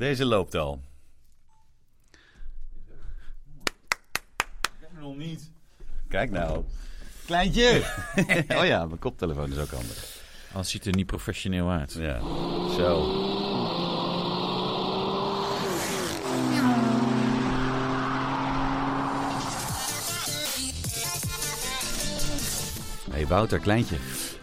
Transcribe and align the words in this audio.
Deze 0.00 0.24
loopt 0.24 0.54
al. 0.54 0.80
Nog 5.00 5.16
niet. 5.16 5.50
Kijk 6.08 6.30
nou. 6.30 6.64
Kleintje! 7.26 7.82
oh 8.58 8.64
ja, 8.64 8.86
mijn 8.86 8.98
koptelefoon 8.98 9.52
is 9.52 9.58
ook 9.58 9.70
handig. 9.70 10.22
Anders 10.48 10.70
ziet 10.70 10.84
het 10.84 10.92
er 10.92 10.96
niet 10.98 11.06
professioneel 11.06 11.70
uit. 11.70 11.92
Ja, 11.92 12.20
zo. 12.76 13.39
Hey 23.20 23.28
Wouter, 23.28 23.58
kleintje. 23.58 23.96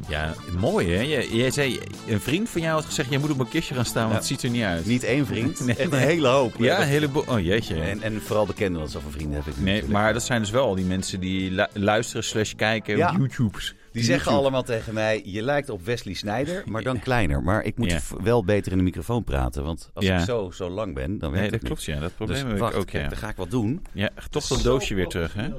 Ja, 0.09 0.33
mooi 0.57 0.91
hè. 0.95 1.01
Jij, 1.01 1.27
jij 1.27 1.51
zei, 1.51 1.79
een 2.07 2.19
vriend 2.19 2.49
van 2.49 2.61
jou 2.61 2.73
had 2.73 2.85
gezegd, 2.85 3.09
jij 3.09 3.19
moet 3.19 3.29
op 3.29 3.39
een 3.39 3.47
kistje 3.49 3.75
gaan 3.75 3.85
staan, 3.85 4.01
want 4.01 4.11
Ja. 4.13 4.17
het 4.17 4.27
ziet 4.27 4.43
er 4.43 4.49
niet 4.49 4.63
uit. 4.63 4.85
Niet 4.85 5.03
één 5.03 5.25
vriend, 5.25 5.59
Nee, 5.65 5.81
een 5.83 5.93
hele 5.93 6.27
hoop. 6.27 6.55
Ja, 6.57 6.81
een 6.81 6.87
heleboel. 6.87 7.23
Oh 7.27 7.39
jeetje. 7.39 7.81
En, 7.81 8.01
en 8.01 8.21
vooral 8.21 8.45
bekende, 8.45 8.79
want 8.79 8.91
zoveel 8.91 9.11
vrienden 9.11 9.35
heb 9.35 9.45
ik 9.47 9.55
niet. 9.55 9.63
Nee, 9.65 9.73
natuurlijk. 9.73 10.01
maar 10.03 10.13
dat 10.13 10.23
zijn 10.23 10.41
dus 10.41 10.49
wel 10.49 10.65
al 10.65 10.75
die 10.75 10.85
mensen 10.85 11.19
die 11.19 11.51
lu- 11.51 11.65
luisteren 11.73 12.23
slash 12.23 12.53
kijken 12.53 12.97
Ja. 12.97 13.09
op 13.11 13.17
YouTubes. 13.17 13.75
Die 13.91 14.03
zeggen 14.03 14.31
allemaal 14.31 14.63
tegen 14.63 14.93
mij, 14.93 15.21
je 15.25 15.41
lijkt 15.41 15.69
op 15.69 15.85
Wesley 15.85 16.13
Snyder, 16.13 16.63
maar 16.65 16.81
dan 16.83 16.99
kleiner. 16.99 17.43
Maar 17.43 17.63
ik 17.63 17.77
moet 17.77 17.91
Ja. 17.91 17.99
wel 18.23 18.43
beter 18.43 18.71
in 18.71 18.77
de 18.77 18.83
microfoon 18.83 19.23
praten, 19.23 19.63
want 19.63 19.89
als 19.93 20.05
Ja. 20.05 20.17
ik 20.19 20.25
zo, 20.25 20.51
zo 20.53 20.69
lang 20.69 20.93
ben, 20.93 21.19
dan 21.19 21.31
werkt 21.31 21.33
Nee, 21.33 21.41
het 21.41 21.51
dat 21.51 21.61
niet. 21.61 21.69
klopt 21.69 21.83
ja. 21.83 21.99
Dat 21.99 22.15
probleem 22.15 22.41
Dus 22.41 22.49
heb 22.49 22.59
wacht, 22.59 22.73
ik 22.73 22.79
ook 22.79 22.89
ja. 22.89 23.07
dan 23.07 23.17
ga 23.17 23.29
ik 23.29 23.35
wat 23.35 23.51
doen. 23.51 23.85
Ja, 23.93 24.09
toch 24.29 24.47
dat 24.47 24.61
doosje 24.61 24.95
weer 24.95 25.07
terug 25.07 25.33
hè. 25.33 25.49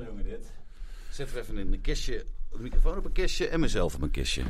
Zet 1.11 1.31
er 1.35 1.41
even 1.41 1.59
in 1.59 1.73
een 1.73 1.81
kistje, 1.81 2.25
de 2.59 2.65
microfoon 2.65 2.97
op 2.97 3.05
een 3.05 3.13
kistje 3.13 3.49
en 3.49 3.61
mezelf 3.61 3.95
op 3.95 4.03
een 4.03 4.11
kistje. 4.11 4.43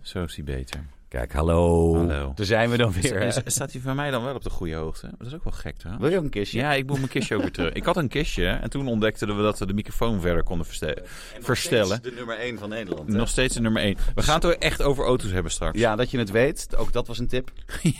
Zo 0.00 0.22
is 0.24 0.34
die 0.34 0.44
beter. 0.44 0.84
Kijk, 1.10 1.32
hallo. 1.32 1.94
Hallo. 1.96 2.32
Daar 2.34 2.46
zijn 2.46 2.70
we 2.70 2.76
dan 2.76 2.92
weer. 2.92 3.18
hè? 3.20 3.26
Is- 3.26 3.36
is- 3.44 3.54
Staat 3.54 3.72
hij 3.72 3.80
van 3.80 3.96
mij 3.96 4.10
dan 4.10 4.24
wel 4.24 4.34
op 4.34 4.42
de 4.42 4.50
goede 4.50 4.74
hoogte? 4.74 5.10
Dat 5.18 5.26
is 5.26 5.34
ook 5.34 5.44
wel 5.44 5.52
gek 5.52 5.76
trouwens. 5.76 6.04
Wil 6.04 6.12
je 6.12 6.18
ook 6.18 6.24
een 6.24 6.30
kistje? 6.40 6.58
Ja, 6.58 6.72
ik 6.72 6.86
moet 6.86 6.96
mijn 6.96 7.08
kistje 7.08 7.34
ook 7.34 7.40
weer 7.40 7.50
terug. 7.52 7.72
Ik 7.72 7.84
had 7.84 7.96
een 7.96 8.08
kistje 8.08 8.46
en 8.46 8.70
toen 8.70 8.88
ontdekten 8.88 9.36
we 9.36 9.42
dat 9.42 9.58
we 9.58 9.66
de 9.66 9.72
microfoon 9.72 10.20
verder 10.20 10.42
konden 10.42 10.66
verste- 10.66 11.02
verstellen. 11.40 12.02
De 12.02 12.12
nummer 12.16 12.38
1 12.40 12.58
van 12.58 12.68
Nederland. 12.68 13.08
hè? 13.12 13.16
Nog 13.18 13.28
steeds 13.28 13.54
de 13.54 13.60
nummer 13.60 13.82
1. 13.82 13.96
We 14.14 14.22
gaan 14.22 14.34
het 14.34 14.44
er 14.44 14.58
echt 14.58 14.82
over 14.82 15.04
auto's 15.04 15.30
hebben 15.30 15.52
straks. 15.52 15.78
Ja, 15.78 15.96
dat 15.96 16.10
je 16.10 16.18
het 16.18 16.30
weet. 16.30 16.76
Ook 16.76 16.92
dat 16.92 17.06
was 17.06 17.18
een 17.18 17.28
tip. 17.28 17.50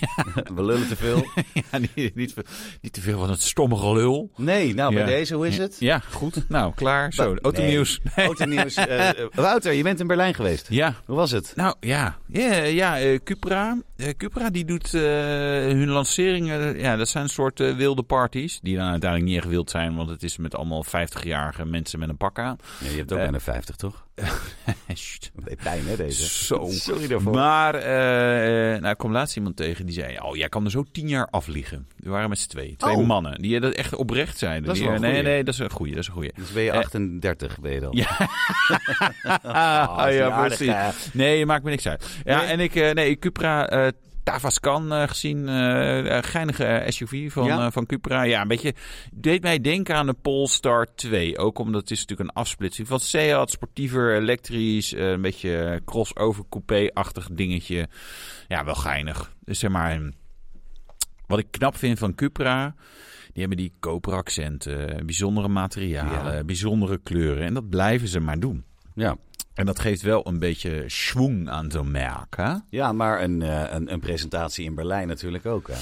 We 0.57 0.65
lullen 0.65 0.89
te 0.89 0.97
veel. 0.97 1.25
Ja, 1.73 1.79
niet, 1.79 2.15
niet, 2.15 2.35
niet 2.81 2.93
te 2.93 3.01
veel 3.01 3.19
van 3.19 3.31
het 3.31 3.41
stomme 3.43 3.77
gelul. 3.77 4.31
Nee, 4.37 4.75
nou 4.75 4.93
bij 4.95 5.03
Ja. 5.03 5.09
deze, 5.09 5.35
hoe 5.35 5.47
is 5.47 5.59
het? 5.59 5.77
Ja, 5.79 5.99
goed. 5.99 6.45
Nou, 6.49 6.73
klaar. 6.75 7.13
Zo, 7.13 7.29
Nee. 7.29 7.41
autonieuws. 7.41 8.01
Autonieuws. 8.17 8.75
Eh, 8.75 9.09
eh, 9.09 9.15
Wouter, 9.35 9.73
je 9.73 9.83
bent 9.83 10.01
in 10.01 10.07
Berlijn 10.07 10.35
geweest. 10.35 10.67
Ja, 10.69 10.95
Hoe 11.07 11.17
was 11.17 11.31
het? 11.31 11.53
nou 11.57 11.75
ja. 11.81 12.17
Ja, 12.27 12.55
ja 12.63 12.99
Cupra. 13.25 13.77
Eh, 14.01 14.09
Cupra 14.17 14.51
die 14.51 14.65
doet 14.65 14.95
eh, 14.95 15.01
hun 15.03 15.89
lanceringen. 15.89 16.79
Ja, 16.79 16.97
dat 16.97 17.09
zijn 17.09 17.25
een 17.25 17.31
soort 17.31 17.61
eh, 17.61 17.77
wilde 17.77 18.03
parties. 18.03 18.59
Die 18.63 18.77
dan 18.77 18.91
uiteindelijk 18.91 19.31
niet 19.31 19.41
echt 19.41 19.49
wild 19.49 19.71
zijn. 19.71 19.95
Want 19.97 20.09
het 20.11 20.23
is 20.23 20.37
met 20.37 20.55
allemaal 20.55 20.85
50-jarige 20.85 21.65
mensen 21.65 21.99
met 21.99 22.09
een 22.09 22.17
pak 22.17 22.39
aan. 22.39 22.57
Ja, 22.81 22.91
je 22.91 22.97
hebt 22.97 23.13
ook 23.13 23.19
bijna 23.19 23.41
50, 23.41 23.77
toch? 23.77 24.09
Pijn, 25.63 25.87
hè, 25.87 25.97
deze? 25.97 26.29
Zo. 26.45 26.67
Sorry 26.71 27.07
daarvoor. 27.07 27.33
Maar 27.35 27.73
nou, 28.81 28.89
ik 28.89 28.99
kwam 28.99 29.13
laatst 29.13 29.37
iemand 29.37 29.57
tegen 29.57 29.87
die 29.87 29.95
zei: 29.95 30.19
Oh, 30.21 30.37
jij 30.37 30.49
kan 30.49 30.65
er 30.65 30.71
zo 30.71 30.85
tien 30.93 31.09
jaar 31.09 31.27
afliegen. 31.31 31.87
We 31.97 32.11
waren 32.11 32.29
met 32.29 32.39
z'n 32.39 32.49
twee. 32.49 32.75
Twee 32.77 32.95
Oh. 32.97 33.07
mannen. 33.07 33.43
Die 33.43 33.61
dat 33.61 33.75
echt 33.75 33.95
oprecht 33.95 34.39
zeiden. 34.39 34.65
Dat 34.65 34.73
is 34.75 34.79
Die, 34.81 34.89
wel 34.91 34.97
een 34.97 35.03
nee, 35.13 35.23
nee, 35.23 35.45
dat 35.45 35.55
is 35.55 35.61
een 35.61 35.71
goeie. 35.71 35.93
Dat 35.93 36.01
is 36.03 36.07
een 36.09 36.13
goeie. 36.15 36.33
Dus 36.37 36.53
ben 36.53 36.63
je 36.63 36.71
Eh, 36.71 36.79
38, 36.79 37.61
ben 37.61 37.73
je 37.73 37.81
dan? 37.81 37.91
Ja. 37.93 38.09
Ah, 39.43 40.09
is 40.09 40.15
ja, 40.15 40.25
die 40.25 40.33
aardig, 40.35 40.57
precies. 40.57 40.75
hè? 40.75 40.91
Nee, 41.19 41.47
maakt 41.47 41.65
me 41.65 41.71
niks 41.71 41.87
uit. 41.89 42.07
Ja, 42.25 42.37
Nee? 42.41 42.47
en 42.47 42.61
ik, 42.61 42.75
eh, 42.75 42.91
nee, 42.93 43.17
Cupra 43.17 43.69
eh 43.69 43.87
Tavascan 44.23 44.93
eh, 44.93 45.09
gezien. 45.09 45.49
eh 45.49 46.17
eh, 46.17 46.23
geinige 46.25 46.85
SUV 46.89 47.33
van, 47.33 47.45
Ja? 47.45 47.71
van 47.71 47.87
Cupra. 47.87 48.23
Ja, 48.23 48.41
een 48.43 48.49
beetje 48.49 48.75
deed 49.13 49.43
mij 49.43 49.61
denken 49.61 49.95
aan 49.97 50.07
de 50.07 50.13
Polestar 50.23 50.87
2. 50.95 51.39
Ook 51.39 51.59
omdat 51.59 51.81
het 51.81 51.91
is 51.91 52.01
natuurlijk 52.01 52.29
een 52.31 52.35
afsplitsing 52.37 52.89
van 52.89 53.01
Seat. 53.01 53.51
Sportiever, 53.51 54.17
elektrisch. 54.17 54.93
een 54.93 55.21
beetje 55.21 55.83
crossover 55.85 56.45
coupé-achtig 56.49 57.29
dingetje. 57.33 57.89
Ja, 58.49 58.65
wel 58.65 58.75
geinig. 58.75 59.33
Dus 59.45 59.59
zeg 59.59 59.71
maar, 59.71 59.93
een- 59.93 60.15
wat 61.27 61.39
ik 61.39 61.47
knap 61.51 61.77
vind 61.77 61.99
van 61.99 62.15
Cupra... 62.15 62.75
Die 63.33 63.41
hebben 63.49 63.59
die 63.65 63.73
koperaccenten, 63.81 65.07
bijzondere 65.07 65.49
materialen, 65.49 66.35
Ja. 66.37 66.45
bijzondere 66.45 66.99
kleuren. 67.03 67.45
En 67.45 67.55
dat 67.55 67.69
blijven 67.69 68.09
ze 68.09 68.21
maar 68.21 68.39
doen. 68.41 68.65
Ja. 68.95 69.17
En 69.55 69.67
dat 69.67 69.81
geeft 69.81 70.03
wel 70.03 70.27
een 70.27 70.39
beetje 70.39 70.85
schwung 70.87 71.49
aan 71.49 71.71
zo'n 71.71 71.91
merk, 71.91 72.37
hè? 72.37 72.55
ja, 72.69 72.93
maar 72.93 73.23
een, 73.23 73.43
eh, 73.43 73.65
een, 73.71 73.93
een 73.93 74.01
presentatie 74.01 74.65
in 74.65 74.75
Berlijn 74.75 75.09
natuurlijk 75.09 75.47
ook. 75.47 75.69
Hè? 75.69 75.75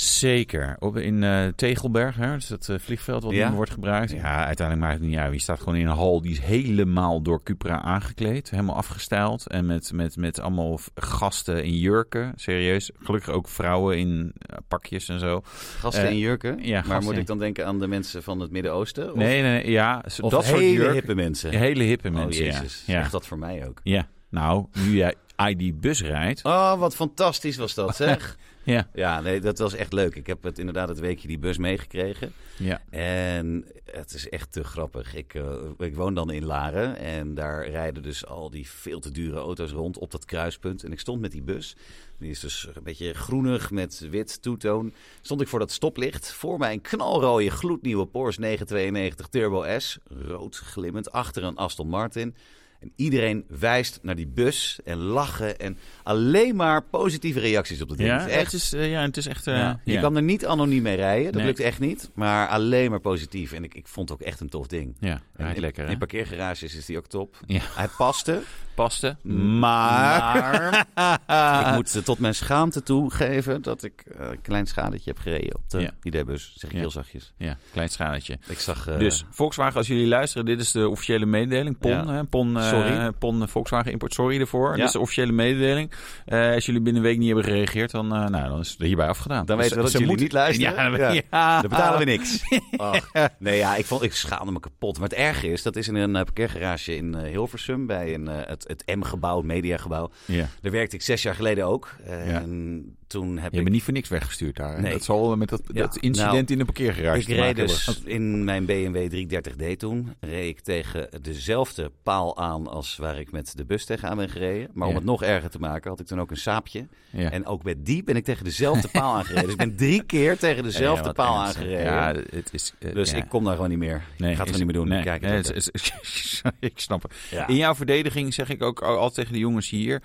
Zeker. 0.00 0.76
Op, 0.78 0.96
in 0.96 1.22
eh, 1.24 1.46
Tegelberg, 1.56 2.16
hè? 2.16 2.34
dus 2.34 2.46
dat 2.46 2.68
eh, 2.68 2.78
vliegveld 2.78 3.22
wat 3.22 3.32
Ja. 3.32 3.48
nu 3.48 3.54
wordt 3.54 3.70
gebruikt. 3.70 4.10
Ja, 4.10 4.44
uiteindelijk 4.46 4.86
maakt 4.88 5.00
het 5.00 5.08
niet 5.10 5.18
uit. 5.18 5.32
Je 5.32 5.38
staat 5.40 5.58
gewoon 5.58 5.76
in 5.76 5.86
een 5.86 5.96
hal 5.96 6.20
die 6.20 6.30
is 6.30 6.40
helemaal 6.40 7.22
door 7.22 7.42
Cupra 7.42 7.80
aangekleed. 7.82 8.50
Helemaal 8.50 8.76
afgestyled. 8.76 9.46
En 9.46 9.66
met, 9.66 9.92
met, 9.92 10.16
met 10.16 10.40
allemaal 10.40 10.78
gasten 10.94 11.64
in 11.64 11.78
jurken. 11.78 12.32
Serieus. 12.36 12.90
Gelukkig 13.02 13.34
ook 13.34 13.48
vrouwen 13.48 13.98
in 13.98 14.32
eh, 14.36 14.56
pakjes 14.68 15.08
en 15.08 15.18
zo. 15.18 15.42
Gasten 15.78 16.10
in 16.10 16.18
jurken. 16.18 16.58
ja, 16.62 16.74
maar 16.74 16.84
gasten 16.84 17.04
moet 17.04 17.16
ik 17.16 17.26
dan 17.26 17.38
denken 17.38 17.66
aan 17.66 17.78
de 17.78 17.86
mensen 17.86 18.22
van 18.22 18.40
het 18.40 18.50
Midden-Oosten? 18.50 19.10
Of, 19.10 19.16
Nee, 19.16 19.42
nee, 19.42 19.62
nee, 19.62 19.70
ja. 19.70 20.04
of 20.20 20.30
dat 20.30 20.44
soort 20.44 20.58
hele 20.58 20.72
jurken. 20.72 20.92
hippe 20.92 21.14
mensen? 21.14 21.50
Hele 21.50 21.82
hippe 21.84 22.08
oh, 22.08 22.14
mensen, 22.14 22.44
ja. 22.44 22.52
jezus. 22.52 22.82
ja. 22.86 23.00
Zeg 23.00 23.10
dat 23.10 23.26
voor 23.26 23.38
mij 23.38 23.68
ook. 23.68 23.80
Ja. 23.82 24.08
Nou, 24.28 24.66
nu 24.72 24.96
jij 24.96 25.14
ID 25.48 25.80
bus 25.80 26.02
rijdt. 26.02 26.44
Oh, 26.44 26.78
wat 26.78 26.94
fantastisch 26.94 27.56
was 27.56 27.74
dat, 27.74 27.96
zeg. 28.06 28.36
Ja. 28.70 28.88
ja, 28.94 29.20
nee, 29.20 29.40
dat 29.40 29.58
was 29.58 29.74
echt 29.74 29.92
leuk. 29.92 30.14
Ik 30.14 30.26
heb 30.26 30.42
het 30.42 30.58
inderdaad 30.58 30.88
het 30.88 31.00
weekje 31.00 31.28
die 31.28 31.38
bus 31.38 31.58
meegekregen. 31.58 32.32
Ja. 32.58 32.82
En 32.90 33.66
het 33.84 34.14
is 34.14 34.28
echt 34.28 34.52
te 34.52 34.64
grappig. 34.64 35.14
Ik, 35.14 35.34
eh, 35.34 35.52
ik 35.78 35.94
woon 35.94 36.14
dan 36.14 36.30
in 36.30 36.44
Laren 36.44 36.96
en 36.96 37.34
daar 37.34 37.68
rijden 37.68 38.02
dus 38.02 38.26
al 38.26 38.50
die 38.50 38.68
veel 38.68 39.00
te 39.00 39.10
dure 39.10 39.38
auto's 39.38 39.70
rond 39.70 39.98
op 39.98 40.10
dat 40.10 40.24
kruispunt. 40.24 40.84
En 40.84 40.92
ik 40.92 41.00
stond 41.00 41.20
met 41.20 41.32
die 41.32 41.42
bus. 41.42 41.76
Die 42.18 42.30
is 42.30 42.40
dus 42.40 42.68
een 42.74 42.82
beetje 42.82 43.14
groenig 43.14 43.70
met 43.70 44.06
wit 44.10 44.42
toetoon. 44.42 44.92
Stond 45.20 45.40
ik 45.40 45.48
voor 45.48 45.58
dat 45.58 45.72
stoplicht. 45.72 46.32
Voor 46.32 46.58
mij 46.58 46.72
een 46.72 46.80
knalrode 46.80 47.50
gloednieuwe 47.50 48.06
Porsche 48.06 48.40
992 48.40 49.28
Turbo 49.28 49.78
S. 49.78 49.98
Rood 50.04 50.56
glimmend 50.56 51.12
achter 51.12 51.44
een 51.44 51.56
Aston 51.56 51.88
Martin. 51.88 52.34
En 52.80 52.92
iedereen 52.96 53.44
wijst 53.48 53.98
naar 54.02 54.16
die 54.16 54.26
bus 54.26 54.78
en 54.84 54.96
lachen. 54.98 55.58
En 55.58 55.78
alleen 56.02 56.56
maar 56.56 56.82
positieve 56.82 57.40
reacties 57.40 57.82
op 57.82 57.88
dat 57.88 57.96
ding. 57.96 58.08
Ja, 58.08 58.18
Het 58.20 58.28
is 58.28 58.34
echt 58.34 58.52
het 58.52 58.60
is, 58.62 58.72
eh, 58.72 58.90
ja, 58.90 59.02
het 59.02 59.16
is 59.16 59.26
echt... 59.26 59.46
eh, 59.46 59.54
ja. 59.56 59.80
Je 59.84 59.92
ja. 59.92 60.00
kan 60.00 60.16
er 60.16 60.22
niet 60.22 60.46
anoniem 60.46 60.82
mee 60.82 60.96
rijden. 60.96 61.24
Dat 61.24 61.34
Nee. 61.34 61.44
lukt 61.46 61.60
echt 61.60 61.78
niet. 61.80 62.10
Maar 62.14 62.48
alleen 62.48 62.90
maar 62.90 63.00
positief. 63.00 63.52
En 63.52 63.64
ik, 63.64 63.74
ik 63.74 63.88
vond 63.88 64.08
het 64.08 64.20
ook 64.20 64.26
echt 64.26 64.40
een 64.40 64.48
tof 64.48 64.66
ding. 64.66 64.96
Ja, 65.00 65.20
En 65.36 65.54
in, 65.54 65.60
lekker, 65.60 65.84
hè? 65.84 65.90
in 65.90 65.98
parkeergarages 65.98 66.74
is 66.76 66.86
die 66.86 66.96
ook 66.98 67.06
top. 67.06 67.40
Ja. 67.46 67.60
Hij 67.62 67.88
paste. 67.96 68.42
Paste. 68.80 69.16
Maar 69.22 70.86
Maar... 70.94 71.66
ik 71.68 71.74
moet 71.74 72.04
tot 72.04 72.18
mijn 72.18 72.34
schaamte 72.34 72.82
toegeven 72.82 73.62
dat 73.62 73.82
ik 73.84 74.04
eh, 74.18 74.26
een 74.30 74.40
klein 74.42 74.66
schadetje 74.66 75.10
heb 75.10 75.18
gereden 75.18 75.54
op 75.56 75.62
de 75.70 75.80
Ja. 75.80 75.90
ID-bus. 76.02 76.52
Zeg 76.56 76.70
ik 76.70 76.76
Ja. 76.76 76.82
heel 76.82 76.90
zachtjes. 76.90 77.32
Ja, 77.36 77.56
klein 77.72 77.88
schadetje. 77.88 78.38
Ik 78.48 78.58
zag... 78.58 78.86
eh, 78.88 78.98
Dus 78.98 79.24
Volkswagen, 79.30 79.76
als 79.76 79.86
jullie 79.86 80.06
luisteren, 80.06 80.46
dit 80.46 80.60
is 80.60 80.72
de 80.72 80.88
officiële 80.88 81.26
mededeling. 81.26 81.78
PON, 81.78 81.90
Ja. 81.90 82.06
hè, 82.12 82.24
PON, 82.24 82.56
eh, 82.58 82.68
Sorry. 82.68 83.12
PON 83.12 83.48
Volkswagen 83.48 83.92
Import, 83.92 84.14
sorry 84.14 84.40
ervoor. 84.40 84.68
Ja. 84.70 84.74
Dit 84.76 84.84
is 84.84 84.92
de 84.92 84.98
officiële 85.00 85.32
mededeling. 85.32 85.90
Eh, 86.26 86.52
als 86.54 86.66
jullie 86.66 86.80
binnen 86.80 87.02
een 87.02 87.08
week 87.08 87.18
niet 87.18 87.26
hebben 87.26 87.44
gereageerd, 87.44 87.90
dan, 87.90 88.14
eh, 88.14 88.26
nou, 88.28 88.48
dan 88.48 88.60
is 88.60 88.70
het 88.70 88.78
hierbij 88.82 89.08
afgedaan. 89.08 89.46
Dan 89.46 89.56
Dus 89.56 89.64
weten 89.64 89.76
we 89.76 89.82
dat 89.82 89.90
ze 89.92 89.98
jullie 89.98 90.06
moeten- 90.16 90.26
niet 90.26 90.34
luisteren. 90.34 90.90
Ja, 90.92 90.96
Ja. 91.06 91.12
ja. 91.12 91.22
ja. 91.30 91.60
Dan 91.60 91.70
betalen 91.70 91.98
we 91.98 92.04
niks. 92.04 92.42
Ach, 92.76 93.08
nee, 93.38 93.56
ja, 93.56 93.76
ik, 93.76 93.84
vond, 93.84 94.02
ik 94.02 94.14
schaamde 94.14 94.52
me 94.52 94.60
kapot. 94.60 94.98
Maar 94.98 95.08
het 95.08 95.18
erge 95.18 95.46
is, 95.48 95.62
dat 95.62 95.76
is 95.76 95.88
in 95.88 95.94
een 95.94 96.12
parkeergarage 96.12 96.96
in 96.96 97.16
Hilversum... 97.16 97.86
bij 97.86 98.14
een, 98.14 98.28
eh, 98.28 98.36
het, 98.46 98.64
het 98.70 98.96
M-gebouw, 98.96 99.36
het 99.36 99.46
mediagebouw. 99.46 100.10
Ja. 100.24 100.48
Daar 100.60 100.72
werkte 100.72 100.96
ik 100.96 101.02
zes 101.02 101.22
jaar 101.22 101.34
geleden 101.34 101.66
ook. 101.66 101.96
En 102.06 102.96
toen 103.10 103.38
heb 103.38 103.52
Je 103.52 103.56
ik... 103.58 103.62
bent 103.64 103.74
niet 103.74 103.84
voor 103.84 103.92
niks 103.92 104.08
weggestuurd 104.08 104.56
daar. 104.56 104.80
Nee. 104.80 104.92
Dat 104.92 105.04
zal 105.04 105.36
met 105.36 105.48
dat, 105.48 105.62
Ja, 105.72 105.80
dat 105.80 105.96
incident 105.96 106.32
nou, 106.32 106.44
in 106.46 106.58
de 106.58 106.64
parkeergarage 106.64 107.20
Ik 107.20 107.26
reed 107.28 107.56
dus 107.56 107.86
hebben. 107.86 108.06
in 108.06 108.44
mijn 108.44 108.64
BMW 108.64 109.26
330D 109.34 109.76
toen, 109.76 110.14
reed 110.20 110.48
ik 110.48 110.60
tegen 110.60 111.08
dezelfde 111.22 111.90
paal 112.02 112.38
aan 112.38 112.66
als 112.66 112.96
waar 112.96 113.18
ik 113.18 113.32
met 113.32 113.52
de 113.56 113.64
bus 113.64 113.84
tegenaan 113.84 114.16
ben 114.16 114.28
gereden. 114.30 114.68
Maar 114.72 114.88
om 114.88 114.94
het 114.94 115.04
nog 115.04 115.22
erger 115.22 115.50
te 115.50 115.58
maken, 115.58 115.90
had 115.90 116.00
ik 116.00 116.06
toen 116.06 116.20
ook 116.20 116.30
een 116.30 116.36
saapje. 116.36 116.86
Ja. 117.10 117.30
En 117.30 117.46
ook 117.46 117.62
met 117.62 117.86
die 117.86 118.04
ben 118.04 118.16
ik 118.16 118.24
tegen 118.24 118.44
dezelfde 118.44 118.88
paal 118.98 119.14
aangereden. 119.14 119.42
Dus 119.44 119.52
ik 119.52 119.58
ben 119.58 119.76
drie 119.76 120.02
keer 120.02 120.38
tegen 120.38 120.62
dezelfde 120.62 121.12
paal 121.12 121.40
ernstig. 121.40 121.62
aangereden. 121.62 121.92
Ja, 121.92 122.14
het 122.36 122.48
is... 122.52 122.74
eh, 122.78 122.94
dus 122.94 123.12
ik 123.12 123.24
kom 123.28 123.44
daar 123.44 123.54
gewoon 123.54 123.70
niet 123.70 123.78
meer. 123.78 124.02
Nee, 124.18 124.30
ik 124.30 124.36
ga 124.36 124.42
het 124.44 124.52
gewoon 124.52 124.66
niet 124.66 124.76
meer 124.76 124.84
doen. 124.84 124.88
Nee, 124.88 125.02
Kijk, 125.02 125.20
nee, 125.22 125.30
het 125.32 125.46
het 125.46 125.56
is- 125.56 125.68
is- 126.02 126.42
ik 126.60 126.78
snap 126.78 127.02
het. 127.02 127.14
In 127.46 127.56
jouw 127.56 127.74
verdediging 127.74 128.34
zeg 128.34 128.48
ik 128.48 128.62
ook 128.62 128.82
al- 128.82 129.10
tegen 129.10 129.32
de 129.32 129.38
jongens 129.38 129.70
hier... 129.70 130.02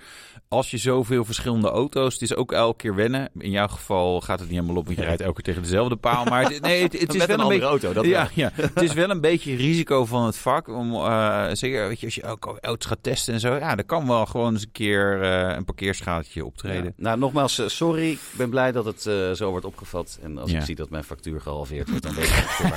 als 0.48 0.70
je 0.70 0.76
zoveel 0.78 1.24
verschillende 1.24 1.68
auto's... 1.68 2.12
het 2.12 2.22
is 2.22 2.34
ook 2.34 2.52
elke 2.52 2.76
keer 2.76 2.94
wennen. 2.96 3.28
In 3.38 3.50
jouw 3.50 3.66
geval 3.68 4.20
gaat 4.20 4.38
het 4.40 4.48
niet 4.48 4.58
helemaal 4.58 4.80
op, 4.80 4.86
want 4.86 4.98
je 4.98 5.04
rijdt 5.04 5.20
elke 5.20 5.34
keer 5.42 5.44
tegen 5.54 5.62
dezelfde 5.68 5.96
paal. 5.96 6.24
Maar 6.24 6.42
het- 6.52 6.60
nee, 6.62 6.82
het, 6.82 7.00
het 7.00 7.14
is 7.14 7.26
wel 7.26 7.40
een 7.40 7.48
beetje... 7.48 7.64
auto, 7.64 7.92
dat 7.92 8.04
ja, 8.04 8.28
ja, 8.34 8.50
het 8.54 8.82
is 8.82 8.92
wel 8.92 9.10
een 9.10 9.20
beetje 9.20 9.56
risico 9.56 10.04
van 10.04 10.24
het 10.26 10.36
vak. 10.36 10.68
Om, 10.68 10.94
eh, 10.94 11.46
zeker 11.52 11.88
weet 11.88 12.00
je, 12.00 12.06
als 12.06 12.14
je 12.14 12.24
ook 12.24 12.58
auto's 12.60 12.86
gaat 12.88 12.98
testen 13.00 13.34
en 13.34 13.40
zo. 13.40 13.54
Ja, 13.54 13.76
er 13.76 13.84
kan 13.84 14.06
wel 14.06 14.26
gewoon 14.26 14.52
eens 14.52 14.62
een 14.62 14.72
keer 14.72 15.22
eh, 15.22 15.56
een 15.56 15.64
parkeerschaaltje 15.64 16.44
optreden. 16.44 16.84
Ja. 16.84 16.92
Nou, 16.96 17.18
nogmaals, 17.18 17.58
eh, 17.58 17.68
sorry. 17.68 18.10
Ik 18.10 18.18
ben 18.36 18.50
blij 18.50 18.72
dat 18.72 18.84
het 18.84 19.02
zo 19.36 19.50
wordt 19.50 19.66
opgevat. 19.66 20.18
En 20.22 20.38
als 20.38 20.50
Ja. 20.50 20.58
ik 20.58 20.64
zie 20.64 20.74
dat 20.74 20.90
mijn 20.90 21.04
factuur 21.04 21.40
gehalveerd 21.40 21.88
wordt, 21.90 22.02
dan 22.02 22.14
weet 22.14 22.24
ik 22.24 22.30
ongeveer 22.36 22.68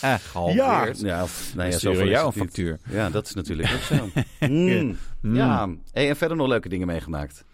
waar 0.00 0.18
gehalveerd. 0.30 1.00
Ja, 1.00 1.22
of, 1.22 1.52
nou 1.54 1.70
ja, 1.70 1.76
sturen 1.76 1.96
zoveel 1.96 2.10
jou 2.12 2.26
een 2.26 2.32
factuur. 2.32 2.78
Ja, 2.90 3.10
dat 3.10 3.26
is 3.26 3.34
natuurlijk 3.34 3.70
ook 3.74 3.80
zo. 3.98 4.08
Mm. 4.48 4.96
Ja, 5.22 5.68
hey, 5.92 6.08
en 6.08 6.16
verder 6.16 6.36
nog 6.36 6.46
leuke 6.48 6.68
dingen 6.68 6.86
meegemaakt. 6.86 7.44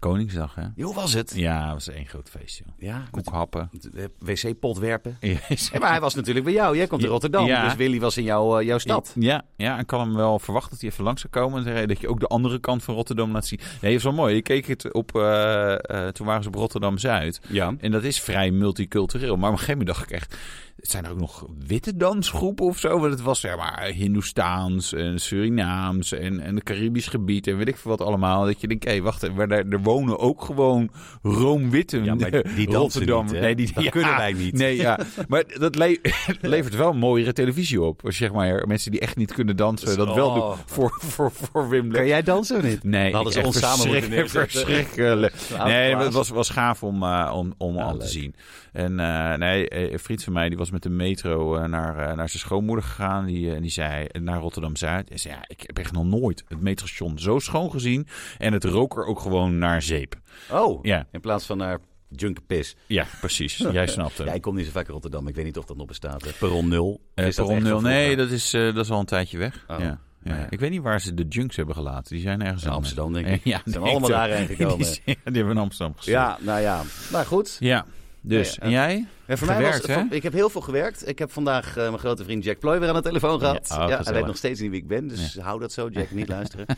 Koningsdag, 0.00 0.54
hè? 0.54 0.82
Hoe 0.84 0.94
was 0.94 1.12
het? 1.12 1.32
Ja, 1.34 1.62
het 1.64 1.72
was 1.72 1.88
één 1.88 2.06
groot 2.06 2.28
feest, 2.30 2.58
joh. 2.58 2.68
Ja, 2.78 3.02
Koekhappen. 3.10 3.70
wc-pot 4.18 4.78
werpen. 4.78 5.16
Ja, 5.20 5.38
Ja, 5.48 5.78
maar 5.78 5.90
hij 5.90 6.00
was 6.00 6.14
natuurlijk 6.14 6.44
bij 6.44 6.54
jou. 6.54 6.76
Jij 6.76 6.86
komt 6.86 7.02
in. 7.02 7.08
Rotterdam, 7.08 7.46
Ja. 7.46 7.64
dus 7.64 7.74
Willy 7.74 8.00
was 8.00 8.16
in 8.16 8.22
jouw, 8.24 8.58
eh, 8.58 8.66
jouw 8.66 8.78
stad. 8.78 9.12
Ja, 9.18 9.42
ja, 9.56 9.78
ik 9.78 9.86
kan 9.86 10.00
hem 10.00 10.14
wel 10.14 10.38
verwachten 10.38 10.70
dat 10.70 10.80
hij 10.80 10.90
even 10.90 11.04
langs 11.04 11.20
zou 11.20 11.32
komen. 11.32 11.66
En 11.66 11.88
dat 11.88 12.00
je 12.00 12.08
ook 12.08 12.20
de 12.20 12.26
andere 12.26 12.58
kant 12.58 12.82
van 12.82 12.94
Rotterdam 12.94 13.32
laat 13.32 13.46
zien. 13.46 13.58
Nee, 13.58 13.90
dat 13.90 13.90
is 13.90 14.02
wel 14.02 14.12
mooi. 14.12 14.36
Ik 14.36 14.44
keek 14.44 14.66
het 14.66 14.92
op, 14.92 15.14
eh, 15.16 15.72
eh, 15.72 16.08
toen 16.12 16.26
waren 16.26 16.42
ze 16.42 16.48
op 16.48 16.54
Rotterdam-Zuid. 16.54 17.40
Ja. 17.48 17.74
En 17.80 17.90
dat 17.90 18.04
is 18.04 18.20
vrij 18.20 18.50
multicultureel. 18.50 19.36
Maar 19.36 19.50
op 19.50 19.52
een 19.58 19.58
gegeven 19.64 19.78
moment 19.78 19.96
dacht 19.96 20.10
ik 20.10 20.16
echt... 20.16 20.36
Zijn 20.80 21.04
er 21.04 21.10
ook 21.10 21.18
nog 21.20 21.46
witte 21.66 21.96
dansgroepen 21.96 22.64
of 22.66 22.78
zo? 22.78 22.98
Want 22.98 23.12
het 23.12 23.22
was 23.22 23.40
zeg 23.40 23.56
maar 23.56 23.84
Hindoestaans 23.94 24.92
en 24.92 25.18
Surinaams 25.20 26.12
en, 26.12 26.40
en 26.40 26.54
het 26.54 26.64
Caribisch 26.64 27.06
gebied 27.06 27.46
en 27.46 27.56
weet 27.56 27.68
ik 27.68 27.76
veel 27.76 27.90
wat 27.90 28.00
allemaal. 28.00 28.44
Dat 28.44 28.60
je 28.60 28.68
denkt, 28.68 28.84
hé, 28.84 29.00
wacht 29.00 29.22
even, 29.22 29.34
maar 29.34 29.48
daar, 29.48 29.64
er 29.68 29.80
wonen 29.82 30.18
ook 30.18 30.42
gewoon 30.44 30.90
roomwitten. 31.22 32.04
Ja, 32.04 32.14
maar 32.14 32.30
die 32.30 32.40
dansen 32.42 32.72
Rotterdam. 32.74 33.24
niet, 33.24 33.34
hè? 33.34 33.40
nee, 33.40 33.54
die 33.54 33.70
Dat 33.74 33.84
ja, 33.84 33.90
kunnen 33.90 34.16
wij 34.16 34.32
niet. 34.32 34.54
Nee, 34.54 34.76
ja. 34.76 34.98
Maar 35.28 35.44
dat 35.58 35.74
le- 35.76 35.96
levert 36.40 36.76
wel 36.76 36.92
mooiere 36.92 37.32
televisie 37.32 37.80
op. 37.82 38.04
Als 38.04 38.18
je, 38.18 38.24
zeg 38.24 38.32
maar 38.34 38.66
mensen 38.66 38.90
die 38.90 39.00
echt 39.00 39.16
niet 39.16 39.32
kunnen 39.32 39.56
dansen, 39.56 39.96
dat 39.96 40.14
wel 40.14 40.28
Oh. 40.28 40.34
doen 40.34 40.56
voor, 40.66 40.96
voor, 41.00 41.32
voor 41.32 41.68
Wim. 41.68 41.92
Kan 41.92 42.06
jij 42.06 42.22
dansen 42.22 42.56
of 42.56 42.62
niet? 42.62 42.84
Nee, 42.84 43.10
ze 43.10 43.38
echt 43.38 43.46
ons 43.46 43.58
samen 43.58 43.86
moeten 43.88 44.28
verschrikkelijk. 44.28 45.34
Nee, 45.64 45.96
het 45.96 46.12
was, 46.12 46.28
was 46.28 46.48
gaaf 46.50 46.82
om, 46.82 47.02
eh, 47.02 47.32
om, 47.34 47.54
om 47.58 47.74
Ja, 47.74 47.82
aan 47.82 47.98
te 47.98 48.06
zien. 48.08 48.34
En 48.72 49.00
eh, 49.00 49.34
nee, 49.38 49.68
eh, 49.68 49.92
een 49.92 49.98
vriend 49.98 50.24
van 50.24 50.32
mij 50.32 50.48
die 50.48 50.58
was 50.58 50.69
met 50.70 50.82
de 50.82 50.88
metro 50.88 51.56
eh, 51.56 51.64
naar, 51.68 51.98
eh, 51.98 52.16
naar 52.16 52.28
zijn 52.28 52.42
schoonmoeder 52.42 52.84
gegaan. 52.84 53.26
Die, 53.26 53.54
eh, 53.54 53.60
die 53.60 53.70
zei 53.70 54.06
naar 54.20 54.40
Rotterdam-Zuid. 54.40 55.10
En 55.10 55.18
zei, 55.18 55.34
ja, 55.34 55.44
ik 55.46 55.62
heb 55.66 55.78
echt 55.78 55.92
nog 55.92 56.04
nooit 56.04 56.44
het 56.48 56.60
metrostation 56.60 57.18
zo 57.18 57.38
schoon 57.38 57.70
gezien. 57.70 58.06
En 58.38 58.52
het 58.52 58.64
rook 58.64 58.96
er 58.96 59.04
ook 59.04 59.20
gewoon 59.20 59.58
naar 59.58 59.82
zeep. 59.82 60.14
Oh, 60.50 60.78
Ja, 60.84 61.06
in 61.12 61.20
plaats 61.20 61.46
van 61.46 61.56
naar 61.56 61.78
junkerpis. 62.08 62.76
ja 62.86 63.06
precies. 63.20 63.56
Jij 63.72 63.86
snapt 63.86 64.18
het. 64.18 64.26
Ja, 64.26 64.32
ik 64.32 64.42
kom 64.42 64.54
niet 64.54 64.64
zo 64.66 64.70
vaak 64.72 64.86
in 64.86 64.92
Rotterdam. 64.92 65.28
Ik 65.28 65.34
weet 65.34 65.44
niet 65.44 65.58
of 65.58 65.64
dat 65.64 65.76
nog 65.76 65.86
bestaat. 65.86 66.38
Perron 66.38 66.68
0. 66.68 67.00
Eh, 67.14 67.26
Is 67.26 67.34
dat 67.36 67.44
Perron 67.46 67.62
echt 67.62 67.72
nul. 67.72 67.80
van 67.80 67.90
Nee, 67.90 68.04
vroeger? 68.06 68.16
dat 68.28 68.30
is, 68.36 68.50
dat 68.50 68.84
is 68.84 68.90
al 68.90 69.00
een 69.00 69.04
tijdje 69.06 69.38
weg. 69.38 69.64
Oh. 69.68 69.78
Ja. 69.78 69.84
Ja. 69.84 69.98
Nou 70.30 70.40
ja. 70.40 70.46
Ik 70.50 70.60
weet 70.60 70.70
niet 70.70 70.82
waar 70.82 71.00
ze 71.00 71.14
de 71.14 71.26
junks 71.28 71.56
hebben 71.56 71.74
gelaten. 71.74 72.12
Die 72.14 72.22
zijn 72.22 72.42
ergens 72.42 72.64
In. 72.64 72.70
Amsterdam, 72.70 73.12
denk 73.12 73.26
ik. 73.26 73.44
Ja, 73.52 73.60
Ze 73.64 73.70
zijn 73.70 73.82
allemaal 73.84 74.08
daarheen 74.08 74.46
gekomen. 74.46 74.86
Die, 74.86 75.00
die 75.04 75.16
hebben 75.24 75.50
in 75.50 75.58
Amsterdam 75.62 75.96
gestopt. 75.96 76.16
Ja, 76.16 76.38
nou 76.40 76.60
ja. 76.60 76.82
Maar 77.12 77.26
goed. 77.26 77.56
Ja, 77.60 77.86
dus. 78.22 78.58
Nee, 78.58 78.68
en 78.68 78.70
jij? 78.70 79.06
En 79.26 79.38
voor 79.38 79.46
mij 79.46 79.56
Gewerkt, 79.56 79.86
was, 79.86 79.96
hè? 79.96 80.02
Ik 80.10 80.22
heb 80.22 80.32
heel 80.32 80.50
veel 80.50 80.60
gewerkt. 80.60 81.08
Ik 81.08 81.18
heb 81.18 81.32
vandaag 81.32 81.68
eh, 81.76 81.82
mijn 81.82 81.98
grote 81.98 82.24
vriend 82.24 82.44
Jack 82.44 82.58
Ploy 82.58 82.78
weer 82.78 82.88
aan 82.88 82.94
de 82.94 83.02
telefoon 83.02 83.38
gehad. 83.38 83.66
Ja, 83.68 83.82
oh, 83.82 83.88
Ja, 83.88 84.00
hij 84.02 84.12
weet 84.12 84.26
nog 84.26 84.36
steeds 84.36 84.60
niet 84.60 84.70
wie 84.70 84.80
ik 84.80 84.88
ben, 84.88 85.08
dus 85.08 85.36
hou 85.38 85.60
dat 85.60 85.72
zo, 85.72 85.88
Jack, 85.88 86.10
niet 86.10 86.28
luisteren. 86.28 86.66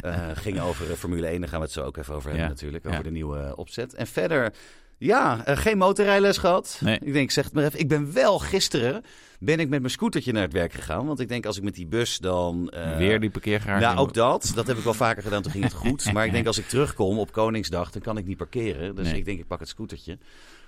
Eh 0.00 0.28
ging 0.34 0.60
over 0.60 0.90
eh, 0.90 0.96
Formule 0.96 1.26
1, 1.26 1.40
daar 1.40 1.48
gaan 1.48 1.58
we 1.58 1.64
het 1.64 1.74
zo 1.74 1.82
ook 1.82 1.96
even 1.96 2.14
over 2.14 2.30
hebben 2.30 2.48
natuurlijk. 2.48 2.86
Over 2.86 3.02
de 3.02 3.10
nieuwe 3.10 3.52
opzet. 3.56 3.94
En 3.94 4.06
verder, 4.06 4.52
ja, 4.98 5.42
geen 5.44 5.78
motorrijles 5.78 6.38
gehad. 6.38 6.80
Nee. 6.84 6.98
Ik 7.02 7.12
denk, 7.12 7.30
zeg 7.30 7.44
het 7.44 7.52
maar 7.52 7.64
even. 7.64 7.78
Ik 7.78 7.88
ben 7.88 8.12
wel 8.12 8.38
gisteren, 8.38 9.02
ben 9.38 9.60
ik 9.60 9.68
met 9.68 9.80
mijn 9.80 9.92
scootertje 9.92 10.32
naar 10.32 10.42
het 10.42 10.52
werk 10.52 10.72
gegaan. 10.72 11.06
Want 11.06 11.20
ik 11.20 11.28
denk, 11.28 11.46
als 11.46 11.56
ik 11.56 11.62
met 11.62 11.74
die 11.74 11.86
bus 11.86 12.18
dan... 12.18 12.72
Weer 12.96 13.20
die 13.20 13.30
parkeergarage. 13.30 13.84
nou, 13.84 13.98
ook 13.98 14.14
dat. 14.14 14.52
Dat 14.54 14.66
heb 14.66 14.76
ik 14.76 14.84
wel 14.84 14.94
vaker 14.94 15.22
gedaan. 15.22 15.42
Toen 15.42 15.52
ging 15.52 15.64
het 15.64 15.72
goed. 15.72 16.04
Maar 16.12 16.26
ik 16.26 16.32
denk 16.32 16.46
als 16.46 16.58
ik 16.58 16.68
terugkom 16.68 17.18
op 17.18 17.32
Koningsdag, 17.32 17.90
dan 17.90 18.02
kan 18.02 18.16
ik 18.16 18.26
niet 18.26 18.36
parkeren. 18.36 18.94
Dus 18.94 19.06
Nee. 19.08 19.16
ik 19.18 19.24
denk, 19.24 19.38
ik 19.38 19.46
pak 19.46 19.60
het 19.60 19.68
scootertje. 19.68 20.18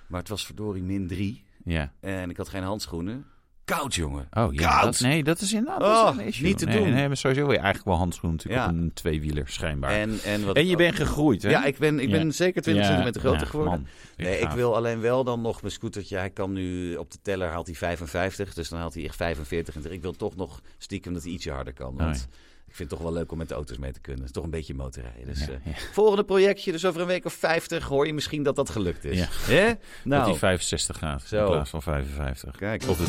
Maar 0.07 0.19
het 0.19 0.29
was 0.29 0.45
verdorie 0.45 0.83
min 0.83 1.07
3. 1.07 1.43
Ja. 1.63 1.91
En 1.99 2.29
ik 2.29 2.37
had 2.37 2.49
geen 2.49 2.63
handschoenen. 2.63 3.25
Koud, 3.65 3.95
jongen. 3.95 4.27
Oh 4.31 4.53
ja, 4.53 4.69
Koud. 4.69 4.83
dat, 4.83 4.99
nee, 4.99 5.23
dat 5.23 5.41
is 5.41 5.53
inderdaad 5.53 5.81
Oh, 5.81 6.03
dat 6.05 6.13
is 6.13 6.19
een 6.19 6.25
issue. 6.27 6.45
niet 6.47 6.57
te 6.57 6.65
nee, 6.65 6.77
doen. 6.77 6.89
Nee, 6.93 7.07
maar 7.07 7.17
sowieso 7.17 7.41
wil 7.43 7.51
je 7.51 7.57
eigenlijk 7.57 7.87
wel 7.87 7.97
handschoenen 7.97 8.37
natuurlijk 8.37 8.65
Ja. 8.65 8.69
op 8.71 8.81
een 8.81 8.93
tweewieler 8.93 9.47
schijnbaar. 9.47 9.91
En, 9.91 10.09
En, 10.09 10.19
en, 10.23 10.45
wat 10.45 10.67
je 10.69 10.75
bent 10.75 10.95
gegroeid, 10.95 11.41
hè? 11.41 11.49
Ja, 11.49 11.65
ik 11.65 11.77
ben, 11.77 11.99
ik 11.99 12.09
ben 12.11 12.25
Ja. 12.25 12.31
zeker 12.31 12.61
20 12.61 12.83
Ja, 12.83 12.89
centimeter 12.89 13.21
groter 13.21 13.47
geworden. 13.47 13.73
man. 13.73 13.87
nee, 14.17 14.39
ik 14.39 14.49
wil 14.49 14.75
alleen 14.75 14.99
wel 14.99 15.23
dan 15.23 15.41
nog 15.41 15.61
mijn 15.61 15.73
scootertje. 15.73 16.17
Hij 16.17 16.29
kan 16.29 16.51
nu 16.53 16.95
op 16.95 17.11
de 17.11 17.17
teller 17.21 17.49
haalt 17.49 17.65
hij 17.67 17.75
55. 17.75 18.53
Dus 18.53 18.69
dan 18.69 18.79
haalt 18.79 18.93
hij 18.93 19.03
echt 19.03 19.15
45. 19.15 19.75
En 19.75 19.91
ik 19.91 20.01
wil 20.01 20.13
toch 20.13 20.35
nog 20.35 20.61
stiekem 20.77 21.13
dat 21.13 21.23
hij 21.23 21.31
ietsje 21.31 21.51
harder 21.51 21.73
kan. 21.73 21.95
Want 21.97 22.27
Oh, 22.29 22.35
ik 22.67 22.75
vind 22.75 22.89
het 22.89 22.99
toch 22.99 23.07
wel 23.07 23.17
leuk 23.17 23.31
om 23.31 23.37
met 23.37 23.47
de 23.47 23.53
auto's 23.53 23.77
mee 23.77 23.91
te 23.91 23.99
kunnen. 23.99 24.19
Het 24.19 24.29
is 24.29 24.35
toch 24.35 24.43
een 24.43 24.49
beetje 24.49 24.73
motorrijden. 24.73 25.25
Dus, 25.25 25.39
Ja, 25.45 25.51
eh. 25.65 25.77
Volgende 25.93 26.23
projectje, 26.23 26.71
dus 26.71 26.85
over 26.85 27.01
een 27.01 27.07
week 27.07 27.25
of 27.25 27.33
50, 27.33 27.83
hoor 27.87 28.05
je 28.05 28.13
misschien 28.13 28.43
dat 28.43 28.55
dat 28.55 28.69
gelukt 28.69 29.05
is. 29.05 29.17
Ja. 29.47 29.67
Dat 29.67 29.77
Nou, 30.03 30.29
hij 30.29 30.33
65 30.39 30.97
gaat 30.97 31.21
Zo. 31.21 31.45
in 31.45 31.51
plaats 31.51 31.69
van 31.69 31.81
55. 31.81 32.55
kijk, 32.57 32.83
Op 32.87 32.97
de 32.97 33.05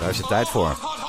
daar 0.00 0.10
is 0.10 0.16
de 0.16 0.26
tijd 0.26 0.48
voor. 0.48 0.99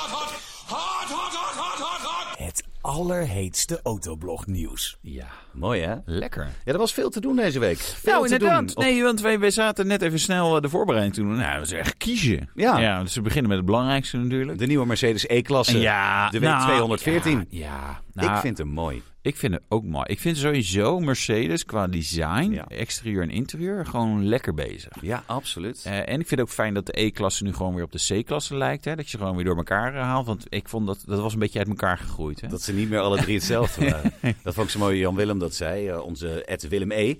Allerheetste 2.82 3.80
autoblog 3.84 4.48
nieuws. 4.48 4.98
Ja, 5.02 5.28
Mooi 5.52 5.82
hè? 5.82 5.96
lekker. 6.06 6.50
Ja, 6.66 6.72
er 6.72 6.78
was 6.78 6.94
veel 6.94 7.10
te 7.10 7.22
doen 7.22 7.36
deze 7.36 7.60
week. 7.60 7.78
Veel 7.78 8.14
nou, 8.14 8.28
te 8.28 8.34
inderdaad. 8.34 8.76
doen. 8.76 8.84
Nee, 8.84 9.04
want 9.04 9.22
wij, 9.22 9.40
wij 9.40 9.52
zaten 9.52 9.88
net 9.88 10.02
even 10.02 10.20
snel 10.20 10.56
eh, 10.56 10.62
de 10.62 10.70
voorbereiding 10.70 11.16
te 11.16 11.22
doen. 11.22 11.36
Nou, 11.36 11.58
dat 11.58 11.66
is 11.66 11.72
echt 11.72 11.98
kiezen. 11.98 12.50
Ja. 12.56 12.78
ja. 12.80 13.02
Dus 13.04 13.16
we 13.16 13.22
beginnen 13.22 13.48
met 13.50 13.58
het 13.58 13.68
belangrijkste 13.68 14.18
natuurlijk. 14.18 14.60
De 14.60 14.66
nieuwe 14.66 14.86
Mercedes 14.86 15.28
E-klasse. 15.28 15.80
ja, 15.80 16.30
de 16.30 16.40
nou, 16.40 16.98
W214. 17.00 17.04
Ja, 17.24 17.44
ja. 17.50 18.02
Nou, 18.14 18.34
ik 18.36 18.38
vind 18.42 18.58
hem 18.58 18.68
mooi. 18.68 19.04
Ik 19.24 19.36
vind 19.38 19.54
het 19.54 19.64
ook 19.70 19.84
mooi. 19.84 20.06
Ik 20.08 20.20
vind 20.20 20.38
sowieso 20.38 21.00
Mercedes 21.00 21.66
qua 21.66 21.88
design, 21.88 22.52
Ja. 22.52 22.68
exterieur 22.68 23.22
en 23.22 23.30
interieur 23.30 23.86
gewoon 23.86 24.26
lekker 24.26 24.54
bezig. 24.54 24.92
Ja, 25.02 25.24
absoluut. 25.26 25.82
Eh, 25.86 25.98
en 25.98 26.20
ik 26.20 26.28
vind 26.28 26.30
het 26.30 26.40
ook 26.40 26.50
fijn 26.50 26.74
dat 26.74 26.86
de 26.86 27.02
E-klasse 27.02 27.44
nu 27.44 27.54
gewoon 27.54 27.76
weer 27.76 27.84
op 27.84 27.92
de 27.92 28.22
C-klasse 28.22 28.56
lijkt. 28.58 28.86
Hè? 28.86 28.96
Dat 28.96 29.06
je 29.06 29.12
ze 29.12 29.18
gewoon 29.18 29.36
weer 29.36 29.46
door 29.46 29.58
elkaar 29.58 29.96
eh, 29.96 30.02
haalt. 30.02 30.26
Want 30.26 30.46
ik 30.50 30.70
vond 30.70 30.88
dat 30.88 31.04
dat 31.06 31.20
was 31.20 31.34
een 31.34 31.40
beetje 31.40 31.60
uit 31.60 31.68
elkaar 31.68 31.98
gegroeid. 31.98 32.42
Hè? 32.42 32.48
Dat 32.48 32.62
ze 32.62 32.74
niet 32.74 32.90
meer 32.90 33.00
alle 33.00 33.18
drie 33.22 33.36
hetzelfde 33.36 33.86
waren. 33.92 34.14
dat 34.44 34.54
vond 34.54 34.66
ik 34.66 34.72
zo 34.74 34.80
mooi 34.80 35.00
Jan 35.00 35.16
Willem 35.16 35.40
dat 35.40 35.54
zei. 35.56 35.88
eh, 35.88 36.00
onze 36.06 36.46
Ed 36.46 36.68
Willem 36.68 36.92
E. 36.92 37.16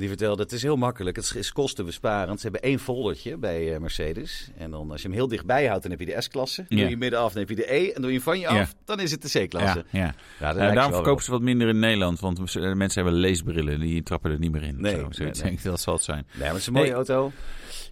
Die 0.00 0.08
vertelde, 0.08 0.42
het 0.42 0.52
is 0.52 0.62
heel 0.62 0.76
makkelijk. 0.76 1.16
Het 1.16 1.34
is 1.36 1.52
kostenbesparend. 1.52 2.40
Ze 2.40 2.42
hebben 2.42 2.62
één 2.70 2.78
foldertje 2.78 3.36
bij 3.36 3.74
eh, 3.74 3.80
Mercedes. 3.80 4.50
En 4.56 4.70
dan 4.70 4.90
als 4.90 5.02
je 5.02 5.08
hem 5.08 5.16
heel 5.16 5.28
dichtbij 5.28 5.66
houdt, 5.66 5.82
dan 5.82 5.90
heb 5.90 6.00
je 6.00 6.06
de 6.06 6.20
S-klasse. 6.20 6.64
Doe 6.68 6.88
je 6.88 6.96
midden 6.96 7.18
af, 7.20 7.32
dan 7.32 7.40
heb 7.40 7.48
je 7.48 7.56
de 7.56 7.74
E. 7.74 7.90
En 7.90 8.02
doe 8.02 8.12
je 8.12 8.20
van 8.20 8.38
je 8.40 8.48
af, 8.48 8.56
Ja. 8.56 8.66
dan 8.84 9.00
is 9.00 9.10
het 9.10 9.22
de 9.32 9.44
C-klasse. 9.46 9.84
ja, 9.90 10.14
ja. 10.40 10.52
Ze 10.52 10.58
daarom 10.74 10.92
verkopen 10.92 11.24
ze 11.24 11.30
wat 11.30 11.40
minder 11.40 11.68
in 11.68 11.78
Nederland. 11.78 12.20
Want 12.20 12.38
eh, 12.38 12.72
mensen 12.72 13.02
hebben 13.02 13.20
leesbrillen. 13.20 13.80
Die 13.80 14.02
trappen 14.02 14.30
er 14.30 14.38
niet 14.38 14.52
meer 14.52 14.62
in. 14.62 14.80
Nee, 14.80 14.96
Zo, 15.10 15.24
dat 15.70 15.80
zal 15.80 15.94
het 15.94 16.02
zijn. 16.02 16.26
Nee, 16.30 16.38
maar 16.40 16.48
het 16.48 16.56
is 16.58 16.66
een 16.66 16.72
mooie 16.72 16.84
Nee. 16.86 16.94
auto. 16.94 17.32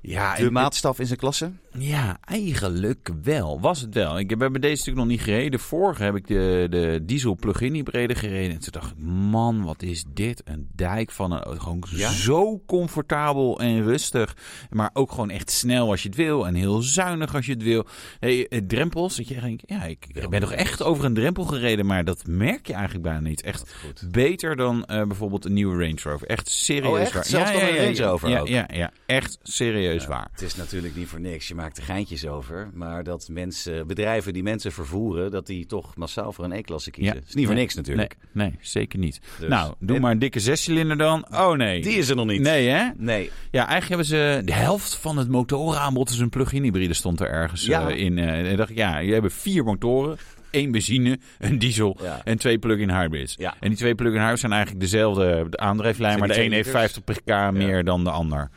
Ja, 0.00 0.36
De 0.36 0.50
maatstaf 0.50 0.98
in 0.98 1.06
zijn 1.06 1.18
klasse. 1.18 1.50
Ja, 1.78 2.18
eigenlijk 2.24 3.10
wel. 3.22 3.60
Was 3.60 3.80
het 3.80 3.94
wel. 3.94 4.18
Ik 4.18 4.30
heb 4.30 4.38
bij 4.38 4.48
deze 4.48 4.68
natuurlijk 4.68 4.96
nog 4.96 5.06
niet 5.06 5.20
gereden. 5.20 5.50
De 5.50 5.58
vorige 5.58 6.02
heb 6.02 6.16
ik 6.16 6.26
de, 6.26 6.66
de 6.70 7.00
diesel 7.02 7.34
plug-in 7.36 7.74
hybride 7.74 8.14
gereden. 8.14 8.54
En 8.54 8.60
toen 8.60 8.72
dacht 8.72 8.90
ik, 8.90 8.98
man, 9.04 9.64
wat 9.64 9.82
is 9.82 10.04
dit? 10.14 10.42
Een 10.44 10.68
dijk 10.74 11.10
van 11.10 11.32
een. 11.32 11.60
Gewoon 11.60 11.84
Ja? 11.90 12.10
zo 12.10 12.62
comfortabel 12.66 13.60
en 13.60 13.82
rustig. 13.82 14.36
Maar 14.70 14.90
ook 14.92 15.10
gewoon 15.10 15.30
echt 15.30 15.50
snel 15.50 15.90
als 15.90 16.02
je 16.02 16.08
het 16.08 16.16
wil. 16.16 16.46
En 16.46 16.54
heel 16.54 16.82
zuinig 16.82 17.34
als 17.34 17.46
je 17.46 17.52
het 17.52 17.62
wil. 17.62 17.86
Hey, 18.20 18.48
eh, 18.48 18.60
drempels. 18.66 19.16
Dat 19.16 19.28
je 19.28 19.40
denkt, 19.40 19.62
ja, 19.66 19.84
ik, 19.84 20.26
ben 20.30 20.40
toch 20.40 20.52
echt 20.52 20.82
over 20.82 21.04
een 21.04 21.14
drempel 21.14 21.44
gereden. 21.44 21.86
Maar 21.86 22.04
dat 22.04 22.26
merk 22.26 22.66
je 22.66 22.72
eigenlijk 22.72 23.04
bijna 23.04 23.20
niet. 23.20 23.42
Echt 23.42 23.74
beter 24.10 24.56
dan 24.56 24.84
eh, 24.84 25.02
bijvoorbeeld 25.06 25.44
een 25.44 25.52
nieuwe 25.52 25.82
Range 25.84 26.00
Rover. 26.02 26.26
Echt 26.26 26.48
serieus 26.48 26.86
Oh, 26.92 27.00
echt? 27.00 27.30
waar. 27.30 27.54
Een 27.54 27.76
Range 27.76 28.02
Rover 28.02 28.28
ja, 28.28 28.42
ja, 28.44 28.68
ja, 28.72 28.92
echt 29.06 29.38
serieus 29.42 29.87
waar. 30.06 30.28
Het 30.32 30.42
is 30.42 30.56
natuurlijk 30.56 30.96
niet 30.96 31.08
voor 31.08 31.20
niks. 31.20 31.48
Je 31.48 31.54
maakt 31.54 31.76
er 31.76 31.82
geintjes 31.82 32.26
over. 32.26 32.70
Maar 32.74 33.04
dat 33.04 33.28
mensen, 33.30 33.86
bedrijven 33.86 34.32
die 34.32 34.42
mensen 34.42 34.72
vervoeren, 34.72 35.30
dat 35.30 35.46
die 35.46 35.66
toch 35.66 35.96
massaal 35.96 36.32
voor 36.32 36.44
een 36.44 36.52
E-klasse 36.52 36.90
kiezen. 36.90 37.14
Ja. 37.14 37.20
is 37.28 37.34
niet 37.34 37.46
voor 37.46 37.54
niks 37.54 37.74
natuurlijk. 37.74 38.16
Nee, 38.32 38.46
nee 38.48 38.58
zeker 38.60 38.98
niet. 38.98 39.20
Dus- 39.38 39.48
nou, 39.48 39.74
doe 39.78 39.98
maar 40.00 40.10
een 40.10 40.18
dikke 40.18 40.40
zescilinder 40.40 40.96
dan. 40.96 41.26
Oh 41.30 41.52
nee. 41.56 41.82
Die 41.82 41.96
is 41.98 42.08
er 42.08 42.16
nog 42.16 42.26
niet. 42.26 42.40
Nee, 42.40 42.68
hè? 42.68 42.88
Nee. 42.96 43.30
Ja, 43.50 43.66
eigenlijk 43.66 43.88
hebben 43.88 44.06
ze 44.06 44.42
de 44.44 44.52
helft 44.52 44.94
van 44.94 45.16
het 45.18 45.28
motorenaanbod 45.28 46.10
is 46.10 46.18
een 46.18 46.28
plug-in 46.30 46.62
hybride 46.62 46.94
stond 46.94 47.20
er 47.20 47.30
ergens 47.30 47.64
Ja. 47.66 47.88
eh, 47.90 47.96
in. 48.04 48.18
eh, 48.18 48.50
en 48.50 48.56
dacht 48.56 48.70
ik, 48.70 48.76
ja, 48.76 48.98
je 48.98 49.12
hebben 49.12 49.30
vier 49.30 49.64
motoren. 49.64 50.16
één 50.50 50.70
benzine, 50.70 51.18
een 51.38 51.58
diesel 51.58 51.96
Ja. 52.02 52.20
en 52.24 52.38
twee 52.38 52.58
plug-in 52.58 52.90
hybrids. 52.90 53.34
Ja. 53.38 53.54
En 53.60 53.68
die 53.68 53.78
twee 53.78 53.94
plug-in 53.94 54.18
hybrids 54.20 54.40
zijn 54.40 54.52
eigenlijk 54.52 54.82
dezelfde 54.82 55.46
aandrijflijn, 55.50 56.18
maar 56.18 56.28
de 56.28 56.42
een 56.42 56.52
heeft 56.52 56.70
50 56.70 57.04
pk 57.04 57.50
meer 57.52 57.84
dan 57.84 58.04
de 58.04 58.10
ander. 58.10 58.50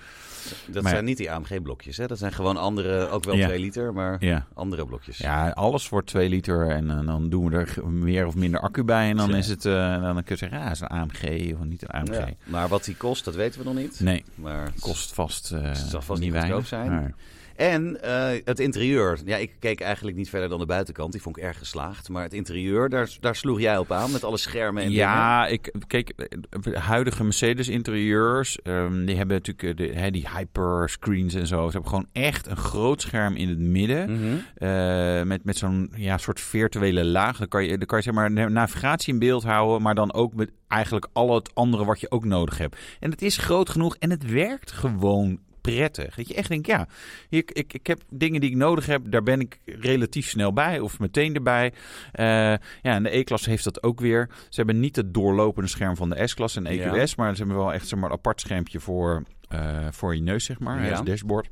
Dat 0.68 0.84
Maar- 0.84 0.92
zijn 0.92 1.06
niet 1.06 1.18
die 1.18 1.32
AMG-blokjes, 1.32 1.98
hè? 1.98 2.08
Dat 2.08 2.18
zijn 2.18 2.32
gewoon 2.32 2.58
andere, 2.58 3.10
ook 3.10 3.24
wel 3.24 3.36
Ja. 3.36 3.48
2 3.48 3.60
liter, 3.60 3.94
maar 3.94 4.44
andere 4.54 4.86
blokjes. 4.86 5.18
Ja, 5.18 5.50
alles 5.50 5.90
wordt 5.90 6.08
2 6.08 6.30
liter 6.30 6.70
en 6.70 6.90
eh, 6.92 7.06
dan 7.06 7.30
doen 7.30 7.50
we 7.50 7.58
er 7.58 7.88
meer 7.90 8.26
of 8.26 8.36
minder 8.36 8.60
accu 8.60 8.84
bij. 8.84 9.10
En 9.10 9.18
dan 9.18 9.36
is 9.36 9.48
het, 9.48 9.66
eh, 9.66 10.02
dan 10.02 10.14
kun 10.16 10.24
je 10.28 10.36
zeggen, 10.36 10.58
ja, 10.58 10.64
het 10.64 10.74
is 10.74 10.82
een 10.82 10.88
AMG 10.90 11.54
of 11.54 11.64
niet 11.64 11.82
een 11.82 11.90
AMG. 11.90 12.18
Ja. 12.18 12.28
Maar 12.44 12.68
wat 12.68 12.84
die 12.84 12.96
kost, 12.96 13.26
dat 13.26 13.36
weten 13.36 13.60
we 13.60 13.66
nog 13.66 13.76
niet. 13.76 14.00
Nee, 14.00 14.24
Maar 14.36 14.64
het 14.66 14.80
kost 14.80 15.14
vast, 15.14 15.52
eh 15.52 15.62
Het 15.62 15.78
zal 15.78 16.02
vast 16.02 16.22
niet 16.22 16.34
niet 16.34 16.42
goedkoop 16.42 16.50
weinig. 16.50 16.68
zijn. 16.68 16.90
Maar- 16.92 17.14
En 17.62 18.02
eh, 18.02 18.42
het 18.46 18.60
interieur. 18.60 19.20
Ja, 19.26 19.38
ik 19.38 19.52
keek 19.60 19.82
eigenlijk 19.82 20.18
niet 20.18 20.30
verder 20.30 20.50
dan 20.50 20.60
de 20.60 20.66
buitenkant. 20.66 21.12
Die 21.12 21.22
vond 21.22 21.38
ik 21.38 21.44
erg 21.44 21.58
geslaagd. 21.58 22.10
Maar 22.10 22.24
het 22.24 22.34
interieur, 22.34 22.90
daar, 22.90 23.10
daar 23.20 23.36
sloeg 23.36 23.60
jij 23.60 23.78
op 23.78 23.92
aan 23.92 24.12
met 24.12 24.24
alle 24.24 24.38
schermen 24.38 24.84
en 24.84 24.90
dingen. 24.90 25.04
Ja, 25.04 25.48
ik, 25.48 25.74
kijk, 25.88 26.10
eh, 26.10 26.74
huidige 26.74 27.24
Mercedes 27.24 27.68
interieurs, 27.68 28.62
ehm, 28.62 29.06
die 29.06 29.16
hebben 29.16 29.36
natuurlijk 29.36 29.80
eh, 29.80 30.04
de, 30.04 30.12
die 30.12 30.28
hyperscreens 30.38 31.34
en 31.34 31.48
zo. 31.48 31.66
Ze 31.66 31.72
hebben 31.72 31.90
gewoon 31.90 32.08
echt 32.12 32.48
een 32.48 32.58
groot 32.58 33.02
scherm 33.02 33.36
in 33.36 33.50
het 33.50 33.60
midden. 33.60 34.12
Mhm. 34.12 35.28
met, 35.28 35.44
met 35.44 35.58
zo'n 35.58 35.94
ja, 35.96 36.18
soort 36.18 36.40
virtuele 36.40 37.06
laag. 37.06 37.38
Dan 37.38 37.48
kan 37.48 37.64
je, 37.64 37.78
dan 37.78 37.88
kan 37.88 37.98
je 37.98 38.04
zeg 38.04 38.14
maar 38.14 38.32
na- 38.32 38.48
navigatie 38.48 39.14
in 39.14 39.20
beeld 39.20 39.44
houden, 39.44 39.82
maar 39.82 39.96
dan 39.96 40.14
ook 40.14 40.34
met 40.34 40.52
eigenlijk 40.68 41.08
al 41.14 41.36
het 41.36 41.56
andere 41.56 41.86
wat 41.86 42.00
je 42.00 42.12
ook 42.12 42.26
nodig 42.26 42.58
hebt. 42.58 42.78
En 43.00 43.12
het 43.12 43.22
is 43.22 43.38
groot 43.38 43.70
genoeg 43.70 43.96
en 43.96 44.10
het 44.10 44.32
werkt 44.32 44.72
gewoon 44.72 45.40
prettig. 45.62 46.16
Dat 46.16 46.28
je 46.28 46.34
echt 46.34 46.50
denkt, 46.50 46.68
ja, 46.68 46.88
ik, 47.30 47.52
ik, 47.52 47.74
ik 47.74 47.88
heb 47.88 48.02
dingen 48.10 48.42
die 48.42 48.50
ik 48.50 48.56
nodig 48.56 48.86
heb, 48.86 49.02
daar 49.12 49.24
ben 49.24 49.40
ik 49.40 49.60
relatief 49.66 50.28
snel 50.30 50.54
bij 50.54 50.80
of 50.80 51.00
meteen 51.00 51.36
erbij. 51.36 51.74
Eh, 52.12 52.26
ja, 52.26 52.60
en 52.82 53.04
de 53.04 53.16
E-klasse 53.18 53.50
heeft 53.50 53.64
dat 53.64 53.84
ook 53.84 54.00
weer. 54.00 54.30
Ze 54.50 54.56
hebben 54.56 54.80
niet 54.80 54.96
het 54.96 55.14
doorlopende 55.14 55.70
scherm 55.70 55.96
van 55.96 56.10
de 56.10 56.28
S-klasse 56.28 56.62
en 56.62 56.66
EQS, 56.80 57.16
maar 57.16 57.32
ze 57.36 57.38
hebben 57.44 57.58
wel 57.58 57.74
echt 57.74 57.88
zeg 57.88 58.00
maar, 58.00 58.10
een 58.10 58.16
apart 58.16 58.42
schermpje 58.42 58.80
voor, 58.80 59.24
eh, 59.48 59.88
voor 59.92 60.16
je 60.16 60.22
neus, 60.22 60.46
zeg 60.46 60.60
maar, 60.60 60.84
Ja. 60.86 60.92
als 60.92 61.06
dashboard. 61.06 61.50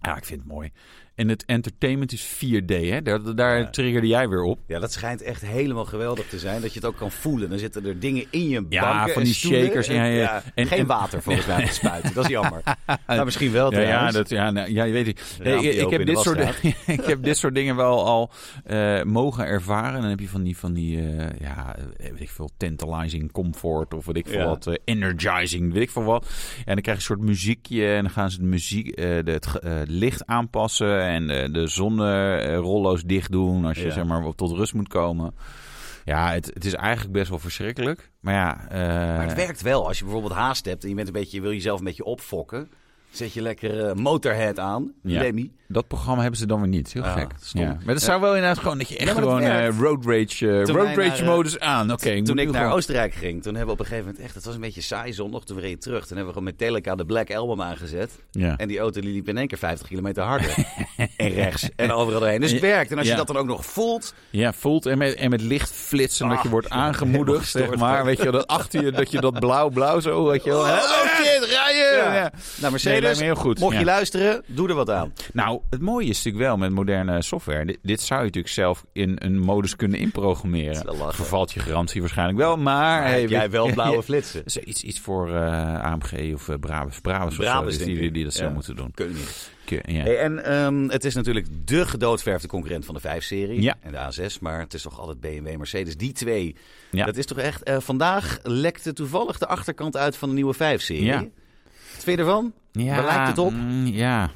Ja, 0.00 0.16
ik 0.16 0.24
vind 0.24 0.40
het 0.40 0.48
mooi. 0.48 0.72
En 1.18 1.28
het 1.28 1.44
entertainment 1.44 2.12
is 2.12 2.22
4D, 2.22 2.66
hè? 2.88 3.02
Daar, 3.02 3.34
daar 3.34 3.58
Ja. 3.58 3.70
triggerde 3.70 4.06
jij 4.06 4.28
weer 4.28 4.42
op. 4.42 4.58
Ja, 4.66 4.78
dat 4.78 4.92
schijnt 4.92 5.22
echt 5.22 5.46
helemaal 5.46 5.84
geweldig 5.84 6.28
te 6.28 6.38
zijn. 6.38 6.60
Dat 6.60 6.72
je 6.72 6.78
het 6.78 6.88
ook 6.88 6.96
kan 6.96 7.10
voelen. 7.10 7.48
Dan 7.50 7.58
zitten 7.58 7.86
er 7.86 8.00
dingen 8.00 8.24
in 8.30 8.48
je 8.48 8.66
Ja, 8.68 8.94
banken 8.94 9.12
van 9.12 9.22
die 9.22 9.34
shakers, 9.34 9.88
En- 9.88 9.94
ja, 9.94 10.04
ja. 10.04 10.42
En- 10.54 10.66
geen 10.66 10.78
en- 10.78 10.86
water 10.86 11.22
volgens 11.22 11.46
mij 11.46 11.66
te 11.66 11.72
spuiten. 11.72 12.14
Dat 12.14 12.24
is 12.24 12.30
jammer. 12.30 12.62
nou, 13.06 13.24
misschien 13.24 13.52
wel 13.52 13.72
Ja, 13.72 14.10
dat, 14.10 14.28
ja, 14.28 14.50
nou, 14.50 14.72
ja, 14.72 14.84
je 14.84 14.92
weet 14.92 15.06
het. 15.06 15.38
Ik, 15.42 15.60
ik 15.74 15.90
heb 15.90 16.06
dit 16.06 16.18
soort, 16.18 16.60
ik 16.86 17.04
heb 17.04 17.22
dit 17.22 17.36
soort 17.36 17.54
dingen 17.54 17.76
wel 17.76 18.04
al 18.06 18.30
eh, 18.64 19.02
mogen 19.02 19.44
ervaren. 19.46 20.00
Dan 20.00 20.10
heb 20.10 20.20
je 20.20 20.28
van 20.28 20.42
die, 20.42 20.56
van 20.56 20.72
die 20.72 20.98
eh, 20.98 21.26
ja, 21.40 21.76
eh, 21.76 22.10
weet 22.10 22.20
ik 22.20 22.30
veel, 22.30 22.50
tantalizing 22.56 23.32
comfort 23.32 23.94
of 23.94 24.06
weet 24.06 24.16
ik 24.16 24.26
veel 24.28 24.46
wat, 24.46 24.78
energizing, 24.84 25.72
weet 25.72 25.82
ik 25.82 25.90
veel 25.90 26.04
wat. 26.04 26.26
En 26.64 26.74
dan 26.74 26.82
krijg 26.82 26.84
je 26.84 26.92
een 27.10 27.16
soort 27.16 27.28
muziekje 27.28 27.86
en 27.94 28.02
dan 28.02 28.12
gaan 28.12 28.30
ze 28.30 28.38
de 28.38 28.44
muziek, 28.44 28.96
de, 28.96 29.22
het 29.24 29.48
licht 29.88 30.26
aanpassen 30.26 31.06
en 31.08 31.30
eh, 31.30 31.52
de 31.52 31.66
zonnerollo's 31.66 33.02
dicht 33.02 33.32
doen 33.32 33.64
als 33.64 33.78
je 33.78 33.84
Ja. 33.86 33.90
zeg 33.92 34.04
maar 34.04 34.34
tot 34.34 34.52
rust 34.56 34.74
moet 34.74 34.88
komen. 34.88 35.34
Ja, 36.04 36.32
het, 36.32 36.50
het 36.54 36.64
is 36.64 36.74
eigenlijk 36.74 37.12
best 37.12 37.28
wel 37.28 37.38
verschrikkelijk. 37.38 38.10
Maar 38.20 38.34
ja, 38.34 38.68
eh, 38.68 39.16
Maar 39.16 39.26
het 39.26 39.34
werkt 39.34 39.62
wel. 39.62 39.86
Als 39.86 39.98
je 39.98 40.04
bijvoorbeeld 40.04 40.32
haast 40.34 40.64
hebt 40.64 40.82
en 40.82 40.88
je, 40.88 40.94
bent 40.94 41.06
een 41.06 41.12
beetje, 41.12 41.36
je 41.36 41.42
wil 41.42 41.52
jezelf 41.52 41.78
een 41.78 41.84
beetje 41.84 42.04
opfokken. 42.04 42.70
Zet 43.10 43.32
je 43.32 43.42
lekker 43.42 43.86
eh, 43.86 43.94
Motorhead 43.94 44.58
aan. 44.58 44.92
Ja. 45.02 45.20
Lemmy. 45.20 45.50
Dat 45.70 45.88
programma 45.88 46.20
hebben 46.20 46.40
ze 46.40 46.46
dan 46.46 46.58
weer 46.60 46.68
niet. 46.68 46.92
Heel 46.92 47.02
Ah, 47.02 47.12
gek. 47.16 47.30
stom. 47.42 47.60
Ja. 47.62 47.76
Maar 47.84 47.94
dat 47.94 48.02
zou 48.02 48.20
wel 48.20 48.34
inderdaad 48.34 48.58
gewoon 48.58 48.78
dat 48.78 48.88
je 48.88 48.96
echt 48.96 49.08
Ja, 49.08 49.14
gewoon 49.14 49.40
eh, 49.42 49.78
road 49.78 50.04
rage, 50.06 50.50
eh, 50.50 50.64
road 50.74 50.96
rage 50.96 51.22
naar, 51.22 51.34
modus 51.34 51.58
aan. 51.58 51.92
Oké, 51.92 52.22
Toen 52.22 52.38
ik 52.38 52.50
naar 52.50 52.60
gewoon- 52.62 52.76
Oostenrijk 52.76 53.14
ging, 53.14 53.42
toen 53.42 53.54
hebben 53.54 53.74
we 53.74 53.80
op 53.80 53.86
een 53.86 53.86
gegeven 53.86 54.06
moment 54.06 54.24
echt, 54.24 54.34
het 54.34 54.44
was 54.44 54.54
een 54.54 54.60
beetje 54.60 54.80
saai 54.80 55.12
zondag, 55.12 55.44
toen 55.44 55.56
we 55.56 55.62
reden 55.62 55.78
terug. 55.78 56.06
Toen 56.06 56.16
hebben 56.16 56.34
we 56.34 56.40
gewoon 56.40 56.54
Metallica 56.58 56.94
de 56.94 57.04
Black 57.06 57.34
Album 57.34 57.62
aangezet. 57.62 58.10
Ja. 58.30 58.56
En 58.56 58.68
die 58.68 58.78
auto 58.78 59.00
liep 59.00 59.28
in 59.28 59.36
één 59.38 59.46
keer 59.46 59.58
50 59.58 59.88
kilometer 59.88 60.22
harder. 60.22 60.54
en 61.16 61.28
rechts. 61.28 61.68
En 61.76 61.92
overal 61.92 62.20
doorheen. 62.20 62.40
Dus 62.40 62.50
het 62.52 62.60
werkt. 62.60 62.90
En 62.90 62.98
als 62.98 63.06
je 63.08 63.14
dat 63.14 63.26
dan 63.26 63.36
ook 63.36 63.46
nog 63.46 63.64
voelt. 63.66 64.14
Ja, 64.30 64.52
voelt 64.52 64.86
en 64.86 64.98
met, 64.98 65.14
en 65.14 65.30
met 65.30 65.40
licht 65.42 65.70
flitsen 65.70 66.28
dat 66.28 66.38
je 66.38 66.44
Ah, 66.44 66.50
wordt 66.50 66.70
aangemoedigd, 66.70 67.48
zeg 67.50 67.76
maar. 67.76 68.04
Weet 68.04 68.22
je, 68.22 68.30
dat 68.30 68.46
achter 68.46 68.84
je, 68.84 68.92
dat 68.92 69.10
je 69.10 69.20
dat 69.20 69.38
blauw-blauw 69.40 70.00
zo, 70.00 70.24
weet 70.26 70.44
je 70.44 70.50
wel. 70.50 70.60
Oh, 70.60 70.80
shit, 71.22 71.44
rijden! 71.44 72.30
Nou, 72.60 72.70
Mercedes, 72.72 72.97
heel 73.04 73.34
goed. 73.34 73.58
mocht 73.58 73.78
je 73.78 73.84
luisteren, 73.84 74.42
doe 74.46 74.68
er 74.68 74.74
wat 74.74 74.90
aan. 74.90 75.12
Nou, 75.32 75.60
het 75.70 75.80
mooie 75.80 76.08
is 76.08 76.16
natuurlijk 76.16 76.44
wel 76.44 76.56
met 76.56 76.70
moderne 76.70 77.22
software. 77.22 77.64
Dit, 77.64 77.78
dit 77.82 78.00
zou 78.00 78.20
je 78.20 78.26
natuurlijk 78.26 78.54
zelf 78.54 78.84
in 78.92 79.16
een 79.18 79.38
modus 79.38 79.76
kunnen 79.76 79.98
inprogrammeren. 79.98 81.14
Vervalt 81.14 81.52
je 81.52 81.60
garantie 81.60 82.00
waarschijnlijk 82.00 82.38
wel, 82.38 82.56
maar... 82.56 83.10
Heb 83.10 83.28
jij 83.28 83.50
wel 83.50 83.72
blauwe 83.74 84.02
flitsen? 84.02 84.42
Iets, 84.64 84.82
iets 84.82 85.00
voor 85.00 85.34
eh, 85.34 85.82
AMG 85.82 86.34
of 86.34 86.48
uh, 86.48 86.56
Brabus. 86.60 87.00
Brabus, 87.00 87.38
of 87.38 87.44
zo, 87.44 87.84
die, 87.84 88.10
die 88.10 88.24
dat 88.24 88.34
zou 88.34 88.52
moeten 88.52 88.76
doen. 88.76 88.90
Kun 88.94 89.06
je 89.08 89.14
niet. 89.14 89.50
Ja. 89.86 90.02
Hey, 90.02 90.18
en 90.18 90.44
ehm, 90.44 90.88
het 90.88 91.04
is 91.04 91.14
natuurlijk 91.14 91.46
de 91.64 91.86
gedoodverfde 91.86 92.48
concurrent 92.48 92.84
van 92.84 92.94
de 92.94 93.00
5-serie 93.00 93.62
Ja. 93.62 93.76
en 93.80 93.92
de 93.92 94.28
A6. 94.30 94.40
Maar 94.40 94.60
het 94.60 94.74
is 94.74 94.82
toch 94.82 95.00
altijd 95.00 95.20
BMW, 95.20 95.56
Mercedes. 95.56 95.96
Die 95.96 96.12
twee. 96.12 96.56
Ja. 96.90 97.04
Dat 97.04 97.16
is 97.16 97.26
toch 97.26 97.38
echt... 97.38 97.62
eh, 97.62 97.76
vandaag 97.80 98.38
lekte 98.42 98.92
toevallig 98.92 99.38
de 99.38 99.46
achterkant 99.46 99.96
uit 99.96 100.16
van 100.16 100.28
de 100.28 100.34
nieuwe 100.34 100.54
5-serie. 100.54 101.30
Ja. 101.98 102.04
Wat 102.04 102.04
vind 102.04 102.18
je 102.18 102.24
ervan? 102.24 102.52
Waar 102.72 103.04
lijkt 103.04 103.28
het 103.28 103.38
op? 103.38 103.52
mm, 103.52 103.86
ja, 103.86 104.30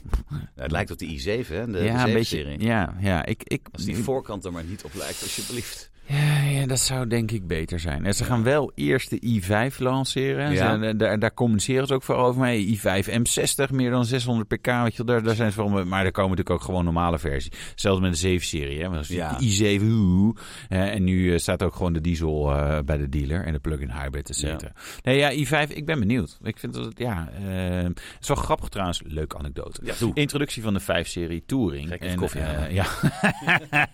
het 0.54 0.70
lijkt 0.70 0.90
op 0.90 0.98
de 0.98 1.06
i7, 1.06 1.46
hè? 1.48 1.66
De, 1.70 1.78
ja 1.78 2.04
de 2.04 2.10
een 2.10 2.18
7-serie. 2.24 2.44
beetje. 2.56 2.66
Ja, 2.66 2.96
ja, 3.00 3.24
ik, 3.24 3.42
ik, 3.44 3.66
Als 3.72 3.84
die 3.84 3.96
voorkant 3.96 4.44
er 4.44 4.52
maar 4.52 4.64
niet 4.64 4.84
op 4.84 4.94
lijkt, 4.94 5.22
alsjeblieft. 5.22 5.90
Ja, 6.10 6.42
ja, 6.42 6.66
dat 6.66 6.78
zou 6.80 7.06
denk 7.06 7.30
ik 7.30 7.46
beter 7.46 7.80
zijn. 7.80 8.04
En 8.06 8.14
ze 8.14 8.24
gaan 8.24 8.42
wel 8.42 8.72
eerst 8.74 9.10
de 9.10 9.40
i5 9.42 9.76
lanceren. 9.78 10.52
Ja. 10.52 10.78
Ze, 10.82 10.96
daar, 10.96 11.18
daar 11.18 11.34
communiceren 11.34 11.86
ze 11.86 11.94
ook 11.94 12.02
voor 12.02 12.14
over 12.14 12.40
mee. 12.40 12.78
i5 12.78 13.06
M60, 13.10 13.70
meer 13.70 13.90
dan 13.90 14.04
600 14.04 14.48
pk. 14.48 14.66
Weet 14.66 14.96
je, 14.96 15.04
daar, 15.04 15.22
daar 15.22 15.34
zijn 15.34 15.52
ze 15.52 15.62
mee. 15.64 15.84
Maar 15.84 16.04
er 16.04 16.10
komen 16.12 16.30
natuurlijk 16.30 16.56
ook 16.60 16.64
gewoon 16.66 16.84
normale 16.84 17.18
versies. 17.18 17.52
Zelfs 17.74 18.00
met 18.00 18.20
de 18.20 18.38
7-serie. 18.40 18.80
Hè? 18.82 18.88
Want 18.90 19.06
Ja. 19.06 19.36
De 19.38 19.78
i7. 19.78 19.82
oeh. 19.82 20.36
Eh, 20.68 20.94
en 20.94 21.04
nu 21.04 21.32
eh, 21.32 21.38
staat 21.38 21.62
ook 21.62 21.74
gewoon 21.74 21.92
de 21.92 22.00
diesel 22.00 22.52
eh, 22.54 22.78
bij 22.84 22.96
de 22.96 23.08
dealer. 23.08 23.44
En 23.44 23.52
de 23.52 23.58
plug-in 23.58 23.90
hybrid, 23.90 24.28
et 24.28 24.36
cetera. 24.36 24.72
Nee, 25.02 25.16
ja, 25.18 25.32
i5, 25.66 25.70
ik 25.72 25.86
ben 25.86 25.98
benieuwd. 25.98 26.38
Ik 26.42 26.58
vind 26.58 26.72
dat, 26.74 26.84
het- 26.84 26.98
ja... 26.98 27.28
eh, 27.48 27.82
het 27.82 28.00
is 28.20 28.28
wel 28.28 28.36
grappig 28.36 28.68
trouwens. 28.68 29.02
Leuke 29.06 29.38
anekdote. 29.38 29.80
Introductie 30.14 30.62
van 30.62 30.74
de 30.74 30.80
5-serie 30.82 31.42
Touring. 31.46 31.92
Even 31.92 32.06
En, 32.08 32.16
koffie 32.16 32.40
eh, 32.40 32.70
ja, 32.74 32.86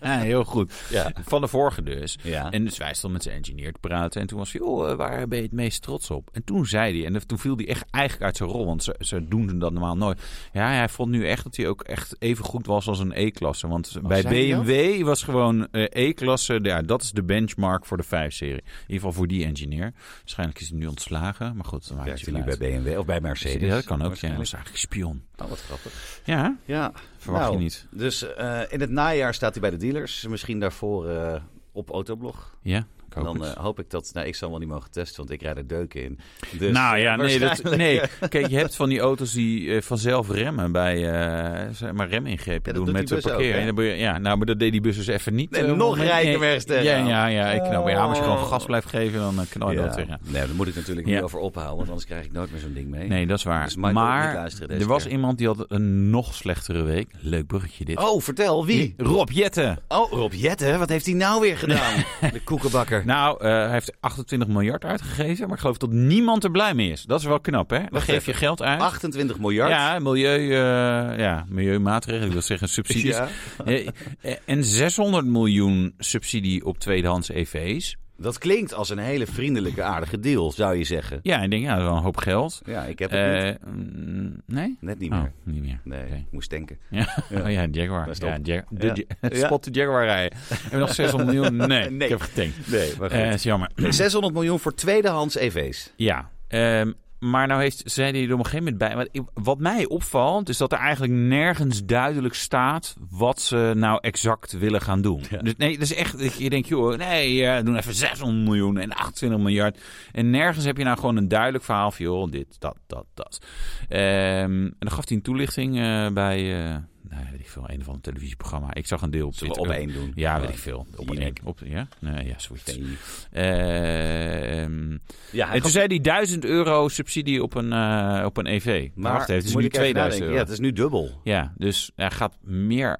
heel 0.18 0.44
goed. 0.44 0.72
Ja. 0.90 1.12
Van 1.24 1.40
de 1.40 1.48
vorige 1.48 1.82
Ja. 2.22 2.50
En 2.50 2.64
dus 2.64 2.78
wij 2.78 2.94
stonden 2.94 3.12
met 3.12 3.22
zijn 3.22 3.36
engineer 3.36 3.72
te 3.72 3.78
praten. 3.80 4.20
En 4.20 4.26
toen 4.26 4.38
was 4.38 4.52
hij, 4.52 4.60
oh, 4.60 4.90
eh, 4.90 4.96
waar 4.96 5.28
ben 5.28 5.38
je 5.38 5.44
het 5.44 5.52
meest 5.52 5.82
trots 5.82 6.10
op? 6.10 6.28
En 6.32 6.44
toen 6.44 6.66
zei 6.66 6.98
hij, 6.98 7.12
en 7.14 7.26
toen 7.26 7.38
viel 7.38 7.56
hij 7.56 7.68
echt 7.68 7.84
eigenlijk 7.90 8.24
uit 8.24 8.36
zijn 8.36 8.48
rol. 8.48 8.66
Want 8.66 8.82
ze, 8.82 8.94
ze 8.98 9.28
doen 9.28 9.58
dat 9.58 9.72
normaal 9.72 9.96
nooit. 9.96 10.22
Ja, 10.52 10.68
hij 10.68 10.88
vond 10.88 11.10
nu 11.10 11.28
echt 11.28 11.44
dat 11.44 11.56
hij 11.56 11.68
ook 11.68 11.82
echt 11.82 12.16
even 12.18 12.44
goed 12.44 12.66
was 12.66 12.88
als 12.88 12.98
een 12.98 13.12
E-klasse. 13.14 13.68
Want 13.68 13.96
bij 14.02 14.20
hij 14.20 14.50
dat? 14.50 14.64
BMW 14.64 15.04
was 15.04 15.22
gewoon 15.22 15.68
eh, 15.70 16.06
E-klasse, 16.06 16.58
ja, 16.62 16.82
dat 16.82 17.02
is 17.02 17.10
de 17.10 17.22
benchmark 17.22 17.86
voor 17.86 17.96
de 17.96 18.04
5-serie. 18.04 18.54
In 18.54 18.62
ieder 18.80 18.94
geval 18.96 19.12
voor 19.12 19.26
die 19.26 19.44
engineer. 19.44 19.92
Waarschijnlijk 20.18 20.60
is 20.60 20.68
hij 20.68 20.78
nu 20.78 20.86
ontslagen. 20.86 21.56
Maar 21.56 21.64
goed, 21.64 21.88
dan 21.88 21.96
maakt 21.96 22.24
hij 22.24 22.34
nu 22.34 22.44
bij. 22.44 22.56
BMW 22.58 22.98
of 22.98 23.06
bij 23.06 23.20
Mercedes? 23.20 23.68
Ja, 23.68 23.74
dat 23.74 23.84
kan 23.84 24.02
ook. 24.02 24.02
Ja, 24.02 24.08
dat 24.08 24.08
Waarschijnlijk. 24.08 24.42
is 24.42 24.52
eigenlijk 24.52 24.82
spion. 24.84 25.22
Oh, 25.36 25.48
wat 25.48 25.60
grappig. 25.60 26.20
Ja, 26.24 26.56
Ja, 26.64 26.92
verwacht 27.18 27.44
Nou, 27.44 27.56
je 27.56 27.62
niet. 27.62 27.86
Dus 27.90 28.34
eh, 28.34 28.60
in 28.68 28.80
het 28.80 28.90
najaar 28.90 29.34
staat 29.34 29.52
hij 29.52 29.60
bij 29.60 29.70
de 29.70 29.76
dealers. 29.76 30.26
Misschien 30.26 30.60
daarvoor 30.60 31.08
eh, 31.08 31.40
op 31.74 31.90
Autoblog. 31.90 32.56
Ja, 32.62 32.86
hoop 33.14 33.24
Dan 33.38 33.44
eh, 33.44 33.52
hoop 33.56 33.78
ik 33.78 33.90
dat... 33.90 34.10
Nou, 34.12 34.26
ik 34.26 34.34
zal 34.34 34.50
wel 34.50 34.58
niet 34.58 34.68
mogen 34.68 34.90
testen, 34.90 35.16
want 35.16 35.30
ik 35.30 35.42
rijd 35.42 35.56
er 35.56 35.66
deuken 35.66 36.02
in. 36.02 36.18
Dus, 36.58 36.72
nou 36.72 36.98
ja, 36.98 37.16
nee, 37.16 37.38
dat, 37.38 37.62
nee. 37.76 38.00
Kijk, 38.28 38.46
je 38.46 38.56
hebt 38.56 38.76
van 38.76 38.88
die 38.88 39.00
auto's 39.00 39.32
die 39.32 39.74
eh, 39.74 39.82
vanzelf 39.82 40.30
remmen 40.30 40.72
bij, 40.72 41.10
eh, 41.12 41.68
zeg 41.72 41.92
maar 41.92 42.08
remingrepen 42.08 42.72
Ja, 42.72 42.84
doen 42.84 42.92
met 42.92 43.08
de 43.08 43.14
ook, 43.16 43.20
parkeren. 43.22 43.96
ja, 43.96 44.18
nou, 44.18 44.36
maar 44.36 44.46
dat 44.46 44.58
deed 44.58 44.72
die 44.72 44.80
bus 44.80 44.96
dus 44.96 45.06
even 45.06 45.34
niet. 45.34 45.50
Nee, 45.50 45.62
nog 45.62 45.98
rijker 45.98 46.38
Nee, 46.40 46.64
tegen. 46.64 46.84
Ja, 46.84 46.96
ja, 46.96 47.26
ja, 47.26 47.50
ik 47.50 47.62
knap. 47.62 47.88
Ja, 47.88 47.94
maar 47.98 48.08
als 48.08 48.16
je 48.18 48.22
gewoon 48.24 48.38
Oh. 48.38 48.46
gas 48.48 48.64
blijft 48.64 48.88
geven, 48.88 49.20
dan 49.20 49.44
knal 49.50 49.70
je 49.70 49.76
dat 49.76 49.84
Ja. 49.90 49.94
weer. 49.96 50.06
Ja. 50.08 50.18
Nee, 50.22 50.46
daar 50.46 50.54
moet 50.54 50.66
ik 50.68 50.74
natuurlijk 50.74 51.06
Ja. 51.06 51.14
niet 51.14 51.22
over 51.22 51.38
ophouden, 51.38 51.76
want 51.76 51.88
anders 51.88 52.06
krijg 52.06 52.24
ik 52.24 52.32
nooit 52.32 52.50
meer 52.50 52.60
zo'n 52.60 52.72
ding 52.72 52.88
mee. 52.88 53.08
Nee, 53.08 53.26
dat 53.26 53.38
is 53.38 53.44
waar. 53.44 53.64
Dus 53.64 53.76
maar 53.76 54.50
er 54.68 54.86
was 54.86 55.02
keer. 55.02 55.12
iemand 55.12 55.38
die 55.38 55.46
had 55.46 55.64
een 55.68 56.10
nog 56.10 56.34
slechtere 56.34 56.82
week. 56.82 57.10
Leuk 57.20 57.46
bruggetje 57.46 57.84
dit. 57.84 57.98
Oh, 57.98 58.20
vertel, 58.20 58.66
wie? 58.66 58.94
Rob 58.96 59.30
Jetten. 59.30 59.78
Oh, 59.88 60.10
Rob 60.12 60.32
Jetten, 60.32 60.78
wat 60.78 60.88
heeft 60.88 61.06
hij 61.06 61.14
nou 61.14 61.40
weer 61.40 61.56
gedaan? 61.58 61.94
De 62.32 62.40
koekenbakker. 62.44 63.03
Nou, 63.04 63.36
eh, 63.40 63.50
hij 63.50 63.70
heeft 63.70 63.92
28 64.00 64.48
miljard 64.48 64.84
uitgegeven, 64.84 65.44
maar 65.46 65.54
ik 65.54 65.60
geloof 65.60 65.76
dat 65.78 65.90
niemand 65.90 66.44
er 66.44 66.50
blij 66.50 66.74
mee 66.74 66.90
is. 66.90 67.02
Dat 67.02 67.20
is 67.20 67.26
wel 67.26 67.40
knap, 67.40 67.70
hè? 67.70 67.80
Dan 67.90 68.00
geef 68.02 68.26
je 68.26 68.32
geld 68.34 68.62
uit. 68.62 68.80
28 68.80 69.38
miljard. 69.38 69.70
Ja, 69.70 69.98
milieu, 69.98 70.50
eh, 70.50 71.18
ja, 71.18 71.44
milieumaatregelen, 71.48 72.26
ik 72.26 72.32
wil 72.32 72.42
zeggen 72.42 72.68
subsidies. 72.68 73.16
Ja. 73.24 73.28
Eh, 73.64 74.36
En 74.44 74.64
600 74.64 75.26
miljoen 75.26 75.94
subsidie 75.98 76.64
op 76.64 76.78
tweedehands 76.78 77.28
EV's. 77.28 77.96
Dat 78.16 78.38
klinkt 78.38 78.74
als 78.74 78.90
een 78.90 78.98
hele 78.98 79.26
vriendelijke, 79.26 79.82
aardige 79.82 80.18
deal, 80.20 80.52
zou 80.52 80.76
je 80.76 80.84
zeggen. 80.84 81.20
Ja, 81.22 81.42
ik 81.42 81.50
denk, 81.50 81.62
ja, 81.62 81.68
dat 81.70 81.78
is 81.78 81.84
wel 81.84 81.96
een 81.96 82.02
hoop 82.02 82.16
geld. 82.16 82.60
Ja, 82.64 82.82
ik 82.84 82.98
heb 82.98 83.10
het 83.10 83.44
niet. 83.44 83.58
Eh, 83.60 83.72
mm, 83.72 84.42
nee? 84.46 84.76
Net 84.80 84.98
niet 84.98 85.12
Oh, 85.12 85.20
meer. 85.20 85.32
niet 85.42 85.62
meer. 85.62 85.80
Nee, 85.84 86.26
moest 86.30 86.50
denken. 86.50 86.78
Ja. 86.90 87.06
Oh 87.44 87.50
ja, 87.50 87.66
Jaguar. 87.70 88.08
Ja, 88.18 88.38
Jag- 88.42 88.64
de 88.70 88.86
Ja. 88.86 88.94
Ja. 89.20 89.28
Ja. 89.38 89.44
Spot 89.46 89.64
de 89.64 89.70
Jaguar 89.70 90.04
rijden. 90.04 90.38
Heb 90.48 90.70
je 90.72 90.76
nog 90.76 90.94
600 91.04 91.32
miljoen? 91.32 91.56
Nee, 91.56 91.90
Nee. 91.90 91.98
ik 92.04 92.08
heb 92.08 92.20
getankt. 92.20 92.70
Nee, 92.70 92.92
maar 92.98 93.10
Eh, 93.10 93.32
is 93.32 93.42
jammer. 93.42 93.70
Nee, 93.76 93.92
600 93.92 94.34
miljoen 94.34 94.58
voor 94.58 94.74
tweedehands 94.74 95.34
EV's. 95.36 95.92
Ja, 95.96 96.30
ehm, 96.48 96.92
maar 97.30 97.46
nou 97.46 97.60
heeft, 97.60 97.82
zei 97.84 98.12
hij 98.12 98.26
er 98.26 98.32
op 98.32 98.38
een 98.38 98.44
gegeven 98.44 98.78
moment 98.78 98.78
bij. 98.78 98.96
Wat, 98.96 99.24
wat 99.34 99.58
mij 99.58 99.86
opvalt, 99.86 100.48
is 100.48 100.56
dat 100.56 100.72
er 100.72 100.78
eigenlijk 100.78 101.12
nergens 101.12 101.84
duidelijk 101.84 102.34
staat 102.34 102.96
wat 103.10 103.40
ze 103.40 103.72
nou 103.76 103.98
exact 104.00 104.58
willen 104.58 104.80
gaan 104.80 105.02
doen. 105.02 105.22
Dus 105.42 105.54
nee, 105.56 105.72
dat 105.72 105.82
is 105.82 105.94
echt, 105.94 106.38
je 106.38 106.50
denkt, 106.50 106.68
joh, 106.68 106.96
nee, 106.96 107.46
eh 107.46 107.64
doen 107.64 107.76
even 107.76 107.94
600 107.94 108.44
miljoen 108.44 108.78
en 108.78 108.92
28 108.92 109.38
miljard. 109.38 109.80
En 110.12 110.30
nergens 110.30 110.64
heb 110.64 110.76
je 110.76 110.84
nou 110.84 110.98
gewoon 110.98 111.16
een 111.16 111.28
duidelijk 111.28 111.64
verhaal 111.64 111.90
van, 111.90 112.04
joh, 112.04 112.30
dit, 112.30 112.60
dat, 112.60 112.76
dat, 112.86 113.06
dat. 113.14 113.46
Ehm, 113.88 114.64
en 114.64 114.76
dan 114.78 114.90
gaf 114.90 115.08
hij 115.08 115.16
een 115.16 115.22
toelichting 115.22 115.78
eh, 115.78 116.08
bij, 116.08 116.66
eh 116.66 116.76
nou, 117.14 117.26
weet 117.30 117.40
ik 117.40 117.48
veel, 117.48 117.64
een 117.66 117.80
of 117.80 117.86
ander 117.86 118.02
televisieprogramma. 118.02 118.74
Ik 118.74 118.86
zag 118.86 119.02
een 119.02 119.10
deel 119.10 119.26
op 119.26 119.34
Zullen 119.34 119.52
Twitter. 119.54 119.74
op 119.74 119.80
één 119.80 119.92
doen? 119.92 120.12
Ja, 120.14 120.34
weet 120.40 120.48
Ja. 120.48 120.54
ik 120.54 120.58
veel. 120.60 120.86
Op 120.96 121.08
een 121.10 121.14
Jinek. 121.16 121.40
Op, 121.44 121.60
ja? 121.64 121.88
Nee, 121.98 122.26
ja, 122.26 122.38
zoiets. 122.38 122.76
Nee. 122.76 122.96
Ehm, 123.32 124.90
Ja, 125.30 125.46
hij 125.46 125.54
en 125.56 125.62
toen 125.62 125.70
zei 125.70 125.86
hij 125.86 126.00
1000 126.00 126.44
euro 126.44 126.88
subsidie 126.88 127.42
op 127.42 127.54
een, 127.54 127.72
eh, 127.72 128.22
op 128.24 128.36
een 128.36 128.46
EV. 128.46 128.88
maar 128.94 129.12
Wacht 129.12 129.22
even, 129.28 129.34
het 129.34 129.44
is 129.44 129.54
nu 129.54 129.64
ik 129.64 129.66
even 129.66 129.78
2000 129.78 129.94
nadenken. 129.94 130.24
euro. 130.26 130.34
Ja, 130.34 130.40
het 130.42 130.52
is 130.52 130.58
nu 130.58 130.72
dubbel. 130.72 131.20
Ja, 131.24 131.52
dus 131.56 131.90
er 131.96 132.10
gaat 132.10 132.36
meer. 132.42 132.98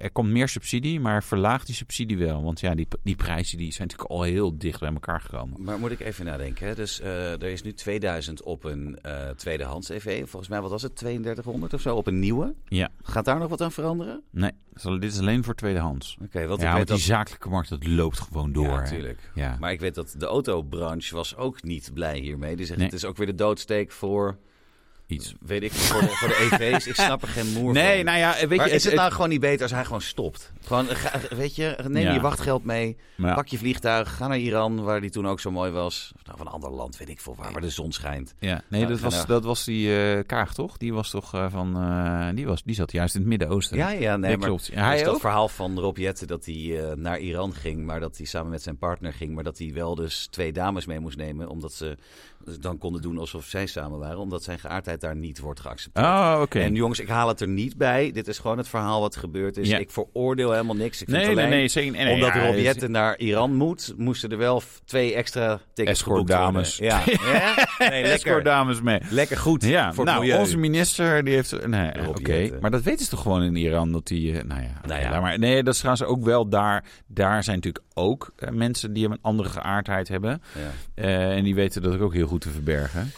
Er 0.00 0.10
komt 0.10 0.28
meer 0.30 0.48
subsidie, 0.48 1.00
maar 1.00 1.22
verlaagt 1.24 1.66
die 1.66 1.74
subsidie 1.74 2.18
wel. 2.18 2.42
Want 2.42 2.60
ja, 2.60 2.74
die, 2.74 2.86
die 3.02 3.16
prijzen 3.16 3.58
die 3.58 3.72
zijn 3.72 3.88
natuurlijk 3.88 4.14
al 4.14 4.22
heel 4.22 4.58
dicht 4.58 4.80
bij 4.80 4.92
elkaar 4.92 5.20
gekomen. 5.20 5.62
Maar 5.62 5.78
moet 5.78 5.90
ik 5.90 6.00
even 6.00 6.24
nadenken. 6.24 6.66
Hè? 6.66 6.74
Dus 6.74 7.00
eh, 7.00 7.32
er 7.32 7.42
is 7.42 7.62
nu 7.62 7.72
2000 7.72 8.42
op 8.42 8.64
een 8.64 8.98
eh, 9.02 9.28
tweedehands 9.30 9.88
EV. 9.88 10.18
Volgens 10.28 10.48
mij, 10.48 10.60
wat 10.60 10.70
was 10.70 10.82
het? 10.82 10.96
3200 10.96 11.74
of 11.74 11.80
zo 11.80 11.96
op 11.96 12.06
een 12.06 12.18
nieuwe. 12.18 12.54
Ja, 12.68 12.88
Gaat 13.02 13.24
daar 13.24 13.38
nog 13.38 13.48
wat 13.48 13.60
aan 13.60 13.72
veranderen? 13.72 14.22
nee, 14.30 14.50
zal- 14.74 15.00
dit 15.00 15.12
is 15.12 15.18
alleen 15.18 15.44
voor 15.44 15.54
tweedehands. 15.54 16.16
Oké, 16.24 16.46
want 16.46 16.60
ja, 16.60 16.70
ik 16.70 16.76
weet 16.76 16.86
die 16.86 16.96
dat... 16.96 17.04
zakelijke 17.04 17.48
markt, 17.48 17.68
dat 17.68 17.86
loopt 17.86 18.20
gewoon 18.20 18.52
door. 18.52 18.64
Ja, 18.64 18.76
natuurlijk. 18.80 19.30
Ja. 19.34 19.56
Maar 19.60 19.72
ik 19.72 19.80
weet 19.80 19.94
dat 19.94 20.14
de 20.18 20.26
autobranche 20.26 21.14
was 21.14 21.36
ook 21.36 21.62
niet 21.62 21.90
blij 21.94 22.18
hiermee. 22.18 22.56
Die 22.56 22.66
zegt, 22.66 22.78
Nee. 22.78 22.88
het 22.88 22.96
is 22.96 23.04
ook 23.04 23.16
weer 23.16 23.26
de 23.26 23.34
doodsteek 23.34 23.90
voor, 23.90 24.36
Iets. 25.12 25.34
weet 25.40 25.62
ik, 25.62 25.72
voor 25.72 26.00
de, 26.00 26.06
voor 26.08 26.28
de 26.28 26.48
EV's. 26.52 26.86
Ik 26.86 26.94
snap 26.94 27.22
er 27.22 27.28
geen 27.28 27.52
moer 27.52 27.72
Nee, 27.72 27.96
van. 27.96 28.04
nou 28.04 28.18
ja, 28.18 28.34
weet 28.48 28.58
maar 28.58 28.68
je... 28.68 28.74
is 28.74 28.82
het 28.82 28.92
het- 28.92 29.00
nou 29.00 29.12
gewoon 29.12 29.28
niet 29.28 29.40
beter 29.40 29.62
als 29.62 29.70
hij 29.70 29.84
gewoon 29.84 30.00
stopt? 30.00 30.52
Gewoon, 30.64 30.86
ga- 30.86 31.20
weet 31.36 31.56
je, 31.56 31.78
neem 31.88 32.02
Ja. 32.02 32.12
je 32.12 32.20
wachtgeld 32.20 32.64
mee, 32.64 32.96
pak 33.16 33.46
je 33.48 33.58
vliegtuig, 33.58 34.16
ga 34.16 34.26
naar 34.26 34.38
Iran, 34.38 34.82
waar 34.82 35.00
die 35.00 35.10
toen 35.10 35.28
ook 35.28 35.40
zo 35.40 35.50
mooi 35.50 35.70
was. 35.70 36.12
Of 36.16 36.24
nou, 36.26 36.36
van 36.38 36.46
een 36.46 36.52
ander 36.52 36.70
land, 36.70 36.96
weet 36.96 37.08
ik 37.08 37.20
veel 37.20 37.34
waar, 37.38 37.52
waar 37.52 37.60
de 37.60 37.70
zon 37.70 37.92
schijnt. 37.92 38.34
Ja, 38.38 38.62
nee, 38.68 38.80
Ja, 38.80 38.86
dat, 38.86 39.00
was, 39.00 39.14
nou. 39.14 39.26
dat 39.26 39.44
was 39.44 39.64
die 39.64 39.96
eh, 39.96 40.24
Kaag, 40.26 40.54
toch? 40.54 40.76
Die 40.76 40.92
was 40.92 41.10
toch 41.10 41.34
eh, 41.34 41.46
van... 41.50 41.76
eh, 41.76 42.28
die, 42.34 42.46
was, 42.46 42.62
die 42.62 42.74
zat 42.74 42.92
juist 42.92 43.14
in 43.14 43.20
het 43.20 43.28
Midden-Oosten. 43.28 43.76
Ja, 43.76 43.90
ja, 43.90 44.16
nee, 44.16 44.36
maar 44.36 44.46
klopt. 44.48 44.66
Ja, 44.66 44.74
dat 44.74 44.84
hij 44.84 44.96
is 44.98 45.02
dat 45.04 45.20
verhaal 45.20 45.48
van 45.48 45.78
Rob 45.78 45.96
Jetten 45.96 46.26
dat 46.26 46.44
hij 46.44 46.54
eh, 46.84 46.96
naar 46.96 47.18
Iran 47.18 47.54
ging, 47.54 47.84
maar 47.86 48.00
dat 48.00 48.16
hij 48.16 48.26
samen 48.26 48.50
met 48.50 48.62
zijn 48.62 48.76
partner 48.78 49.12
ging, 49.12 49.34
maar 49.34 49.44
dat 49.44 49.58
hij 49.58 49.70
wel 49.74 49.94
dus 49.94 50.26
twee 50.30 50.52
dames 50.52 50.86
mee 50.86 51.00
moest 51.00 51.16
nemen, 51.16 51.48
omdat 51.48 51.72
ze 51.72 51.96
dan 52.60 52.78
konden 52.78 53.02
doen 53.02 53.18
alsof 53.18 53.44
zij 53.44 53.66
samen 53.66 53.98
waren, 53.98 54.18
omdat 54.18 54.42
zijn 54.42 54.58
geaardheid 54.58 55.00
daar 55.00 55.16
niet 55.16 55.38
wordt 55.38 55.60
geaccepteerd. 55.60 56.06
Oh, 56.06 56.38
oké. 56.42 56.58
En 56.60 56.74
jongens, 56.74 57.00
ik 57.00 57.08
haal 57.08 57.28
het 57.28 57.40
er 57.40 57.48
niet 57.48 57.76
bij. 57.76 58.10
Dit 58.12 58.28
is 58.28 58.38
gewoon 58.38 58.58
het 58.58 58.68
verhaal 58.68 59.00
wat 59.00 59.16
gebeurd 59.16 59.56
is. 59.56 59.68
Ja. 59.68 59.78
Ik 59.78 59.90
veroordeel 59.90 60.50
helemaal 60.50 60.76
niks. 60.76 61.00
Ik 61.02 61.08
vind 61.08 61.10
Nee, 61.10 61.26
het 61.26 61.36
nee, 61.36 61.44
alleen, 61.44 61.58
nee, 61.74 61.92
nee, 61.92 62.04
nee, 62.04 62.14
omdat 62.14 62.80
ja, 62.80 62.88
naar 62.88 63.18
Iran 63.18 63.54
moet, 63.54 63.94
moesten 63.96 64.30
er 64.30 64.38
wel 64.38 64.62
twee 64.84 65.14
extra 65.14 65.60
tickets 65.74 65.98
Escort 65.98 66.18
geboekt 66.18 66.34
worden. 66.38 66.52
dames. 66.52 66.76
Ja. 66.76 67.02
ja? 67.32 67.54
Nee, 67.78 68.02
Escort 68.02 68.24
lekker. 68.24 68.42
dames 68.42 68.80
mee. 68.80 69.00
Lekker 69.10 69.36
goed 69.36 69.64
Ja, 69.64 69.92
voor 69.92 70.04
nou, 70.04 70.32
onze 70.32 70.56
minister 70.58 71.24
die 71.24 71.34
heeft... 71.34 71.66
Nee, 71.66 72.08
oké. 72.08 72.50
Maar 72.60 72.70
dat 72.70 72.82
weten 72.82 73.04
ze 73.04 73.10
toch 73.10 73.22
gewoon 73.22 73.42
in 73.42 73.56
Iran, 73.56 73.92
dat 73.92 74.06
die... 74.06 74.38
eh, 74.38 74.44
nou 74.44 74.62
ja, 74.62 74.80
Nou 74.86 75.00
ja. 75.00 75.20
maar. 75.20 75.38
Nee, 75.38 75.62
dat 75.62 75.74
is 75.74 75.80
trouwens 75.80 76.06
ook 76.06 76.24
wel 76.24 76.48
daar... 76.48 76.84
Daar 77.06 77.44
zijn 77.44 77.56
natuurlijk 77.56 77.84
ook 77.94 78.32
eh, 78.36 78.48
mensen 78.50 78.92
die 78.92 79.06
een 79.08 79.18
andere 79.20 79.48
geaardheid 79.48 80.08
hebben. 80.08 80.42
Ja. 80.54 81.02
Eh, 81.02 81.36
en 81.36 81.44
die 81.44 81.54
weten 81.54 81.82
dat 81.82 82.00
ook 82.00 82.14
heel 82.14 82.26
goed 82.26 82.31
te 82.40 82.50
verbergen. 82.50 83.12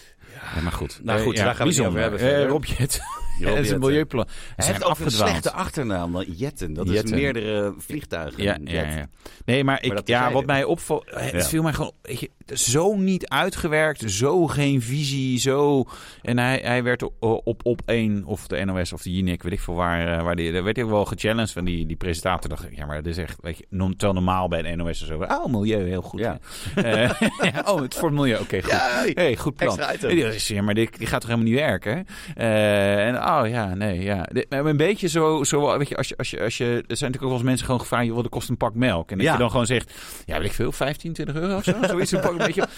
Ja, 0.55 0.61
maar 0.61 0.73
goed. 0.73 1.01
Nou 1.03 1.19
Eh, 1.19 1.25
goed, 1.25 1.37
daar 1.37 1.55
gaan 1.55 1.69
we 1.69 1.75
het 1.75 1.87
over 1.87 2.01
hebben. 2.01 2.21
Eh, 2.21 2.47
Rob 2.47 2.65
Het 2.67 3.01
is 3.65 3.71
een 3.71 3.79
milieuplan. 3.81 4.27
Hij 4.57 4.67
heeft 4.67 4.85
ook 4.85 4.99
een 4.99 5.11
slechte 5.11 5.53
achternaam, 5.53 6.13
dan 6.13 6.25
Jetten. 6.37 6.73
Dat 6.75 6.89
is 6.89 7.03
meerdere 7.03 7.75
vliegtuigen. 7.79 8.43
Ja, 8.43 8.57
ja, 8.65 8.71
Jet. 8.85 8.95
ja. 8.95 9.07
Nee, 9.45 9.65
maar, 9.65 9.83
ik, 9.83 10.01
ja, 10.09 10.33
wat 10.33 10.47
mij 10.47 10.65
opvalt, 10.65 11.05
het 11.11 11.33
Ja. 11.33 11.43
viel 11.45 11.63
mij 11.63 11.73
gewoon 11.73 11.93
weet 12.03 12.21
je, 12.21 12.31
zo 12.55 12.95
niet 12.97 13.29
uitgewerkt, 13.29 14.11
zo 14.11 14.47
geen 14.47 14.83
visie, 14.83 15.39
zo. 15.39 15.85
En 16.23 16.39
hij, 16.39 16.61
hij 16.65 16.83
werd 16.83 17.03
op, 17.21 17.61
op, 17.63 17.83
één, 17.87 18.25
of 18.25 18.47
de 18.47 18.65
NOS 18.65 18.93
of 18.93 19.03
de 19.03 19.13
Jinek, 19.15 19.43
weet 19.43 19.53
ik 19.53 19.61
veel 19.61 19.75
waar, 19.75 20.19
eh, 20.19 20.23
waar 20.25 20.37
die, 20.37 20.53
daar 20.53 20.65
werd 20.65 20.77
hij 20.77 20.87
wel 20.87 21.05
gechallenged 21.05 21.51
van 21.53 21.65
die, 21.65 21.87
die 21.87 21.97
presentator. 21.97 22.49
Dacht 22.51 22.65
ik, 22.65 22.77
ja, 22.77 22.87
maar 22.87 22.97
dat 22.97 23.07
is 23.07 23.19
echt, 23.19 23.37
weet 23.41 23.59
je, 23.59 23.67
terwijl 23.79 24.13
normaal 24.13 24.49
bij 24.49 24.63
de 24.63 24.75
NOS 24.77 25.01
en 25.01 25.07
zo. 25.07 25.19
Oh, 25.23 25.47
milieu, 25.47 25.89
heel 25.89 26.03
goed. 26.03 26.21
Ja. 26.21 26.39
Eh, 26.75 27.11
oh, 27.73 27.81
het 27.81 27.95
voor 27.95 28.09
het 28.09 28.19
milieu, 28.19 28.41
oké, 28.41 28.63
goed. 28.63 28.71
Ja, 28.71 29.05
hey, 29.15 29.37
goed 29.37 29.55
plan. 29.55 29.79
ja, 30.37 30.63
maar 30.63 30.75
die, 30.75 30.89
die 30.99 31.07
gaat 31.07 31.21
toch 31.21 31.31
helemaal 31.31 31.51
niet 31.51 31.61
werken? 31.61 32.07
Eh, 32.35 33.07
en 33.07 33.17
oh 33.17 33.49
ja, 33.49 33.75
nee, 33.75 34.01
ja. 34.01 34.27
Dit- 34.33 34.47
een 34.49 34.77
beetje 34.77 35.09
zo, 35.09 35.45
zo 35.45 35.79
weet 35.79 35.89
je, 35.89 35.97
als 35.97 36.09
je, 36.09 36.17
als 36.17 36.31
je, 36.31 36.41
als 36.41 36.57
je, 36.57 36.65
er 36.65 36.73
zijn 36.73 36.83
natuurlijk 36.87 37.15
ook 37.23 37.29
wel 37.29 37.33
eens 37.33 37.43
mensen 37.43 37.65
gewoon 37.67 37.81
gevraagd, 37.81 38.07
joh, 38.07 38.15
wat 38.17 38.29
kost 38.29 38.49
een 38.49 38.57
pak 38.57 38.75
melk? 38.75 39.11
En 39.11 39.17
dat 39.17 39.27
Ja. 39.27 39.33
je 39.33 39.39
dan 39.39 39.51
gewoon 39.51 39.67
zegt, 39.67 39.93
ja, 40.25 40.37
weet 40.39 40.47
ik 40.47 40.53
veel, 40.53 40.73
15, 40.73 41.13
20 41.13 41.35
euro 41.37 41.57
of 41.57 41.65
zo? 41.65 41.73
Zoiets, 41.83 42.13
een 42.13 42.21
pak, 42.27 42.34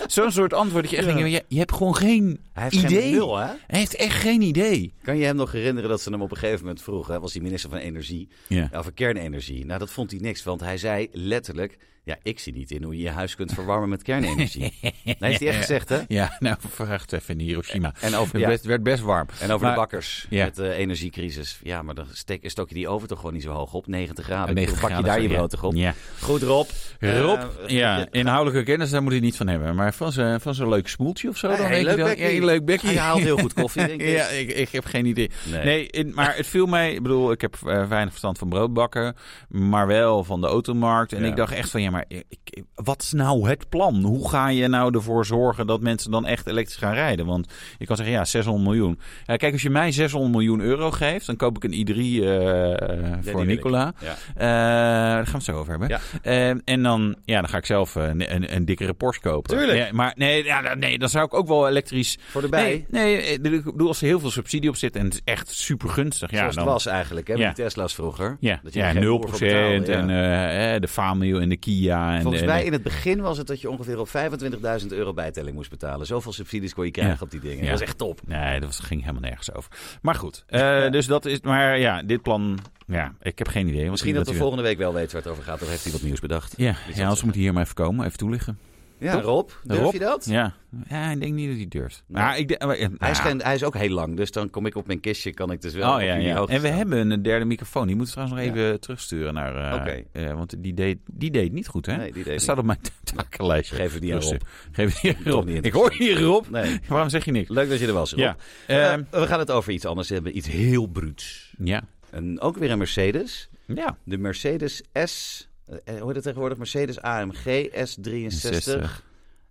zo'n 0.07 0.31
soort 0.33 0.53
antwoord 0.53 0.83
dat 0.83 0.91
je 0.93 0.97
echt 0.97 1.07
Ja. 1.07 1.15
denkt, 1.15 1.31
je, 1.31 1.45
je 1.49 1.59
hebt 1.59 1.73
gewoon 1.73 1.97
geen 1.97 2.41
Hij 2.53 2.63
heeft 2.63 2.75
idee. 2.85 3.01
geen 3.03 3.13
nul, 3.13 3.37
hè? 3.37 3.47
Hij 3.67 3.79
heeft 3.79 3.95
echt 3.97 4.15
geen 4.21 4.43
idee. 4.43 4.93
Kan 5.03 5.17
je 5.17 5.25
hem 5.25 5.37
nog 5.37 5.53
herinneren 5.53 5.91
dat 5.91 6.01
ze 6.01 6.11
hem 6.11 6.23
op 6.23 6.31
een 6.31 6.37
gegeven 6.37 6.61
moment 6.61 6.83
vroegen? 6.83 7.13
Hij 7.13 7.21
was 7.21 7.33
die 7.33 7.43
minister 7.43 7.71
van 7.71 7.79
Energie. 7.79 8.29
Ja. 8.47 8.69
Over 8.75 8.93
kernenergie. 8.93 9.65
Nou, 9.67 9.79
dat 9.79 9.91
vond 9.91 10.11
hij 10.11 10.21
niks. 10.21 10.43
Want 10.45 10.61
hij 10.61 10.79
zei 10.79 11.09
letterlijk... 11.13 11.79
Ja, 12.07 12.17
ik 12.23 12.39
zie 12.39 12.53
niet 12.53 12.71
in 12.71 12.83
hoe 12.83 12.97
je 12.97 13.03
je 13.03 13.11
huis 13.11 13.35
kunt 13.37 13.53
verwarmen 13.53 13.89
met 13.89 14.03
kernenergie. 14.03 14.73
Dat 15.05 15.15
heeft 15.19 15.41
hij 15.41 15.49
echt 15.49 15.57
gezegd, 15.59 15.89
hè? 15.89 15.99
Ja, 16.09 16.37
nou, 16.39 16.57
vraag 16.71 17.01
het 17.03 17.13
even 17.13 17.39
in 17.39 17.47
Hiroshima. 17.47 17.93
En 18.01 18.15
over, 18.15 18.33
Het 18.33 18.43
ja, 18.43 18.49
werd, 18.49 18.65
werd 18.65 18.83
best 18.83 19.03
warm. 19.03 19.27
en 19.41 19.51
over 19.51 19.67
Maar- 19.67 19.75
de 19.75 19.81
bakkers 19.81 20.27
Ja. 20.31 20.45
met 20.45 20.55
de 20.57 20.73
energiecrisis. 20.73 21.61
Ja, 21.63 21.83
maar 21.83 21.95
dan 21.95 22.07
steek, 22.13 22.51
stok 22.51 22.69
je 22.69 22.75
die 22.75 22.89
oven 22.89 23.09
toch 23.09 23.19
gewoon 23.19 23.35
niet 23.35 23.43
zo 23.43 23.51
hoog 23.51 23.73
op? 23.75 23.87
90 23.87 24.25
graden. 24.25 24.55
90 24.55 24.81
Pak 24.81 24.97
je 24.97 25.03
daar 25.03 25.21
je 25.21 25.29
brood 25.29 25.51
toch 25.51 25.63
op? 25.65 25.75
Ja. 25.75 25.95
Goed, 26.21 26.43
Rob. 26.43 26.69
Rob, 27.01 27.39
Eh, 27.39 27.47
ja, 27.69 28.07
inhoudelijke 28.11 28.63
kennis, 28.71 28.91
daar 28.91 29.03
moet 29.03 29.13
hij 29.13 29.21
niet 29.21 29.37
van 29.37 29.47
hebben. 29.49 29.75
Maar 29.75 29.95
van 29.95 30.13
zo'n 30.13 30.41
van 30.41 30.55
zo'n 30.55 30.69
leuk 30.69 30.89
smoeltje 30.89 31.29
of 31.29 31.37
zo, 31.37 31.49
dan 31.49 31.57
Hey, 31.57 31.69
weet 31.69 31.83
leuk 31.83 31.91
je 31.97 31.99
dan. 31.99 32.09
bekkie. 32.09 32.25
Ja, 32.31 32.37
een 32.37 32.45
leuk 32.45 32.65
bekje. 32.65 32.87
Hij 32.87 32.97
haalt 32.97 33.21
heel 33.23 33.39
goed 33.39 33.53
koffie, 33.53 33.87
denk 33.97 34.01
ik. 34.01 34.09
Ja, 34.09 34.27
ik, 34.27 34.49
ik 34.51 34.69
heb 34.69 34.85
geen 34.85 35.07
idee. 35.07 35.31
Nee. 35.51 35.65
Nee, 35.65 35.87
in- 35.87 36.13
maar 36.15 36.37
het 36.37 36.47
viel 36.47 36.67
mij, 36.67 36.93
ik 36.95 37.03
bedoel, 37.03 37.33
ik 37.33 37.41
heb 37.41 37.55
eh, 37.55 37.89
weinig 37.89 38.09
verstand 38.09 38.39
van 38.39 38.49
broodbakken, 38.49 39.17
maar 39.49 39.87
wel 39.87 40.25
van 40.25 40.41
de 40.41 40.47
automarkt. 40.47 41.13
En 41.13 41.25
ik 41.25 41.37
dacht 41.37 41.53
echt 41.53 41.71
van, 41.71 41.83
ja, 41.83 41.91
maar 41.97 42.05
ik, 42.09 42.63
wat 42.75 43.03
is 43.03 43.13
nou 43.13 43.49
het 43.49 43.69
plan? 43.69 44.03
Hoe 44.03 44.29
ga 44.29 44.49
je 44.49 44.69
nou 44.69 44.95
ervoor 44.95 45.27
zorgen 45.27 45.67
dat 45.67 45.81
mensen 45.81 46.11
dan 46.11 46.27
echt 46.27 46.47
elektrisch 46.47 46.77
gaan 46.77 46.95
rijden? 46.95 47.27
Want 47.27 47.53
je 47.79 47.87
kan 47.87 47.97
zeggen, 47.97 48.15
ja, 48.15 48.25
600 48.25 48.65
miljoen. 48.65 48.99
Ja, 49.25 49.37
kijk, 49.37 49.53
als 49.53 49.63
je 49.63 49.71
mij 49.71 49.93
600 49.93 50.33
miljoen 50.33 50.61
euro 50.61 50.91
geeft, 50.91 51.27
dan 51.27 51.37
koop 51.37 51.57
ik 51.57 51.65
een 51.65 51.87
i3 51.87 51.97
eh, 51.97 52.23
Ja, 52.25 53.19
die 53.23 53.31
voor. 53.31 53.47
Nicola. 53.47 53.95
Ja. 54.01 54.11
Eh, 54.11 54.17
daar 54.37 55.15
gaan 55.15 55.25
we 55.25 55.33
het 55.33 55.43
zo 55.45 55.53
over 55.53 55.71
hebben. 55.71 55.89
Ja. 55.89 56.01
Eh, 56.23 56.49
en 56.65 56.83
dan, 56.83 57.17
ja, 57.25 57.41
dan 57.41 57.49
ga 57.49 57.57
ik 57.57 57.67
zelf 57.67 57.97
eh, 57.97 58.07
een, 58.09 58.35
een, 58.35 58.55
een 58.55 58.65
dikkere 58.65 58.95
Porsche 58.95 59.23
kopen. 59.23 59.57
Tuurlijk. 59.57 59.79
Ja, 59.79 59.89
maar 59.93 60.13
nee, 60.17 60.45
ja, 60.45 60.75
nee, 60.75 60.99
dan 60.99 61.09
zou 61.09 61.25
ik 61.25 61.35
ook 61.35 61.49
wel 61.49 61.69
elektrisch 61.69 62.19
Voor 62.31 62.41
de 62.41 62.49
bij. 62.49 62.87
Nee, 62.89 63.03
nee, 63.03 63.23
ik 63.23 63.43
bedoel, 63.43 63.89
als 63.89 64.01
er 64.01 64.07
heel 64.07 64.21
veel 64.21 64.31
subsidie 64.31 64.69
op 64.69 64.77
zit 64.77 64.97
en 64.97 65.05
het 65.05 65.15
is 65.15 65.21
echt 65.25 65.51
super 65.51 65.89
gunstig. 65.89 66.31
Ja, 66.31 66.39
Zoals 66.39 66.55
dan, 66.55 66.65
het 66.65 66.73
was 66.73 66.87
eigenlijk, 66.87 67.29
hè? 67.29 67.37
Met 67.37 67.57
die 67.57 67.65
Tesla's 67.65 67.95
vroeger. 67.95 68.37
Ja, 68.41 68.61
Dat 68.63 68.73
je 68.73 68.79
ja 68.79 68.87
er 68.87 68.93
geen 68.93 69.03
0% 69.03 69.07
boer 69.07 69.29
voor 69.29 69.39
betaalde, 69.39 69.93
ja. 69.93 69.99
en 69.99 70.11
eh, 70.11 70.75
eh, 70.75 70.81
de 70.81 70.89
Famio 70.89 71.39
en 71.39 71.49
de 71.49 71.57
Kia. 71.57 71.86
En 71.95 72.23
Volgens 72.23 72.45
mij 72.45 72.65
in 72.65 72.73
het 72.73 72.83
begin 72.83 73.21
was 73.21 73.39
het 73.39 73.47
dat 73.47 73.61
je 73.61 73.71
ongeveer 73.71 73.99
op 73.99 74.09
25.000 74.09 74.87
euro 74.89 75.13
bijtelling 75.13 75.55
moest 75.57 75.71
betalen. 75.71 76.07
Zoveel 76.07 76.33
subsidies 76.33 76.75
kon 76.75 76.85
je 76.85 76.91
krijgen 76.91 77.15
Ja. 77.15 77.25
op 77.25 77.31
die 77.31 77.41
dingen. 77.41 77.57
Ja. 77.57 77.63
Dat 77.63 77.71
was 77.79 77.81
echt 77.89 77.99
top. 77.99 78.21
Nee, 78.27 78.61
dat 78.61 78.75
ging 78.83 79.01
helemaal 79.01 79.23
nergens 79.23 79.53
over. 79.55 79.71
Maar 80.03 80.15
goed, 80.15 80.45
eh, 80.47 80.91
dus 80.91 81.07
dat 81.07 81.25
is. 81.25 81.41
Maar 81.41 81.79
ja, 81.79 82.03
dit 82.03 82.23
plan. 82.23 82.59
Ja, 82.87 83.15
ik 83.23 83.39
heb 83.39 83.49
geen 83.49 83.69
idee. 83.69 83.91
Misschien 83.91 84.15
hij- 84.15 84.23
dat 84.25 84.33
we 84.33 84.39
volgende 84.39 84.63
week 84.63 84.79
wel 84.79 84.93
weten 84.95 85.13
waar 85.13 85.23
het 85.23 85.31
over 85.31 85.45
gaat. 85.45 85.63
Of 85.63 85.69
heeft 85.69 85.83
hij 85.83 85.93
wat 85.93 86.03
nieuws 86.03 86.21
bedacht? 86.21 86.55
Ja, 86.57 86.65
ja 86.65 87.01
anders 87.01 87.11
het 87.17 87.23
moet 87.25 87.35
hij 87.35 87.43
hier 87.43 87.53
maar 87.53 87.63
even 87.63 87.75
komen, 87.75 88.07
even 88.07 88.19
toelichten. 88.19 88.59
Ja? 88.99 89.21
Rob, 89.21 89.51
durf 89.65 89.81
Rob? 89.81 89.93
je 89.93 89.99
dat? 89.99 90.25
Ja. 90.25 90.55
ja, 90.89 91.11
ik 91.11 91.21
denk 91.21 91.35
niet 91.35 91.49
dat 91.49 91.57
hij 91.57 91.67
durft. 91.69 92.05
Nee. 92.07 92.23
Maar 92.23 92.39
ik 92.39 92.49
denk, 92.49 92.65
maar, 92.65 92.79
ja, 92.79 92.89
Hij, 92.99 93.11
is 93.11 93.19
geen, 93.19 93.41
hij 93.43 93.55
is 93.55 93.65
ook 93.65 93.77
heel 93.77 93.89
lang, 93.91 94.17
dus 94.17 94.31
dan 94.31 94.51
kom 94.51 94.67
ik 94.67 94.75
op 94.75 94.87
mijn 94.87 95.01
kistje, 95.01 95.33
kan 95.35 95.51
ik 95.51 95.61
dus 95.61 95.75
wel 95.75 95.89
Oh 95.89 95.95
op 95.95 96.01
ja, 96.01 96.15
En 96.15 96.47
we 96.47 96.57
staan. 96.59 96.73
hebben 96.77 97.11
een 97.11 97.23
derde 97.23 97.45
microfoon. 97.45 97.87
Die 97.87 97.97
moeten 97.97 98.15
we 98.15 98.21
trouwens 98.27 98.53
nog 98.55 98.57
Ja. 98.57 98.65
even 98.67 98.81
terugsturen 98.81 99.35
naar. 99.35 99.73
eh, 99.73 99.81
Oké. 99.81 100.03
eh, 100.13 100.33
want 100.35 100.55
die 100.59 100.75
deed, 100.75 100.99
die 101.11 101.31
deed 101.31 101.53
niet 101.53 101.67
goed, 101.69 101.87
hè? 101.87 101.97
Nee, 101.97 102.13
die 102.13 102.23
deed 102.25 102.33
Dat 102.33 102.43
staat 102.43 102.59
op 102.59 102.65
mijn 102.65 102.79
takenlijstje. 103.15 103.77
Geef 103.77 103.93
het 103.93 104.03
niet 104.03 104.13
aan 104.13 104.21
Rob. 104.21 104.41
Geef 104.73 104.93
het 104.95 105.03
niet 105.03 105.17
aan 105.17 105.23
Toch 105.23 105.33
Rob. 105.35 105.47
niet 105.49 105.65
Ik 105.67 105.73
hoor 105.73 105.93
hier 105.93 106.21
Rob. 106.21 106.49
Nee. 106.51 106.79
Waarom 106.89 107.09
zeg 107.09 107.25
je 107.25 107.31
niks? 107.31 107.49
Leuk 107.49 107.69
dat 107.69 107.79
je 107.79 107.87
er 107.87 107.93
was, 107.93 108.11
Rob. 108.11 108.21
Ja. 108.21 108.37
Eh, 108.67 108.93
Ehm, 108.93 109.03
we 109.11 109.27
gaan 109.27 109.39
het 109.39 109.51
over 109.51 109.73
iets 109.73 109.85
anders 109.85 110.09
hebben. 110.09 110.37
Iets 110.37 110.49
heel 110.49 110.87
bruuts. 110.87 111.55
ja. 111.59 111.83
En 112.11 112.41
ook 112.41 112.57
weer 112.57 112.71
een 112.71 112.79
Mercedes. 112.79 113.49
Ja. 113.67 113.97
De 114.05 114.19
Mercedes 114.19 114.83
S... 115.05 115.49
eh, 115.67 115.95
hoe 115.99 116.07
heet 116.07 116.15
het 116.15 116.23
tegenwoordig? 116.25 116.59
Mercedes 116.59 117.01
AMG 117.01 117.69
S63. 117.69 118.81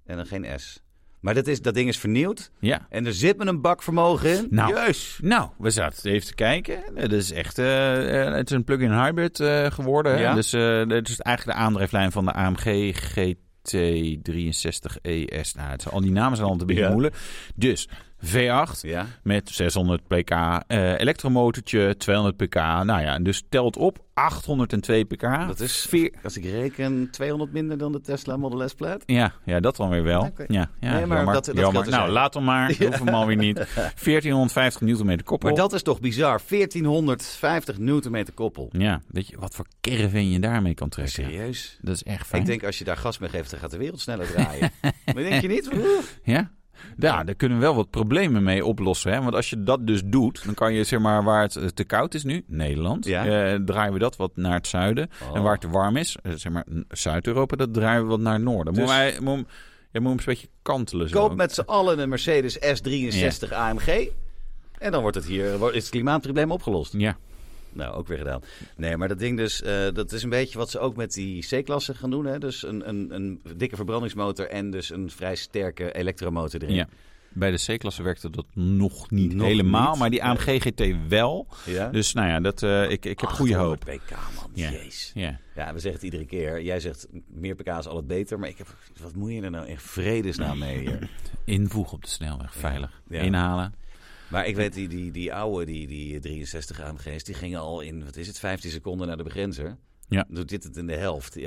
En 0.06 0.16
dan 0.16 0.26
geen 0.26 0.60
S. 0.60 0.84
Maar 1.20 1.34
dat, 1.34 1.48
is, 1.48 1.62
dat 1.62 1.74
ding 1.74 1.90
is 1.90 1.98
vernieuwd. 1.98 2.52
Ja. 2.60 2.86
En 2.90 3.06
er 3.06 3.14
zit 3.14 3.38
me 3.38 3.46
een 3.46 3.62
bak 3.62 3.84
vermogen 3.84 4.30
in. 4.38 4.48
Nou, 4.50 4.74
Juist. 4.74 5.22
nou, 5.22 5.50
we 5.58 5.70
zaten 5.70 6.12
even 6.12 6.28
te 6.28 6.36
kijken. 6.36 6.84
Het 6.96 7.12
is 7.12 7.32
echt 7.32 7.58
eh, 7.58 8.26
eh, 8.28 8.34
het 8.36 8.50
is 8.50 8.56
een 8.56 8.64
plug-in 8.64 8.92
hybrid 8.92 9.40
eh, 9.40 9.72
geworden. 9.72 10.12
hè. 10.14 10.20
Ja. 10.22 10.34
Dus 10.34 10.54
eh, 10.54 10.78
het 10.88 11.10
is 11.10 11.20
eigenlijk 11.20 11.58
de 11.58 11.64
aandrijflijn 11.64 12.12
van 12.12 12.26
de 12.26 12.34
AMG 12.34 12.96
GT63 13.16 15.02
ES. 15.02 15.54
Nou, 15.54 15.70
het 15.70 15.82
zijn, 15.82 15.94
al 15.94 16.02
die 16.02 16.12
namen 16.12 16.38
zijn 16.38 16.50
al 16.50 16.60
een 16.60 16.66
beetje 16.68 16.82
Ja. 16.84 16.90
moeilijk. 16.92 17.16
Dus 17.56 17.90
V8 18.26 18.80
Ja. 18.82 19.06
met 19.24 19.50
600 19.50 20.08
pk 20.08 20.30
eh 20.68 21.00
elektromotortje, 21.00 21.96
200 21.98 22.38
pk. 22.38 22.56
Nou 22.56 23.02
ja, 23.02 23.20
dus 23.20 23.44
telt 23.50 23.78
op 23.78 24.04
802 24.14 25.06
pk. 25.06 25.22
Dat 25.22 25.60
is, 25.60 25.90
als 26.24 26.38
ik 26.38 26.44
reken, 26.44 27.08
200 27.12 27.52
minder 27.52 27.78
dan 27.78 27.92
de 27.92 28.02
Tesla 28.02 28.38
Model 28.38 28.70
S 28.70 28.74
Plaid. 28.74 29.04
Ja, 29.06 29.34
ja, 29.46 29.60
dat 29.60 29.76
dan 29.76 29.90
weer 29.90 30.04
wel. 30.04 30.32
Ja, 30.48 30.70
ja, 30.80 30.94
Nee, 30.94 31.06
maar 31.06 31.18
jammer. 31.18 31.34
dat- 31.34 31.46
dat 31.46 31.58
jammer. 31.58 31.84
dus 31.84 31.94
Nou, 31.94 32.10
laat 32.10 32.34
hem 32.34 32.44
maar. 32.44 32.76
Hoef 32.80 33.00
hem 33.00 33.08
alweer 33.10 33.36
niet. 33.36 33.56
1450 33.96 34.82
newtonmeter 34.82 35.26
koppel. 35.26 35.50
Maar 35.50 35.58
dat 35.58 35.74
is 35.74 35.82
toch 35.84 36.00
bizar? 36.00 36.40
1450 36.48 37.78
newtonmeter 37.78 38.34
koppel. 38.34 38.70
Ja, 38.72 39.02
weet 39.08 39.28
je 39.28 39.38
wat 39.40 39.56
voor 39.56 39.66
caravan 39.82 40.30
je 40.30 40.40
daarmee 40.40 40.74
kan 40.74 40.90
trekken? 40.90 41.14
Serieus? 41.24 41.78
Dat 41.82 41.96
is 41.96 42.04
echt 42.04 42.28
fijn. 42.28 42.42
Ik 42.42 42.48
denk 42.48 42.64
als 42.64 42.78
je 42.78 42.84
daar 42.84 42.98
gas 42.98 43.18
mee 43.18 43.30
geeft, 43.30 43.52
dan 43.52 43.60
gaat 43.60 43.72
de 43.72 43.78
wereld 43.78 44.00
sneller 44.00 44.28
draaien. 44.32 44.72
maar 45.14 45.24
denk 45.24 45.42
je 45.42 45.48
niet? 45.48 45.70
Oeh. 45.74 45.84
Ja? 46.24 46.52
Ja, 46.98 47.24
daar 47.24 47.36
kunnen 47.36 47.58
we 47.58 47.64
wel 47.64 47.76
wat 47.76 47.90
problemen 47.90 48.44
mee 48.44 48.66
oplossen. 48.66 49.12
Hè? 49.14 49.22
Want 49.22 49.36
als 49.36 49.50
je 49.50 49.64
dat 49.64 49.88
dus 49.88 50.02
doet, 50.06 50.46
dan 50.46 50.54
kan 50.54 50.74
je 50.74 50.84
zeg 50.84 51.00
maar 51.00 51.24
waar 51.24 51.42
het 51.42 51.56
eh, 51.56 51.66
te 51.68 51.84
koud 51.84 52.14
is 52.14 52.24
nu, 52.24 52.44
Nederland, 52.48 53.06
Ja. 53.06 53.26
eh, 53.26 53.60
draaien 53.66 53.94
we 53.94 54.00
dat 54.00 54.16
wat 54.16 54.32
naar 54.36 54.54
het 54.54 54.68
zuiden. 54.68 55.10
Oh. 55.30 55.36
En 55.38 55.42
waar 55.44 55.52
het 55.52 55.62
te 55.62 55.70
warm 55.70 55.98
is, 55.98 56.18
eh, 56.24 56.32
zeg 56.36 56.52
maar 56.52 56.66
Zuid-Europa, 56.90 57.56
dat 57.56 57.74
draaien 57.74 58.02
we 58.02 58.08
wat 58.08 58.20
naar 58.20 58.34
het 58.34 58.44
noorden. 58.44 58.74
Moet 58.74 58.82
Dus- 58.82 58.92
wij, 58.92 59.18
moet, 59.22 59.38
je 59.92 60.00
moet 60.00 60.10
hem 60.10 60.20
een 60.20 60.26
beetje 60.26 60.48
kantelen 60.62 61.10
zo. 61.10 61.20
Koop 61.28 61.36
met 61.36 61.54
z'n 61.54 61.62
allen 61.66 62.00
een 62.00 62.10
Mercedes 62.10 62.58
S63 62.60 63.54
AMG. 63.54 64.08
En 64.78 64.92
dan 64.92 65.02
wordt 65.02 65.16
het 65.18 65.26
hier 65.26 65.58
wordt- 65.58 65.76
is 65.76 65.82
het 65.82 65.92
klimaatprobleem 65.92 66.52
opgelost. 66.52 66.94
Ja, 66.98 67.18
Nou, 67.76 67.96
ook 67.96 68.08
weer 68.08 68.18
gedaan. 68.18 68.42
Nee, 68.78 68.98
maar 68.98 69.08
dat 69.08 69.20
ding 69.20 69.38
dus, 69.38 69.62
eh, 69.62 69.88
dat 69.94 70.12
is 70.12 70.24
een 70.24 70.30
beetje 70.30 70.58
wat 70.58 70.70
ze 70.70 70.80
ook 70.80 70.96
met 70.96 71.14
die 71.14 71.46
C-klasse 71.48 71.94
gaan 71.94 72.10
doen. 72.10 72.26
Hè? 72.26 72.40
Dus 72.40 72.64
een, 72.64 72.90
een, 72.90 73.16
een 73.16 73.42
dikke 73.56 73.76
verbrandingsmotor 73.76 74.48
en 74.50 74.72
dus 74.72 74.90
een 74.90 75.10
vrij 75.10 75.36
sterke 75.36 75.92
elektromotor 75.96 76.62
erin. 76.62 76.76
ja. 76.76 76.88
Bij 77.38 77.52
de 77.52 77.76
C-klasse 77.76 78.04
werkte 78.04 78.30
dat 78.30 78.46
nog 78.54 79.10
niet 79.12 79.34
Nog 79.34 79.48
helemaal, 79.48 79.90
niet. 79.90 80.00
maar 80.00 80.10
die 80.10 80.24
AMG 80.24 80.62
GT 80.62 81.08
wel. 81.10 81.48
Ja? 81.66 81.90
Dus 81.90 82.14
nou 82.14 82.28
ja, 82.28 82.40
dat, 82.40 82.64
eh, 82.64 82.90
ik, 82.92 83.06
ik 83.06 83.20
heb 83.20 83.30
goede 83.30 83.56
hoop. 83.56 83.80
800 83.88 84.06
pk, 84.06 84.12
man. 84.36 84.52
Ja. 84.54 84.72
Jeez. 84.72 85.12
Ja. 85.14 85.40
Ja, 85.56 85.74
we 85.74 85.80
zeggen 85.80 85.92
het 85.94 86.04
iedere 86.04 86.26
keer. 86.26 86.62
Jij 86.62 86.80
zegt 86.80 87.08
meer 87.28 87.56
pk 87.56 87.68
is 87.68 87.88
altijd 87.88 88.08
beter. 88.08 88.40
Maar 88.40 88.50
ik 88.50 88.58
heb, 88.58 88.68
wat 89.02 89.16
moet 89.16 89.32
je 89.32 89.42
er 89.42 89.52
nou 89.52 89.68
in 89.68 89.78
vredesnaam 89.80 90.58
mee 90.58 90.80
hier? 90.88 91.10
Invoegen 91.46 91.94
op 91.94 92.04
de 92.04 92.10
snelweg, 92.10 92.56
veilig. 92.56 93.02
Ja. 93.10 93.22
Inhalen. 93.22 93.74
Maar 94.36 94.48
ik 94.48 94.56
weet, 94.56 94.74
die, 94.74 94.88
die, 94.88 95.12
die 95.12 95.34
oude, 95.34 95.66
die, 95.66 95.88
die 95.88 96.20
63 96.20 96.82
AMG's, 96.82 97.24
die 97.24 97.36
gingen 97.36 97.60
al 97.60 97.82
in, 97.82 98.06
wat 98.06 98.16
is 98.16 98.28
het, 98.28 98.40
15 98.40 98.72
seconden 98.72 99.08
naar 99.08 99.18
de 99.18 99.24
begrenzer. 99.24 99.78
Ja. 100.08 100.26
Doet 100.28 100.50
dit 100.50 100.64
het 100.64 100.78
in 100.78 100.88
de 100.88 100.96
helft. 100.96 101.38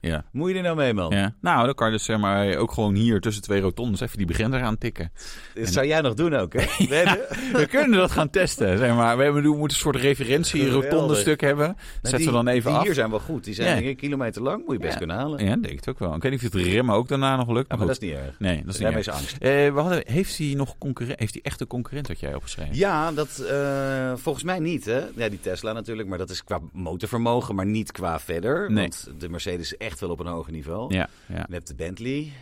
Ja, 0.00 0.24
moet 0.32 0.50
je 0.50 0.56
er 0.56 0.62
nou 0.62 0.76
mee, 0.76 0.94
man? 0.94 1.10
Ja. 1.10 1.34
Nou, 1.40 1.64
dan 1.64 1.74
kan 1.74 1.86
je 1.86 1.92
dus 1.92 2.04
zeg 2.04 2.18
maar 2.18 2.56
ook 2.56 2.72
gewoon 2.72 2.94
hier 2.94 3.20
tussen 3.20 3.42
twee 3.42 3.60
rotondes 3.60 4.00
even 4.00 4.16
die 4.16 4.26
begrenzer 4.26 4.62
aan 4.62 4.78
tikken. 4.78 5.12
Dat 5.54 5.68
zou 5.68 5.86
jij 5.86 6.00
nog 6.00 6.14
doen 6.14 6.34
ook, 6.34 6.52
hè? 6.52 6.64
We 7.60 7.66
kunnen 7.70 7.98
dat 7.98 8.10
gaan 8.10 8.30
testen. 8.30 8.78
Zeg 8.78 8.94
maar. 8.94 9.16
We 9.16 9.22
hebben, 9.22 9.42
we 9.42 9.48
moeten 9.48 9.68
een 9.76 9.82
soort 9.82 9.96
referentie 9.96 10.62
Geweldig. 10.64 10.90
rotonde 10.90 11.14
stuk 11.14 11.40
hebben. 11.40 11.66
Nou, 11.66 11.76
Zet 12.02 12.16
die- 12.16 12.24
ze 12.26 12.32
dan 12.32 12.48
even 12.48 12.70
die 12.70 12.78
af. 12.78 12.84
hier 12.84 12.94
zijn 12.94 13.10
wel 13.10 13.18
goed. 13.18 13.44
Die 13.44 13.54
zijn 13.54 13.84
een 13.86 13.96
kilometer 13.96 14.42
lang. 14.42 14.62
Moet 14.66 14.72
je 14.76 14.78
best 14.80 14.96
kunnen 14.98 15.16
halen. 15.16 15.44
Ja, 15.44 15.50
denk 15.50 15.64
ik 15.66 15.76
het 15.76 15.88
ook 15.88 15.98
wel. 15.98 16.14
Ik 16.14 16.22
weet 16.22 16.32
niet 16.32 16.44
of 16.46 16.52
het 16.52 16.62
remmen 16.62 16.94
ook 16.94 17.08
daarna 17.08 17.36
nog 17.36 17.48
lukt. 17.50 17.68
Maar 17.68 17.78
dat 17.78 17.90
is 17.90 17.98
niet 17.98 18.12
erg. 18.12 18.38
Nee, 18.38 18.56
dat 18.64 18.74
is 18.74 18.80
niet 18.80 18.88
erg. 18.92 19.08
angst. 19.08 19.32
Eh, 19.32 19.50
we 19.50 19.80
hadden, 19.80 20.02
heeft 20.06 20.38
hij 20.38 20.52
nog 20.56 20.78
concurrent? 20.78 21.18
Heeft 21.18 21.32
hij 21.32 21.42
echt 21.42 21.60
een 21.60 21.66
concurrent, 21.66 22.08
had 22.08 22.20
jij 22.20 22.34
opgeschreven? 22.34 22.76
Ja, 22.76 23.12
dat 23.12 23.38
eh, 23.38 24.12
volgens 24.16 24.44
mij 24.44 24.58
niet, 24.58 24.84
hè? 24.84 25.00
Ja, 25.14 25.28
die 25.28 25.40
Tesla 25.40 25.72
natuurlijk, 25.72 26.08
maar 26.08 26.18
dat 26.18 26.30
is 26.30 26.44
qua 26.44 26.60
motorvermogen, 26.72 27.54
maar 27.54 27.66
niet 27.66 27.92
qua 27.92 28.05
verder. 28.14 28.70
Nee. 28.72 28.88
Want 28.88 29.20
de 29.20 29.28
Mercedes 29.28 29.60
is 29.72 29.76
echt 29.76 30.00
wel 30.00 30.10
op 30.10 30.20
een 30.20 30.26
hoger 30.26 30.52
niveau. 30.52 30.94
Ja, 30.94 31.08
ja. 31.26 31.44
Je 31.48 31.54
hebt 31.54 31.66
de 31.66 31.74
Bentley, 31.74 32.32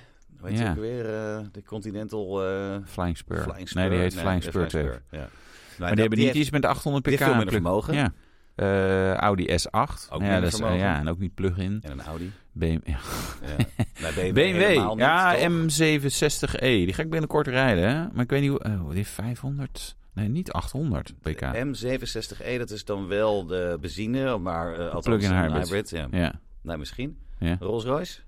hoe 0.40 0.48
heet 0.48 0.58
Ja. 0.58 0.64
je 0.64 0.70
ook 0.70 0.76
weer? 0.76 1.04
eh, 1.06 1.40
de 1.52 1.62
Continental 1.62 2.46
eh, 2.46 2.76
Flying 2.86 3.16
Spur. 3.16 3.42
Flying 3.42 3.68
Spur. 3.68 3.80
Nee, 3.80 3.90
die 3.90 3.98
heet 3.98 4.14
Nee, 4.14 4.22
Flying 4.24 4.42
Spur 4.42 4.52
Flying 4.52 4.70
2. 4.70 4.82
Spur, 4.84 5.02
Ja. 5.10 5.28
Maar 5.78 5.90
die 5.92 6.00
hebben 6.00 6.18
niet 6.18 6.34
iets 6.34 6.50
met 6.50 6.64
800 6.64 7.02
pk. 7.04 7.08
die 7.10 7.18
heeft 7.18 7.30
veel 7.30 7.38
minder 7.44 7.62
vermogen. 7.62 7.94
Ja. 7.94 8.12
Eh, 8.54 9.14
Audi 9.14 9.46
S8. 9.48 10.08
Ook 10.10 10.20
ja, 10.22 10.40
dat 10.40 10.52
is, 10.52 10.58
ja, 10.58 10.98
en 10.98 11.08
ook 11.08 11.18
niet 11.18 11.34
plug-in. 11.34 11.78
En 11.82 11.90
een 11.92 12.02
Audi. 12.02 12.32
BMW, 12.52 12.88
ja. 12.88 12.98
Ja. 13.46 14.10
BMW, 14.12 14.32
BMW, 14.34 14.68
niet, 14.88 14.98
ja, 14.98 15.32
toch? 15.32 15.40
M760e. 15.50 16.58
Die 16.60 16.92
ga 16.92 17.02
ik 17.02 17.10
binnenkort 17.10 17.46
rijden, 17.46 17.88
hè? 17.88 18.06
Maar 18.12 18.24
ik 18.24 18.30
weet 18.30 18.40
niet 18.40 18.50
hoe... 18.50 18.64
Oh, 18.64 18.88
die 18.88 18.96
heeft 18.96 19.10
500... 19.10 19.96
Nee, 20.14 20.28
niet 20.28 20.52
800 20.52 21.14
pk. 21.20 21.40
M67E, 21.54 22.58
dat 22.58 22.70
is 22.70 22.84
dan 22.84 23.06
wel 23.06 23.46
de 23.46 23.78
benzine, 23.80 24.38
maar 24.38 24.72
uh, 24.78 24.84
althans 24.84 25.04
Plug-in 25.04 25.30
een 25.32 25.52
hybrid. 25.52 25.90
Ja. 25.90 26.06
Ja. 26.10 26.40
Nou, 26.62 26.78
misschien. 26.78 27.18
Ja. 27.38 27.56
Rolls 27.60 27.84
Royce? 27.84 28.20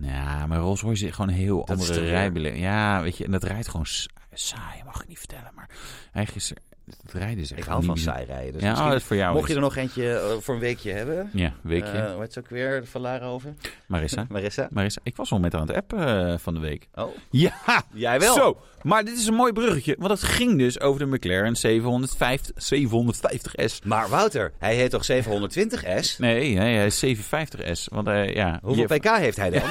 ja, 0.00 0.46
maar 0.46 0.58
Rolls 0.58 0.80
Royce 0.80 1.06
is 1.06 1.14
gewoon 1.14 1.28
een 1.30 1.34
heel 1.36 1.64
Dat 1.64 1.70
andere. 1.78 2.56
Ja, 2.56 3.02
weet 3.02 3.16
je, 3.16 3.24
en 3.24 3.30
dat 3.30 3.42
rijdt 3.42 3.68
gewoon 3.68 3.86
sa- 3.86 4.06
saai, 4.32 4.82
mag 4.84 5.02
ik 5.02 5.08
niet 5.08 5.18
vertellen. 5.18 5.50
Maar 5.54 5.68
eigenlijk 6.12 6.34
is 6.36 6.50
er... 6.50 6.56
Het 6.84 7.12
rijden 7.12 7.38
is 7.38 7.50
echt 7.50 7.60
Ik 7.60 7.66
hou 7.66 7.84
van 7.84 7.96
saai 7.98 8.24
rijden. 8.26 8.52
Dus 8.52 8.60
ja, 8.62 8.66
oh, 8.66 8.70
misschien- 8.72 8.90
dat 8.90 9.00
is 9.00 9.06
voor 9.06 9.16
jou. 9.16 9.32
mocht 9.34 9.44
je 9.46 9.50
is- 9.50 9.56
er 9.56 9.62
nog 9.62 9.76
eentje 9.76 10.18
eh, 10.18 10.36
voor 10.40 10.54
een 10.54 10.60
weekje 10.60 10.92
hebben? 10.92 11.30
Ja, 11.32 11.52
weekje. 11.60 11.90
Eh, 11.98 12.12
hoe 12.12 12.20
heet 12.20 12.32
ze 12.32 12.38
ook 12.38 12.48
weer? 12.48 12.82
Van 12.86 13.00
Lara 13.00 13.26
over? 13.26 13.54
Marissa. 13.86 14.26
Marissa? 14.30 14.68
Marissa. 14.70 15.00
Ik 15.02 15.16
was 15.16 15.32
al 15.32 15.38
met 15.38 15.52
haar 15.52 15.60
aan 15.60 15.66
het 15.66 15.76
appen 15.76 16.28
eh, 16.30 16.38
van 16.38 16.54
de 16.54 16.60
week. 16.60 16.88
Oh, 16.94 17.08
Ja, 17.30 17.52
jij 17.92 18.20
wel? 18.20 18.34
Zo, 18.34 18.56
maar 18.82 19.04
dit 19.04 19.18
is 19.18 19.26
een 19.26 19.34
mooi 19.34 19.52
bruggetje. 19.52 19.96
Want 19.98 20.10
het 20.10 20.22
ging 20.22 20.58
dus 20.58 20.80
over 20.80 21.00
de 21.00 21.06
McLaren 21.16 21.56
750, 21.56 22.54
750S. 22.74 23.78
Maar 23.84 24.08
Wouter, 24.08 24.52
hij 24.58 24.74
heet 24.74 24.90
toch 24.90 25.04
720S? 25.04 26.16
Nee, 26.18 26.54
nee, 26.54 26.76
hij 26.76 26.86
is 26.86 27.04
750S. 27.04 27.84
Want 27.92 28.06
eh, 28.08 28.34
ja, 28.34 28.58
Hoeveel 28.62 28.86
pk 28.86 29.16
heeft 29.16 29.36
hij 29.36 29.50
dan? 29.50 29.62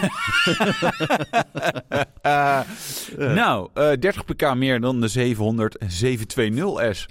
Eh, 2.21 2.59
Nou, 3.35 3.69
eh 3.73 3.91
30 3.99 4.25
pk 4.25 4.55
meer 4.55 4.79
dan 4.81 5.01
de 5.01 5.07
700 5.07 5.77
720S. 5.83 7.02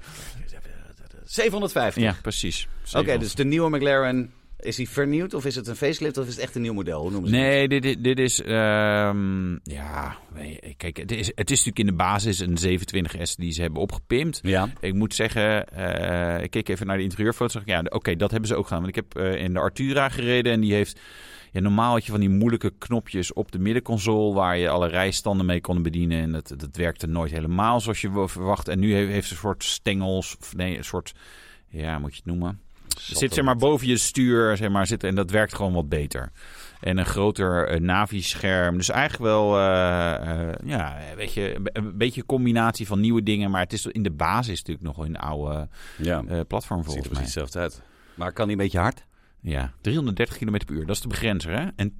750. 1.24 2.02
Ja, 2.02 2.16
precies. 2.22 2.68
Oké, 2.92 3.18
dus 3.18 3.34
de 3.34 3.44
nieuwe 3.44 3.76
McLaren, 3.76 4.32
is 4.62 4.76
die 4.76 4.88
vernieuwd 4.88 5.34
of 5.34 5.44
is 5.44 5.56
het 5.56 5.66
een 5.66 5.76
facelift 5.76 6.18
of 6.18 6.26
is 6.26 6.34
het 6.34 6.42
echt 6.42 6.54
een 6.54 6.62
nieuw 6.62 6.72
model? 6.72 7.00
Hoe 7.00 7.10
noemen 7.10 7.30
ze? 7.30 7.36
Nee, 7.36 7.68
dit, 7.68 7.82
dit, 7.82 8.04
dit 8.04 8.18
is... 8.18 8.42
ehm, 8.42 9.52
ja, 9.52 10.16
kijk, 10.76 10.96
het 10.96 11.12
is, 11.12 11.26
het 11.34 11.50
is 11.50 11.64
natuurlijk 11.64 11.78
in 11.78 11.86
de 11.86 11.92
basis 11.92 12.38
een 12.38 12.58
720S 12.58 13.34
die 13.36 13.52
ze 13.52 13.62
hebben 13.62 13.80
opgepimpt. 13.80 14.40
Ja. 14.42 14.68
Ik 14.80 14.94
moet 14.94 15.14
zeggen, 15.14 15.68
eh, 15.68 16.42
ik 16.42 16.50
keek 16.50 16.68
even 16.68 16.86
naar 16.86 16.96
de 16.96 17.02
interieurfoto's. 17.02 17.62
ik, 17.62 17.68
Ja, 17.68 17.82
oké, 17.88 18.16
dat 18.16 18.30
hebben 18.30 18.48
ze 18.48 18.56
ook 18.56 18.64
gedaan. 18.64 18.82
Want 18.82 18.96
ik 18.96 19.04
heb 19.04 19.22
eh, 19.22 19.42
in 19.42 19.52
de 19.52 19.58
Artura 19.58 20.08
gereden 20.08 20.52
en 20.52 20.60
die 20.60 20.74
heeft... 20.74 21.00
Ja, 21.52 21.60
normaal 21.60 21.92
had 21.92 22.04
je 22.04 22.10
van 22.10 22.20
die 22.20 22.28
moeilijke 22.28 22.72
knopjes 22.78 23.32
op 23.32 23.52
de 23.52 23.58
middenconsole... 23.58 24.34
waar 24.34 24.56
je 24.56 24.68
alle 24.68 24.88
rijstanden 24.88 25.46
mee 25.46 25.60
kon 25.60 25.82
bedienen. 25.82 26.20
En 26.20 26.32
dat, 26.32 26.54
dat 26.56 26.76
werkte 26.76 27.06
nooit 27.06 27.30
helemaal 27.30 27.80
zoals 27.80 28.00
je 28.00 28.24
verwacht. 28.26 28.68
En 28.68 28.78
nu 28.78 28.94
heeft, 28.94 29.26
ze 29.26 29.34
een 29.34 29.40
soort 29.40 29.64
stengels, 29.64 30.36
of 30.40 30.56
nee, 30.56 30.76
een 30.76 30.84
soort... 30.84 31.14
Ja, 31.68 31.98
moet 31.98 32.10
je 32.10 32.16
het 32.16 32.26
noemen? 32.26 32.60
Zit 32.98 33.34
zeg 33.34 33.44
maar 33.44 33.56
boven 33.56 33.86
je 33.86 33.96
stuur, 33.96 34.56
zeg 34.56 34.70
maar, 34.70 34.86
zitten 34.86 35.08
en 35.08 35.14
dat 35.14 35.30
werkt 35.30 35.54
gewoon 35.54 35.72
wat 35.72 35.88
beter. 35.88 36.32
En 36.80 36.98
een 36.98 37.06
groter 37.06 37.68
eh, 37.68 37.80
navi-scherm. 37.80 38.76
Dus 38.76 38.88
eigenlijk 38.88 39.22
wel, 39.22 39.58
eh, 39.58 40.52
ja, 40.64 40.98
weet 41.16 41.32
je, 41.34 41.60
een, 41.62 41.96
beetje 41.96 42.20
een 42.20 42.26
combinatie 42.26 42.86
van 42.86 43.00
nieuwe 43.00 43.22
dingen. 43.22 43.50
Maar 43.50 43.60
het 43.60 43.72
is 43.72 43.86
in 43.86 44.02
de 44.02 44.10
basis 44.10 44.58
natuurlijk 44.58 44.96
nog 44.96 45.06
een 45.06 45.18
oude 45.18 45.68
Ja, 45.96 46.22
platform 46.48 46.82
ziet 46.82 46.88
er 46.88 46.92
volgens 46.92 46.94
mij. 46.94 47.02
precies 47.02 47.18
hetzelfde 47.18 47.58
uit. 47.58 47.82
Maar 48.14 48.32
kan 48.32 48.46
die 48.46 48.56
een 48.56 48.62
beetje 48.62 48.78
hard? 48.78 49.04
Ja, 49.44 49.72
330 49.80 50.38
km 50.38 50.64
per 50.66 50.74
uur, 50.74 50.86
dat 50.86 50.96
is 50.96 51.02
de 51.02 51.08
begrenzer, 51.08 51.52
hè? 51.60 51.68
En 51.76 51.90
2,8 51.90 51.96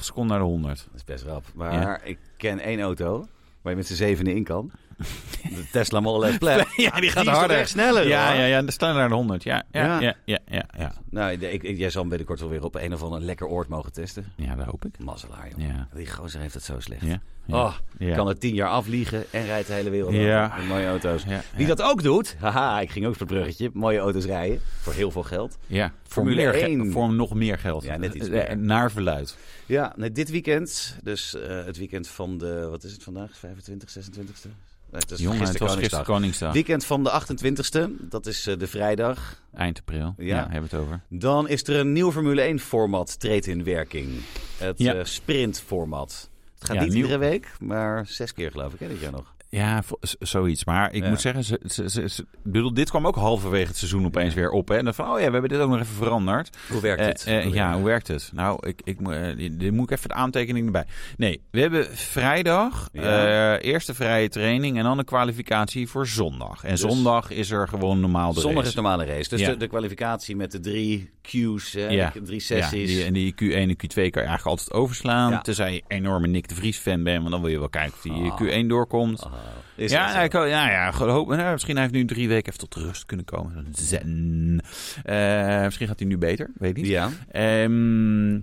seconden 0.00 0.36
naar 0.36 0.46
de 0.46 0.52
100. 0.52 0.84
Dat 0.86 0.94
is 0.94 1.04
best 1.04 1.24
rap. 1.24 1.44
Maar 1.54 2.04
ik 2.04 2.18
ken 2.36 2.58
één 2.58 2.80
auto 2.80 3.26
waar 3.62 3.72
je 3.72 3.78
met 3.78 3.86
z'n 3.86 3.94
zevenen 3.94 4.34
in 4.36 4.44
kan. 4.44 4.70
De 5.56 5.64
Tesla 5.72 6.00
Model 6.00 6.32
S 6.32 6.38
Plaid. 6.38 6.66
ja, 6.76 6.90
die 6.90 7.10
gaat 7.10 7.24
Die 7.24 7.32
harder. 7.32 7.56
echt 7.56 7.68
sneller, 7.68 8.08
Ja, 8.08 8.26
hoor? 8.30 8.36
ja, 8.40 8.44
ja, 8.46 8.56
dan 8.56 8.66
de 9.08 9.14
100. 9.14 9.42
Ja, 9.42 9.62
ja, 9.72 10.00
Ja. 10.00 10.14
ja, 10.24 10.38
ja. 10.78 10.92
Nou, 11.10 11.32
ik, 11.32 11.62
ik- 11.62 11.76
jij 11.78 11.90
zal 11.90 12.00
hem 12.00 12.08
binnenkort 12.10 12.40
wel 12.40 12.48
weer 12.48 12.64
op 12.64 12.74
een 12.74 12.92
of 12.92 13.02
ander 13.02 13.20
lekker 13.20 13.46
oord 13.46 13.68
mogen 13.68 13.92
testen. 13.92 14.32
Ja, 14.36 14.54
dat 14.54 14.66
hoop 14.66 14.84
ik. 14.84 14.98
Mazzelaar, 14.98 15.48
joh. 15.56 15.66
Ja. 15.68 15.88
Die 15.94 16.06
gozer 16.06 16.40
heeft 16.40 16.54
het 16.54 16.62
zo 16.62 16.80
slecht. 16.80 17.02
Ja, 17.02 17.20
ja. 17.46 17.56
Oh, 17.56 17.74
kan 18.16 18.28
er 18.28 18.38
tien 18.38 18.54
jaar 18.54 18.68
afvliegen 18.68 19.24
en 19.30 19.44
rijdt 19.46 19.66
de 19.66 19.72
hele 19.72 19.90
wereld 19.90 20.14
Ja. 20.14 20.54
met 20.56 20.66
mooie 20.68 20.86
auto's. 20.86 21.22
Ja, 21.22 21.42
Wie 21.56 21.66
dat 21.66 21.82
ook 21.82 22.02
doet, 22.02 22.36
haha, 22.40 22.80
ik 22.80 22.90
ging 22.90 23.06
ook 23.06 23.12
op 23.12 23.18
het 23.18 23.28
bruggetje, 23.28 23.70
mooie 23.72 23.98
auto's 23.98 24.24
rijden 24.24 24.60
voor 24.80 24.92
heel 24.92 25.10
veel 25.10 25.22
geld. 25.22 25.58
Ja, 25.66 25.92
voor, 26.02 26.22
Formule 26.22 26.36
meer 26.42 26.52
ge- 26.52 26.58
1. 26.66 26.92
voor 26.92 27.12
nog 27.12 27.34
meer 27.34 27.58
geld. 27.58 27.84
Ja, 27.84 27.96
net 27.96 28.14
iets 28.14 28.28
Eh, 28.28 28.32
meer. 28.32 28.58
Naar 28.58 28.90
verluid. 28.90 29.36
Ja, 29.66 29.92
nee, 29.96 30.12
dit 30.12 30.30
weekend, 30.30 30.96
dus 31.02 31.34
eh, 31.34 31.64
het 31.64 31.76
weekend 31.78 32.08
van 32.08 32.38
de, 32.38 32.66
wat 32.70 32.84
is 32.84 32.92
het 32.92 33.02
vandaag, 33.02 33.30
25, 33.38 33.88
26e? 33.90 34.48
Het 34.90 35.10
is 35.10 35.18
Jongen, 35.18 35.38
het 35.38 35.46
gisteren 35.48 35.66
was 35.72 35.76
gisteren 35.76 36.04
Koningsdag. 36.04 36.04
Koningsdag. 36.04 36.52
Weekend 36.52 36.84
van 36.84 37.04
de 37.04 37.90
28e, 38.00 38.08
dat 38.08 38.26
is 38.26 38.46
eh, 38.46 38.58
de 38.58 38.66
vrijdag. 38.66 39.42
Eind 39.54 39.78
april. 39.78 40.14
Ja. 40.16 40.24
Ja, 40.36 40.48
hebben 40.50 40.70
we 40.70 40.76
het 40.76 40.84
over. 40.86 41.00
Dan 41.08 41.48
is 41.48 41.62
er 41.68 41.76
een 41.76 41.92
nieuw 41.92 42.12
Formule 42.12 42.40
1 42.40 42.58
format 42.58 43.20
treedt 43.20 43.46
in 43.46 43.64
werking. 43.64 44.08
Het 44.56 44.78
Ja. 44.78 44.94
eh, 44.94 45.04
sprint 45.04 45.60
format. 45.60 46.30
Het 46.54 46.64
gaat 46.66 46.76
Ja, 46.76 46.82
niet 46.82 46.92
nieuw. 46.92 47.02
iedere 47.02 47.18
week, 47.18 47.52
maar 47.60 48.06
zes 48.06 48.32
keer 48.32 48.50
geloof 48.50 48.72
ik, 48.72 48.80
hè, 48.80 48.88
dit 48.88 49.00
jaar 49.00 49.12
nog. 49.12 49.34
Ja, 49.50 49.82
zoiets. 50.18 50.64
Maar 50.64 50.92
ik 50.92 51.02
Ja. 51.02 51.08
moet 51.08 51.20
zeggen, 51.20 51.44
ze, 51.44 51.60
ze, 51.66 51.90
ze, 51.90 52.08
ze- 52.08 52.22
ik 52.44 52.52
bedoel, 52.52 52.74
dit 52.74 52.90
kwam 52.90 53.06
ook 53.06 53.14
halverwege 53.14 53.66
het 53.68 53.76
seizoen 53.76 54.04
opeens 54.04 54.34
weer 54.34 54.50
op. 54.50 54.68
Hè? 54.68 54.76
En 54.76 54.84
dan 54.84 54.94
van, 54.94 55.10
oh 55.10 55.18
ja, 55.20 55.26
we 55.26 55.32
hebben 55.32 55.48
dit 55.50 55.58
ook 55.58 55.70
nog 55.70 55.80
even 55.80 55.94
veranderd. 55.94 56.56
Hoe 56.70 56.80
werkt 56.80 57.04
het? 57.04 57.24
Eh, 57.26 57.36
eh, 57.44 57.54
ja, 57.54 57.74
hoe 57.74 57.84
werkt 57.84 58.08
het? 58.08 58.30
Nou, 58.34 58.66
ik, 58.68 58.80
ik, 58.84 59.00
moet- 59.00 59.12
eh, 59.12 59.48
dit 59.52 59.72
moet 59.72 59.90
ik 59.90 59.96
even 59.96 60.08
de 60.08 60.14
aantekening 60.14 60.66
erbij. 60.66 60.84
Nee, 61.16 61.40
we 61.50 61.60
hebben 61.60 61.96
vrijdag, 61.96 62.88
Ja. 62.92 63.58
eerste 63.58 63.94
vrije 63.94 64.28
training 64.28 64.76
en 64.78 64.84
dan 64.84 64.98
een 64.98 65.04
kwalificatie 65.04 65.88
voor 65.88 66.06
zondag. 66.06 66.64
En 66.64 66.70
Dus- 66.70 66.80
zondag 66.80 67.30
is 67.30 67.50
er 67.50 67.68
gewoon 67.68 68.00
normaal 68.00 68.32
de 68.32 68.40
Zondag 68.40 68.56
race. 68.56 68.68
is 68.68 68.74
de 68.74 68.80
normale 68.82 69.04
race. 69.04 69.28
Dus 69.28 69.40
Ja. 69.40 69.50
de, 69.50 69.56
de 69.56 69.66
kwalificatie 69.66 70.36
met 70.36 70.52
de 70.52 70.60
drie 70.60 71.10
Q's, 71.22 71.72
hè, 71.72 71.88
Ja. 71.88 72.10
de 72.14 72.22
drie 72.22 72.40
sessies. 72.40 72.86
die, 72.88 73.04
en 73.04 73.12
die 73.12 73.32
Q1 73.34 73.54
en 73.54 73.70
Q2 73.76 73.94
kan 73.94 74.22
je 74.22 74.28
eigenlijk 74.28 74.46
altijd 74.46 74.72
overslaan. 74.72 75.42
Tenzij 75.42 75.72
je 75.72 75.82
enorme 75.88 76.26
Nick 76.26 76.48
de 76.48 76.54
Vries 76.54 76.76
fan 76.78 77.02
bent, 77.02 77.18
want 77.18 77.30
dan 77.30 77.40
wil 77.40 77.50
je 77.50 77.58
wel 77.58 77.68
kijken 77.68 77.92
of 77.94 78.02
die 78.02 78.30
Ah. 78.30 78.40
Q1 78.62 78.66
doorkomt. 78.68 79.22
Ah, 79.24 79.32
is 79.74 79.90
ja, 79.90 80.12
nou, 80.12 80.24
ik, 80.24 80.32
hoop- 80.32 80.46
ja, 80.46 80.92
hoop, 80.92 81.28
nou, 81.28 81.52
misschien 81.52 81.74
hij 81.74 81.82
heeft 81.82 81.94
nu 81.94 82.04
drie 82.04 82.28
weken 82.28 82.52
even 82.52 82.68
tot 82.68 82.74
rust 82.84 83.06
kunnen 83.06 83.26
komen. 83.26 83.66
Zen. 83.72 84.60
Eh, 85.04 85.62
misschien 85.64 85.86
gaat 85.86 85.98
hij 85.98 86.08
nu 86.08 86.18
beter, 86.18 86.50
weet 86.58 86.70
ik 86.70 86.76
niet. 86.76 86.86
Ja. 86.86 87.10
Ehm, 87.30 88.40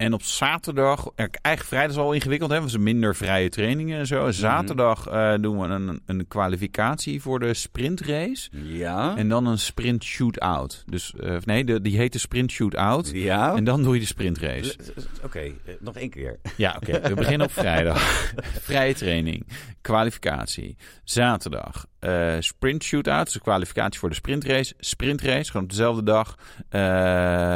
en 0.00 0.12
op 0.12 0.22
zaterdag, 0.22 1.06
eh, 1.14 1.26
eigenlijk 1.42 1.66
vrijdag 1.66 1.90
is 1.90 2.02
al 2.02 2.12
ingewikkeld, 2.12 2.50
want 2.50 2.70
ze 2.70 2.78
minder 2.78 3.16
vrije 3.16 3.48
trainingen 3.48 3.98
en 3.98 4.06
zo. 4.06 4.30
Zaterdag 4.30 5.06
eh, 5.06 5.34
doen 5.40 5.60
we 5.60 5.66
een, 5.68 6.02
een 6.06 6.28
kwalificatie 6.28 7.22
voor 7.22 7.38
de 7.38 7.54
sprintrace. 7.54 8.48
Ja. 8.62 9.16
En 9.16 9.28
dan 9.28 9.46
een 9.46 9.58
sprint 9.58 10.04
shootout. 10.04 10.84
Dus, 10.86 11.14
eh, 11.20 11.36
nee, 11.44 11.64
de, 11.64 11.80
die 11.80 11.96
heet 11.96 12.12
de 12.12 12.18
sprint 12.18 12.50
shootout. 12.50 13.10
ja. 13.14 13.54
En 13.54 13.64
dan 13.64 13.82
doe 13.82 13.94
je 13.94 14.00
de 14.00 14.06
sprintrace. 14.06 14.76
Oké, 15.24 15.52
nog 15.80 15.96
één 15.96 16.10
keer. 16.10 16.38
Ja, 16.56 16.76
oké. 16.82 17.00
We 17.08 17.14
beginnen 17.14 17.46
op 17.46 17.52
vrijdag. 17.52 18.02
Vrije 18.68 18.94
training. 18.94 19.46
Kwalificatie. 19.80 20.76
Zaterdag. 21.04 21.86
eh, 21.98 22.36
sprint 22.38 22.82
shootout. 22.82 23.24
Dus 23.24 23.32
de 23.32 23.40
kwalificatie 23.40 24.00
voor 24.00 24.08
de 24.08 24.14
sprintrace. 24.14 24.74
Sprintrace. 24.78 25.50
Gewoon 25.50 25.62
op 25.62 25.70
dezelfde 25.70 26.02
dag. 26.02 26.36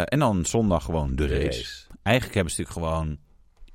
En 0.08 0.18
dan 0.18 0.46
zondag 0.46 0.84
gewoon 0.84 1.16
de 1.16 1.26
race. 1.26 1.83
Eigenlijk 2.04 2.34
hebben 2.36 2.52
ze 2.52 2.60
natuurlijk 2.60 2.86
gewoon... 2.88 3.18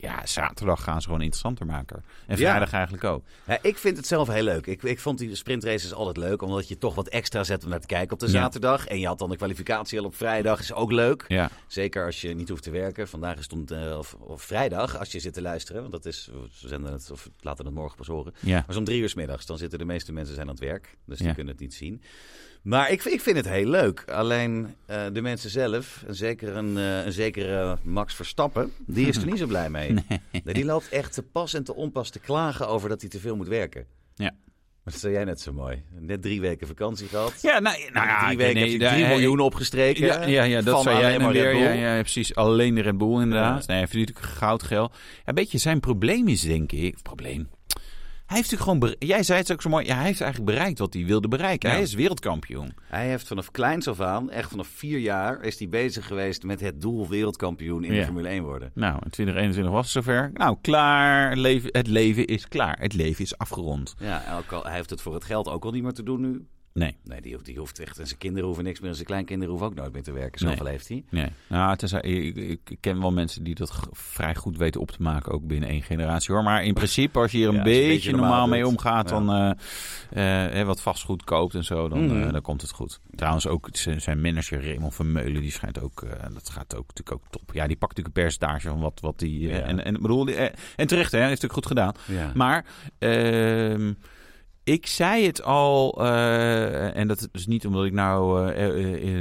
Ja, 0.01 0.25
zaterdag 0.25 0.83
gaan 0.83 0.99
ze 1.01 1.05
gewoon 1.07 1.21
interessanter 1.21 1.65
maken. 1.65 1.95
En 2.27 2.37
Ja. 2.37 2.49
vrijdag 2.49 2.71
eigenlijk 2.73 3.03
ook. 3.03 3.23
Ja, 3.47 3.57
ik 3.61 3.77
vind 3.77 3.97
het 3.97 4.07
zelf 4.07 4.27
heel 4.27 4.43
leuk. 4.43 4.65
Ik, 4.67 4.83
ik 4.83 4.99
vond 4.99 5.17
die 5.17 5.35
sprintraces 5.35 5.93
altijd 5.93 6.17
leuk, 6.17 6.41
omdat 6.41 6.67
je 6.67 6.77
toch 6.77 6.95
wat 6.95 7.07
extra 7.07 7.43
zet 7.43 7.63
om 7.63 7.69
naar 7.69 7.79
te 7.79 7.87
kijken 7.87 8.13
op 8.13 8.19
de 8.19 8.25
Ja. 8.25 8.31
zaterdag. 8.31 8.87
En 8.87 8.99
je 8.99 9.07
had 9.07 9.19
dan 9.19 9.29
de 9.29 9.35
kwalificatie 9.37 9.99
al 9.99 10.05
op 10.05 10.15
vrijdag, 10.15 10.59
is 10.59 10.73
ook 10.73 10.91
leuk. 10.91 11.25
Ja, 11.27 11.49
Zeker 11.67 12.05
als 12.05 12.21
je 12.21 12.33
niet 12.35 12.49
hoeft 12.49 12.63
te 12.63 12.71
werken. 12.71 13.07
Vandaag 13.07 13.37
is 13.37 13.43
het 13.43 13.53
om, 13.53 13.65
eh, 13.67 13.97
of, 13.97 14.13
of 14.13 14.41
vrijdag, 14.41 14.97
als 14.97 15.11
je 15.11 15.19
zit 15.19 15.33
te 15.33 15.41
luisteren. 15.41 15.81
Want 15.81 15.93
dat 15.93 16.05
is, 16.05 16.29
we 16.33 16.67
zenden 16.67 16.91
het, 16.91 17.11
of 17.11 17.29
laten 17.39 17.65
het 17.65 17.73
morgen 17.73 17.97
pas 17.97 18.07
horen. 18.07 18.33
ja. 18.39 18.63
Maar 18.67 18.77
om 18.77 18.83
drie 18.83 19.01
uur 19.01 19.09
's 19.09 19.13
middags, 19.13 19.45
dan 19.45 19.57
zitten 19.57 19.79
de 19.79 19.85
meeste 19.85 20.11
mensen 20.13 20.35
zijn 20.35 20.47
aan 20.47 20.53
het 20.53 20.63
werk. 20.63 20.97
Dus 21.05 21.17
die 21.17 21.33
kunnen 21.33 21.51
het 21.53 21.61
niet 21.61 21.73
zien. 21.73 22.01
Maar 22.61 22.91
ik, 22.91 23.03
ik 23.03 23.21
vind 23.21 23.37
het 23.37 23.49
heel 23.49 23.65
leuk. 23.69 24.03
Alleen 24.07 24.75
eh, 24.85 25.05
de 25.13 25.21
mensen 25.21 25.49
zelf, 25.49 26.03
en 26.07 26.15
zeker 26.15 26.55
een, 26.55 26.77
eh, 26.77 27.05
een 27.05 27.11
zekere 27.11 27.77
Max 27.81 28.15
Verstappen, 28.15 28.71
die 28.85 29.07
is 29.07 29.17
er 29.17 29.25
niet 29.25 29.37
zo 29.37 29.47
blij 29.47 29.69
mee. 29.69 29.93
Nee, 30.43 30.53
Die 30.53 30.65
loopt 30.65 30.89
echt 30.89 31.13
te 31.13 31.23
pas 31.23 31.53
en 31.53 31.63
te 31.63 31.75
onpas 31.75 32.09
te 32.09 32.19
klagen 32.19 32.67
over 32.67 32.89
dat 32.89 33.01
hij 33.01 33.09
te 33.09 33.19
veel 33.19 33.35
moet 33.35 33.47
werken. 33.47 33.85
Ja. 34.15 34.31
Maar 34.83 34.93
dat 34.93 34.99
zei 34.99 35.13
jij 35.13 35.23
net 35.23 35.41
zo 35.41 35.53
mooi. 35.53 35.83
Net 35.99 36.21
drie 36.21 36.41
weken 36.41 36.67
vakantie 36.67 37.07
gehad. 37.07 37.41
Ja, 37.41 37.59
nou, 37.59 37.77
nou 37.93 38.07
ja, 38.07 38.25
drie 38.25 38.37
weken 38.37 38.53
nee, 38.53 38.71
heb 38.71 38.81
je 38.81 38.87
drie 38.87 39.07
miljoen 39.07 39.39
opgestreken. 39.39 40.05
Ja, 40.05 40.25
ja, 40.25 40.43
ja 40.43 40.61
dat 40.61 40.81
zei 40.81 40.99
jij 40.99 41.19
maar 41.19 41.31
weer. 41.31 41.55
Ja, 41.55 41.71
ja, 41.71 41.99
precies. 42.01 42.35
Alleen 42.35 42.75
de 42.75 42.81
Red 42.81 42.97
Bull 42.97 43.21
inderdaad. 43.21 43.59
Ja. 43.59 43.67
Nee, 43.67 43.77
hij 43.77 43.87
verdient 43.87 44.07
natuurlijk 44.07 44.37
goud 44.37 44.63
geld. 44.63 44.91
Ja, 44.93 45.21
een 45.25 45.35
beetje 45.35 45.57
zijn 45.57 45.79
probleem 45.79 46.27
is, 46.27 46.41
denk 46.41 46.71
ik... 46.71 47.01
Probleem. 47.01 47.49
Hij 48.29 48.37
heeft 48.37 48.51
natuurlijk 48.51 48.81
gewoon... 48.83 49.09
Jij 49.09 49.23
zei 49.23 49.39
het 49.39 49.51
ook 49.51 49.61
zo 49.61 49.69
mooi. 49.69 49.85
Ja, 49.85 49.95
hij 49.95 50.05
heeft 50.05 50.21
eigenlijk 50.21 50.51
bereikt 50.51 50.79
wat 50.79 50.93
hij 50.93 51.05
wilde 51.05 51.27
bereiken. 51.27 51.69
Ja. 51.69 51.75
Hij 51.75 51.83
is 51.83 51.93
wereldkampioen. 51.93 52.73
Hij 52.83 53.07
heeft 53.07 53.27
vanaf 53.27 53.51
kleins 53.51 53.87
af 53.87 53.99
aan, 54.01 54.29
echt 54.29 54.49
vanaf 54.49 54.67
vier 54.67 54.99
jaar, 54.99 55.41
is 55.43 55.59
hij 55.59 55.69
bezig 55.69 56.07
geweest 56.07 56.43
met 56.43 56.59
het 56.59 56.81
doel 56.81 57.07
wereldkampioen 57.07 57.83
in 57.83 57.93
Ja. 57.93 57.99
de 57.99 58.05
Formule 58.05 58.27
1 58.29 58.43
worden. 58.43 58.71
Nou, 58.73 58.93
in 59.03 59.09
2021 59.09 59.73
was 59.73 59.93
het 59.93 60.03
zover. 60.05 60.31
Nou, 60.33 60.57
klaar. 60.61 61.29
Het 61.29 61.37
leven, 61.37 61.69
het 61.71 61.87
leven 61.87 62.25
is 62.25 62.47
klaar. 62.47 62.77
Het 62.79 62.93
leven 62.93 63.23
is 63.23 63.37
afgerond. 63.37 63.95
Ja, 63.99 64.23
en 64.25 64.33
ook 64.37 64.51
al, 64.51 64.63
hij 64.63 64.73
heeft 64.75 64.89
het 64.89 65.01
voor 65.01 65.13
het 65.13 65.23
geld 65.23 65.47
ook 65.47 65.65
al 65.65 65.71
niet 65.71 65.83
meer 65.83 65.93
te 65.93 66.03
doen 66.03 66.21
nu. 66.21 66.45
Nee. 66.73 66.95
Nee, 67.03 67.21
die 67.21 67.33
hoeft, 67.33 67.45
die 67.45 67.57
hoeft 67.57 67.79
echt. 67.79 67.99
En 67.99 68.05
zijn 68.07 68.19
kinderen 68.19 68.45
hoeven 68.45 68.63
niks 68.63 68.79
meer. 68.79 68.89
En 68.89 68.95
zijn 68.95 69.07
kleinkinderen 69.07 69.49
hoeven 69.49 69.67
ook 69.69 69.75
nooit 69.75 69.93
meer 69.93 70.03
te 70.03 70.11
werken. 70.11 70.39
Zoveel 70.39 70.65
heeft 70.65 70.87
hij. 70.87 71.03
Nee. 71.09 71.29
Nou, 71.47 71.75
tenzij, 71.77 72.01
ik, 72.01 72.35
ik, 72.35 72.59
ik 72.69 72.77
ken 72.81 72.99
wel 73.01 73.11
mensen 73.11 73.43
die 73.43 73.55
dat 73.55 73.79
vrij 73.91 74.35
goed 74.35 74.57
weten 74.57 74.81
op 74.81 74.91
te 74.91 75.01
maken, 75.01 75.31
ook 75.31 75.47
binnen 75.47 75.69
één 75.69 75.81
generatie 75.81 76.33
hoor. 76.33 76.43
Maar 76.43 76.63
in 76.63 76.73
principe, 76.73 77.19
als 77.19 77.31
je 77.31 77.37
hier 77.37 77.47
een 77.47 77.53
Ja, 77.55 77.63
beetje, 77.63 78.11
normaal, 78.11 78.29
normaal 78.29 78.47
mee 78.47 78.67
omgaat, 78.67 79.09
Ja. 79.09 79.19
dan 79.19 79.57
eh, 80.09 80.59
eh, 80.59 80.65
wat 80.65 80.81
vastgoed 80.81 81.23
koopt 81.23 81.55
en 81.55 81.63
zo, 81.63 81.89
dan, 81.89 82.05
Mhm. 82.05 82.21
eh, 82.23 82.31
dan 82.31 82.41
komt 82.41 82.61
het 82.61 82.71
goed. 82.71 82.99
Trouwens, 83.15 83.47
ook 83.47 83.69
zijn 83.97 84.21
manager 84.21 84.63
Raymond 84.65 84.95
Vermeulen, 84.95 85.41
die 85.41 85.51
schijnt 85.51 85.81
ook, 85.81 86.05
dat 86.33 86.49
gaat 86.49 86.75
ook 86.75 86.87
natuurlijk 86.87 87.11
ook 87.11 87.23
top. 87.31 87.53
Ja, 87.53 87.67
die 87.67 87.77
pakt 87.77 87.95
natuurlijk 87.97 88.17
een 88.17 88.23
percentage 88.23 88.69
van 88.69 88.79
wat, 88.79 88.99
wat 89.01 89.19
die. 89.19 89.39
Ja. 89.47 89.59
en, 89.59 89.85
en, 89.85 90.01
bedoel, 90.01 90.27
en 90.75 90.87
terecht, 90.87 91.11
hè, 91.11 91.19
heeft 91.27 91.41
het 91.41 91.51
goed 91.51 91.65
gedaan. 91.65 91.93
Maar 92.33 92.65
ehm, 92.99 93.93
ik 94.73 94.87
zei 94.87 95.25
het 95.25 95.43
al, 95.43 96.01
eh, 96.05 96.95
en 96.97 97.07
dat 97.07 97.27
is 97.31 97.47
niet 97.47 97.65
omdat 97.65 97.85
ik 97.85 97.93
nou 97.93 98.47
eh, 98.51 98.65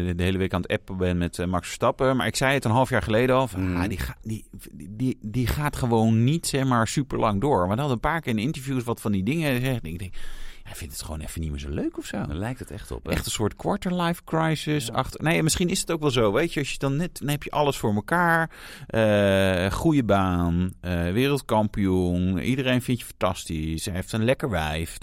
eh, 0.09 0.17
de 0.17 0.23
hele 0.23 0.39
week 0.39 0.53
aan 0.55 0.61
het 0.63 0.71
appen 0.73 0.97
ben 0.97 1.19
met 1.19 1.47
Max 1.47 1.67
Verstappen, 1.67 2.17
maar 2.17 2.27
ik 2.27 2.37
zei 2.37 2.55
het 2.55 2.65
een 2.65 2.71
half 2.71 2.91
jaar 2.91 3.03
geleden 3.03 3.37
al. 3.37 3.49
Van, 3.49 3.71
Mm. 3.71 3.77
ah, 3.77 3.89
die, 3.89 3.99
ga- 3.99 4.17
die, 4.23 4.45
die, 4.73 5.19
die 5.21 5.47
gaat 5.47 5.77
gewoon 5.77 6.25
niet 6.25 6.47
zeg 6.47 6.65
maar 6.65 6.87
super 6.89 7.19
lang 7.19 7.41
door. 7.41 7.59
Maar 7.59 7.69
dan 7.69 7.79
hadden 7.79 7.95
een 7.95 8.01
paar 8.11 8.21
keer 8.21 8.33
in 8.33 8.39
interviews 8.39 8.85
wat 8.85 9.01
van 9.01 9.13
die 9.13 9.23
dingen 9.23 9.55
gezegd. 9.61 9.87
Ik 9.87 9.99
denk, 9.99 10.15
hij 10.69 10.77
vindt 10.77 10.93
het 10.95 11.03
gewoon 11.03 11.21
even 11.21 11.41
niet 11.41 11.51
meer 11.51 11.61
zo 11.61 11.69
leuk 11.71 11.99
of 11.99 12.05
zo. 12.05 12.17
Daar 12.27 12.37
lijkt 12.37 12.59
het 12.59 12.71
echt 12.71 12.91
op. 12.91 13.05
Hè? 13.05 13.11
Echt 13.13 13.25
een 13.27 13.31
soort 13.33 13.57
quarter-life 13.57 14.25
crisis. 14.25 14.87
Ja. 14.87 14.93
Achter... 14.93 15.23
Nee, 15.23 15.43
misschien 15.43 15.69
is 15.69 15.81
het 15.81 15.91
ook 15.91 16.01
wel 16.01 16.11
zo. 16.11 16.33
Weet 16.33 16.53
je, 16.53 16.61
als 16.61 16.71
je 16.73 16.79
dan 16.79 16.97
net, 16.97 17.19
dan 17.19 17.29
heb 17.29 17.43
je 17.43 17.51
alles 17.51 17.77
voor 17.77 17.95
elkaar. 17.95 18.51
Eh 18.87 19.73
goede 19.73 20.05
baan, 20.05 20.73
eh, 20.81 21.11
wereldkampioen. 21.13 22.39
Iedereen 22.39 22.83
vindt 22.83 23.01
je 23.01 23.07
fantastisch. 23.07 23.85
Hij 23.85 23.95
heeft 23.95 24.13
een 24.13 24.25
lekker 24.25 24.51
wijf. 24.51 24.99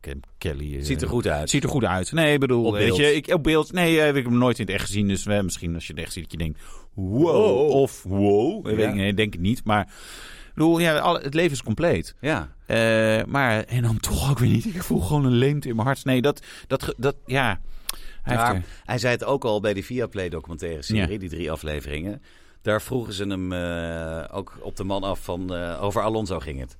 Ken 0.00 0.20
Kelly. 0.38 0.76
eh, 0.76 0.84
Ziet 0.84 1.02
er 1.02 1.08
goed 1.08 1.26
uit. 1.26 1.50
Ziet 1.50 1.62
er 1.62 1.68
goed 1.68 1.84
uit. 1.84 2.12
Nee, 2.12 2.32
ik 2.32 2.40
bedoel, 2.40 2.64
Op 2.64 2.72
weet 2.72 2.96
je, 2.96 3.14
ik, 3.14 3.34
op 3.34 3.42
beeld. 3.42 3.72
Nee, 3.72 3.98
heb 3.98 4.16
ik 4.16 4.24
hem 4.24 4.38
nooit 4.38 4.58
in 4.58 4.64
het 4.64 4.74
echt 4.74 4.84
gezien. 4.84 5.08
Dus 5.08 5.24
misschien 5.24 5.74
als 5.74 5.86
je 5.86 5.92
het 5.92 6.02
echt 6.02 6.12
ziet, 6.12 6.22
dat 6.22 6.32
je 6.32 6.38
denkt, 6.38 6.60
wow, 6.94 7.22
Wow. 7.24 7.70
of 7.70 8.02
wow. 8.02 8.64
Weet 8.66 8.78
Ja. 8.78 8.88
ik, 8.88 8.94
nee, 8.94 9.14
denk 9.14 9.34
ik 9.34 9.40
niet. 9.40 9.64
Maar 9.64 9.92
bedoel, 10.58 10.78
ja, 10.78 11.12
het 11.20 11.34
leven 11.34 11.52
is 11.52 11.62
compleet. 11.62 12.14
Ja. 12.20 12.54
Eh, 12.66 13.24
maar, 13.24 13.64
en 13.64 13.82
dan 13.82 13.98
toch 14.00 14.30
ook 14.30 14.38
weer 14.38 14.48
niet. 14.50 14.64
Ik 14.64 14.82
voel 14.82 15.00
gewoon 15.00 15.24
een 15.24 15.32
leemte 15.32 15.68
in 15.68 15.74
mijn 15.74 15.86
hart. 15.86 16.04
Nee, 16.04 16.22
dat, 16.22 16.42
dat, 16.66 16.94
dat 16.96 17.16
ja. 17.26 17.60
Hij 18.22 18.36
Maar 18.36 18.52
heeft 18.54 18.66
er- 18.66 18.72
hij 18.84 18.98
zei 18.98 19.12
het 19.12 19.24
ook 19.24 19.44
al 19.44 19.60
bij 19.60 19.74
die 19.74 19.84
Viaplay 19.84 20.28
documentaire 20.28 20.82
serie, 20.82 21.12
Ja. 21.12 21.18
die 21.18 21.28
drie 21.28 21.50
afleveringen. 21.50 22.22
Daar 22.62 22.82
vroegen 22.82 23.12
ze 23.12 23.24
hem 23.24 23.52
eh, 23.52 24.36
ook 24.36 24.58
op 24.60 24.76
de 24.76 24.84
man 24.84 25.02
af 25.02 25.20
van, 25.24 25.54
eh, 25.54 25.82
over 25.82 26.02
Alonso 26.02 26.38
ging 26.40 26.60
het. 26.60 26.76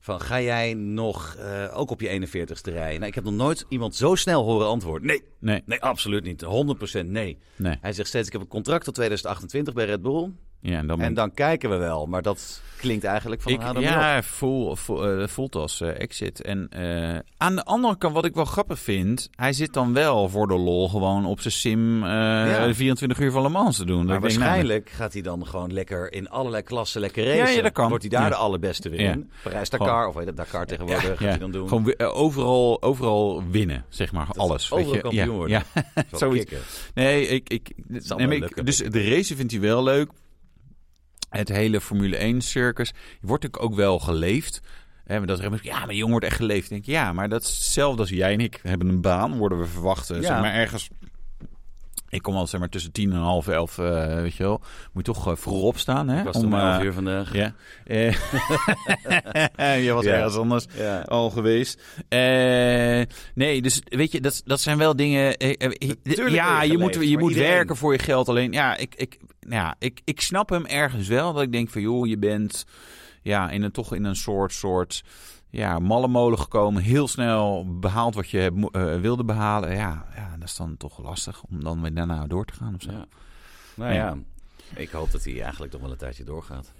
Van, 0.00 0.20
ga 0.20 0.40
jij 0.40 0.74
nog 0.74 1.36
ook 1.72 1.90
op 1.90 2.00
je 2.00 2.08
41ste 2.08 2.70
rijden? 2.72 2.94
Nou, 2.96 3.06
ik 3.06 3.14
heb 3.14 3.24
nog 3.24 3.32
nooit 3.34 3.64
iemand 3.68 3.94
zo 3.94 4.14
snel 4.14 4.44
horen 4.44 4.66
antwoorden. 4.66 5.06
Nee, 5.08 5.22
nee, 5.38 5.62
nee, 5.66 5.80
absoluut 5.82 6.24
niet. 6.24 6.42
100% 6.44 7.08
nee. 7.10 7.38
nee. 7.56 7.78
Hij 7.80 7.92
zegt 7.92 8.08
steeds, 8.08 8.26
ik 8.26 8.32
heb 8.32 8.40
een 8.42 8.48
contract 8.48 8.84
tot 8.84 8.94
2028 8.94 9.74
bij 9.74 9.84
Red 9.84 10.02
Bull. 10.02 10.30
Ja, 10.60 10.78
en 10.78 10.86
dan, 10.86 11.00
En 11.00 11.14
dan 11.14 11.34
kijken 11.34 11.70
we 11.70 11.76
wel. 11.76 12.06
Maar 12.06 12.22
dat 12.22 12.62
klinkt 12.76 13.04
eigenlijk 13.04 13.42
van, 13.42 13.52
ik, 13.52 13.62
op. 13.68 13.76
ja, 13.78 14.22
voel, 14.22 14.76
voel, 14.76 15.06
eh, 15.20 15.26
voelt 15.28 15.54
als 15.54 15.80
eh, 15.80 16.00
exit. 16.00 16.42
En 16.42 16.66
eh, 16.70 17.18
aan 17.36 17.54
de 17.56 17.64
andere 17.64 17.96
kant, 17.98 18.14
wat 18.14 18.24
ik 18.24 18.34
wel 18.34 18.44
grappig 18.44 18.78
vind, 18.78 19.28
hij 19.36 19.52
zit 19.52 19.72
dan 19.72 19.92
wel 19.92 20.28
voor 20.28 20.46
de 20.48 20.56
lol 20.56 20.88
gewoon 20.88 21.26
op 21.26 21.40
zijn 21.40 21.52
sim 21.54 22.04
Ja. 22.04 22.74
24 22.74 23.18
uur 23.18 23.30
van 23.30 23.42
Le 23.42 23.48
Mans 23.48 23.76
te 23.76 23.84
doen. 23.84 23.96
Maar 23.96 24.06
Dat 24.06 24.14
ik 24.16 24.20
denk, 24.22 24.32
nou, 24.38 24.48
waarschijnlijk 24.50 24.90
gaat 24.90 25.12
hij 25.12 25.22
dan 25.22 25.46
gewoon 25.46 25.72
lekker 25.72 26.12
in 26.12 26.28
allerlei 26.28 26.62
klassen 26.62 27.00
lekker 27.00 27.24
racen. 27.24 27.38
Ja, 27.38 27.48
ja, 27.48 27.62
dat 27.62 27.72
kan. 27.72 27.88
Wordt 27.88 28.10
hij 28.10 28.20
daar 28.20 28.30
de 28.30 28.36
allerbeste 28.36 28.88
weer 28.88 29.00
in. 29.00 29.30
Parijs-Dakar, 29.42 30.06
of 30.08 30.14
weet 30.14 30.26
het, 30.26 30.36
Dakar 30.36 30.66
tegenwoordig 30.66 31.04
gaat 31.04 31.18
hij 31.18 31.38
dan 31.38 31.50
doen. 31.50 31.68
Gewoon 31.68 31.98
overal, 31.98 32.82
overal 32.82 33.42
winnen, 33.50 33.84
zeg 33.88 34.12
maar. 34.12 34.26
alles. 34.36 34.72
overal 34.72 34.92
weet 34.92 34.94
je. 34.94 35.00
kampioen 35.00 35.36
worden. 35.36 35.62
Ja, 35.74 35.82
Zo 36.10 36.16
zoiets. 36.26 36.52
Nee, 36.94 37.26
ik, 37.26 37.48
ik, 37.48 37.70
nee, 37.86 38.26
maar 38.26 38.32
ik- 38.36 38.66
dus 38.66 38.76
de 38.76 39.08
race 39.08 39.36
vindt 39.36 39.52
hij 39.52 39.60
wel 39.60 39.82
leuk. 39.82 40.10
Het 41.30 41.48
hele 41.48 41.80
Formule 41.80 42.16
1 42.16 42.40
circus 42.40 42.92
wordt 43.20 43.42
natuurlijk 43.42 43.72
ook 43.72 43.78
wel 43.78 43.98
geleefd. 43.98 44.60
Hè, 45.04 45.24
dat 45.24 45.38
er 45.40 45.58
ja, 45.62 45.78
maar 45.78 45.86
die 45.88 45.96
jongen 45.96 46.10
wordt 46.10 46.26
echt 46.26 46.36
geleefd. 46.36 46.64
Ik 46.64 46.70
denk, 46.70 46.84
ja, 46.84 47.12
maar 47.12 47.28
dat 47.28 47.42
is 47.42 47.48
hetzelfde 47.48 48.00
als 48.00 48.10
jij 48.10 48.32
en 48.32 48.40
ik. 48.40 48.60
We 48.62 48.68
hebben 48.68 48.88
een 48.88 49.00
baan, 49.00 49.36
worden 49.38 49.58
we 49.58 49.66
verwacht. 49.66 50.08
Ja. 50.08 50.20
Zeg 50.22 50.30
maar 50.40 50.54
ergens. 50.54 50.88
Ik 52.10 52.22
kom 52.22 52.34
al 52.34 52.46
zeg 52.46 52.60
maar 52.60 52.68
tussen 52.68 52.92
tien 52.92 53.12
en 53.12 53.18
half 53.18 53.48
elf, 53.48 53.78
eh, 53.78 54.14
weet 54.14 54.34
je 54.34 54.42
wel. 54.42 54.60
Moet 54.92 55.06
je 55.06 55.12
toch 55.12 55.28
eh, 55.28 55.36
voorop 55.36 55.78
staan, 55.78 56.08
hè? 56.08 56.18
Ik 56.18 56.24
was 56.24 56.36
om 56.36 56.54
eh, 56.54 56.60
11 56.72 56.82
uur 56.82 56.92
vandaag. 56.92 57.32
Ja. 57.34 57.54
Je 59.76 59.90
was 59.92 60.04
Ja. 60.04 60.12
ergens 60.12 60.36
anders 60.36 60.66
Ja. 60.76 61.00
al 61.00 61.30
geweest. 61.30 61.82
Nee, 63.34 63.62
dus 63.62 63.80
weet 63.84 64.12
je, 64.12 64.20
dat, 64.20 64.42
dat 64.44 64.60
zijn 64.60 64.78
wel 64.78 64.96
dingen. 64.96 65.34
ja, 66.30 66.62
je 66.62 66.78
moet, 66.78 66.94
je 66.94 67.18
moet 67.18 67.30
iedereen. 67.30 67.52
werken 67.52 67.76
voor 67.76 67.92
je 67.92 67.98
geld. 67.98 68.28
Alleen, 68.28 68.52
ja, 68.52 68.76
ik, 68.76 68.94
ik, 68.94 69.18
ja 69.48 69.74
ik, 69.78 70.00
ik 70.04 70.20
snap 70.20 70.48
hem 70.48 70.66
ergens 70.66 71.08
wel. 71.08 71.32
Dat 71.32 71.42
ik 71.42 71.52
denk 71.52 71.70
van, 71.70 71.82
joh, 71.82 72.06
je 72.06 72.18
bent 72.18 72.66
ja, 73.22 73.50
in 73.50 73.62
een, 73.62 73.72
toch 73.72 73.94
in 73.94 74.04
een 74.04 74.16
soort, 74.16 74.52
soort 74.52 75.04
ja, 75.50 75.78
mallenmolen 75.78 76.38
gekomen. 76.38 76.82
Heel 76.82 77.08
snel 77.08 77.66
behaald 77.80 78.14
wat 78.14 78.30
je 78.30 78.68
eh, 78.72 79.00
wilde 79.00 79.24
behalen. 79.24 79.70
Ja, 79.70 80.06
ja, 80.14 80.36
dat 80.38 80.48
is 80.48 80.56
dan 80.56 80.76
toch 80.76 81.02
lastig 81.02 81.42
om 81.42 81.64
dan 81.64 81.82
weer 81.82 81.94
daarna 81.94 82.26
door 82.26 82.44
te 82.44 82.54
gaan 82.54 82.74
of 82.74 82.82
zo. 82.82 82.90
Ja. 82.90 83.06
Nou 83.74 83.92
ja. 83.92 84.16
ik 84.74 84.90
hoop 84.90 85.10
dat 85.10 85.24
hij 85.24 85.42
eigenlijk 85.42 85.72
nog 85.72 85.80
wel 85.80 85.90
een 85.90 85.96
tijdje 85.96 86.24
doorgaat. 86.24 86.72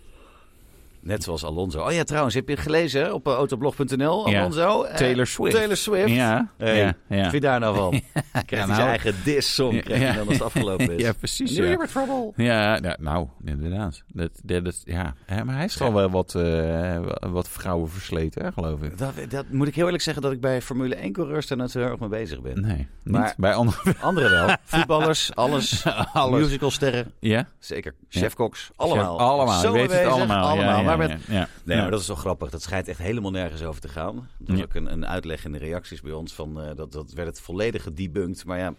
Net 1.00 1.22
zoals 1.22 1.44
Alonso. 1.44 1.84
Oh 1.86 1.92
ja, 1.92 2.04
trouwens, 2.04 2.34
heb 2.34 2.48
je 2.48 2.54
het 2.54 2.62
gelezen 2.62 3.14
op 3.14 3.26
eh, 3.26 3.32
autoblog.nl? 3.32 4.26
Alonso. 4.26 4.82
eh, 4.82 4.94
Taylor 4.96 5.26
Swift. 5.26 5.56
Taylor 5.56 5.76
Swift. 5.76 6.08
Ja, 6.10 6.48
Hey, 6.58 6.94
ja, 7.08 7.30
vind 7.30 7.42
daar 7.42 7.60
nou 7.60 7.76
van? 7.76 7.90
Krijgt 8.32 8.50
hij 8.50 8.58
nou. 8.64 8.74
zijn 8.74 8.88
eigen 8.88 9.14
diss-song 9.24 9.80
krijgt 9.80 10.14
dan 10.16 10.24
als 10.26 10.34
het 10.34 10.42
afgelopen 10.42 10.90
is. 10.96 11.02
Ja, 11.08 11.12
precies. 11.12 11.56
Ja. 11.56 11.62
weer 11.62 11.86
trouble. 11.88 12.32
Ja, 12.44 12.74
ja, 12.82 12.96
nou, 13.00 13.26
inderdaad. 13.44 14.02
Dat, 14.12 14.30
dat, 14.44 14.64
dat- 14.64 14.80
ja. 14.84 15.14
Maar 15.44 15.54
hij 15.54 15.64
is 15.64 15.76
toch 15.76 15.92
wel 15.92 16.10
wat, 16.10 16.34
eh, 16.34 16.98
wat 17.30 17.48
vrouwen 17.48 17.90
versleten, 17.90 18.44
hè, 18.44 18.52
geloof 18.52 18.82
ik. 18.82 18.98
Dat, 18.98 19.12
dat 19.28 19.44
moet 19.50 19.68
ik 19.68 19.74
heel 19.74 19.84
eerlijk 19.84 20.02
zeggen 20.02 20.22
dat 20.22 20.32
ik 20.32 20.40
bij 20.40 20.62
Formule 20.62 20.96
1-coureurs 20.96 21.46
daar 21.46 21.58
net 21.58 21.70
zo 21.70 21.78
erg 21.80 21.98
mee 21.98 22.08
bezig 22.08 22.40
ben. 22.40 22.60
Nee, 22.60 22.76
niet. 22.76 22.86
Maar- 23.02 23.34
bij 23.36 23.54
anderen. 23.54 23.94
Anderen 24.00 24.30
wel. 24.30 24.56
Voetballers, 24.62 25.34
alles. 25.34 25.84
Alles. 26.12 26.40
Musicalsterren. 26.40 27.12
Ja? 27.20 27.46
Zeker. 27.58 27.94
Chefkoks. 28.08 28.70
Allemaal. 28.76 29.18
Allemaal. 29.18 29.60
Zo 29.60 29.72
weet 29.72 29.92
het 29.92 30.04
allemaal. 30.06 30.56
Ja, 30.56 30.72
allemaal. 30.74 30.96
Ja. 31.06 31.48
Nee, 31.64 31.76
Ja. 31.76 31.82
maar 31.82 31.90
dat 31.90 32.00
is 32.00 32.06
toch 32.06 32.18
grappig. 32.20 32.50
Dat 32.50 32.62
schijnt 32.62 32.88
echt 32.88 32.98
helemaal 32.98 33.30
nergens 33.30 33.62
over 33.62 33.80
te 33.80 33.88
gaan. 33.88 34.16
Er 34.16 34.22
was 34.46 34.56
Ja. 34.58 34.62
ook 34.64 34.74
een, 34.74 34.92
een 34.92 35.06
uitleg 35.06 35.44
in 35.44 35.52
de 35.52 35.58
reacties 35.58 36.00
bij 36.00 36.12
ons 36.12 36.32
van 36.34 36.60
eh, 36.60 36.76
dat, 36.76 36.92
dat 36.92 37.12
werd 37.12 37.28
het 37.28 37.40
volledig 37.40 37.82
gedebunked. 37.82 38.44
Maar 38.44 38.58
ja, 38.58 38.74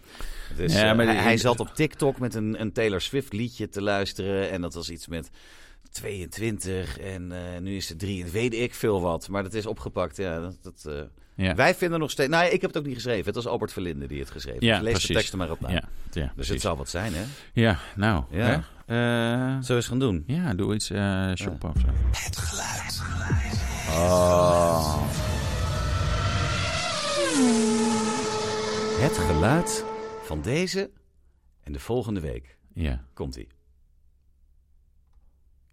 het 0.48 0.58
is, 0.58 0.72
Ja, 0.72 0.90
eh, 0.90 0.96
maar 0.96 1.04
hij, 1.04 1.14
die- 1.14 1.22
hij 1.24 1.36
zat 1.36 1.60
op 1.60 1.74
TikTok 1.74 2.18
met 2.18 2.34
een, 2.34 2.60
een 2.60 2.72
Taylor 2.72 3.00
Swift 3.00 3.32
liedje 3.32 3.68
te 3.68 3.82
luisteren. 3.82 4.50
En 4.50 4.60
dat 4.60 4.74
was 4.74 4.90
iets 4.90 5.06
met 5.06 5.30
22 5.90 6.98
en 6.98 7.32
eh, 7.32 7.60
nu 7.60 7.76
is 7.76 7.88
het 7.88 7.98
3 7.98 8.24
en 8.24 8.30
weet 8.30 8.54
ik 8.54 8.74
veel 8.74 9.00
wat. 9.00 9.28
Maar 9.28 9.42
dat 9.42 9.54
is 9.54 9.66
opgepakt. 9.66 10.16
Ja, 10.16 10.40
dat, 10.40 10.56
dat, 10.62 10.84
eh, 10.88 11.00
Ja. 11.40 11.54
Wij 11.54 11.74
vinden 11.74 11.98
nog 11.98 12.10
steeds... 12.10 12.28
Nou, 12.30 12.44
ik 12.44 12.60
heb 12.60 12.70
het 12.70 12.78
ook 12.78 12.84
niet 12.86 12.94
geschreven. 12.94 13.24
Het 13.24 13.34
was 13.34 13.46
Albert 13.46 13.72
Verlinde 13.72 14.06
die 14.06 14.20
het 14.20 14.30
geschreven 14.30 14.66
Ja, 14.66 14.70
heeft. 14.72 14.82
Lees 14.82 14.92
precies. 14.92 15.08
de 15.08 15.14
teksten 15.14 15.38
maar 15.38 15.50
op 15.50 15.60
na. 15.60 15.68
Ja, 15.70 15.74
ja, 15.74 16.20
Dus 16.22 16.30
precies. 16.34 16.52
het 16.52 16.60
zal 16.60 16.76
wat 16.76 16.88
zijn, 16.88 17.12
hè? 17.14 17.22
Ja, 17.52 17.78
nou. 17.96 18.24
Ja. 18.30 18.46
Hè? 18.46 18.54
Eh, 18.54 19.46
Zullen 19.50 19.66
we 19.66 19.74
eens 19.74 19.86
gaan 19.86 19.98
doen? 19.98 20.24
ja, 20.26 20.54
doe 20.54 20.74
iets 20.74 20.90
eh 20.90 21.32
shoppen 21.34 21.68
of 21.70 21.76
zo. 21.80 21.86
Het 22.24 22.36
geluid. 22.36 23.02
Oh. 23.88 25.02
Het 29.00 29.18
geluid 29.18 29.84
van 30.24 30.42
deze 30.42 30.90
en 31.62 31.72
de 31.72 31.80
volgende 31.80 32.20
week 32.20 32.56
Ja. 32.74 33.04
komt 33.14 33.36
ie. 33.36 33.48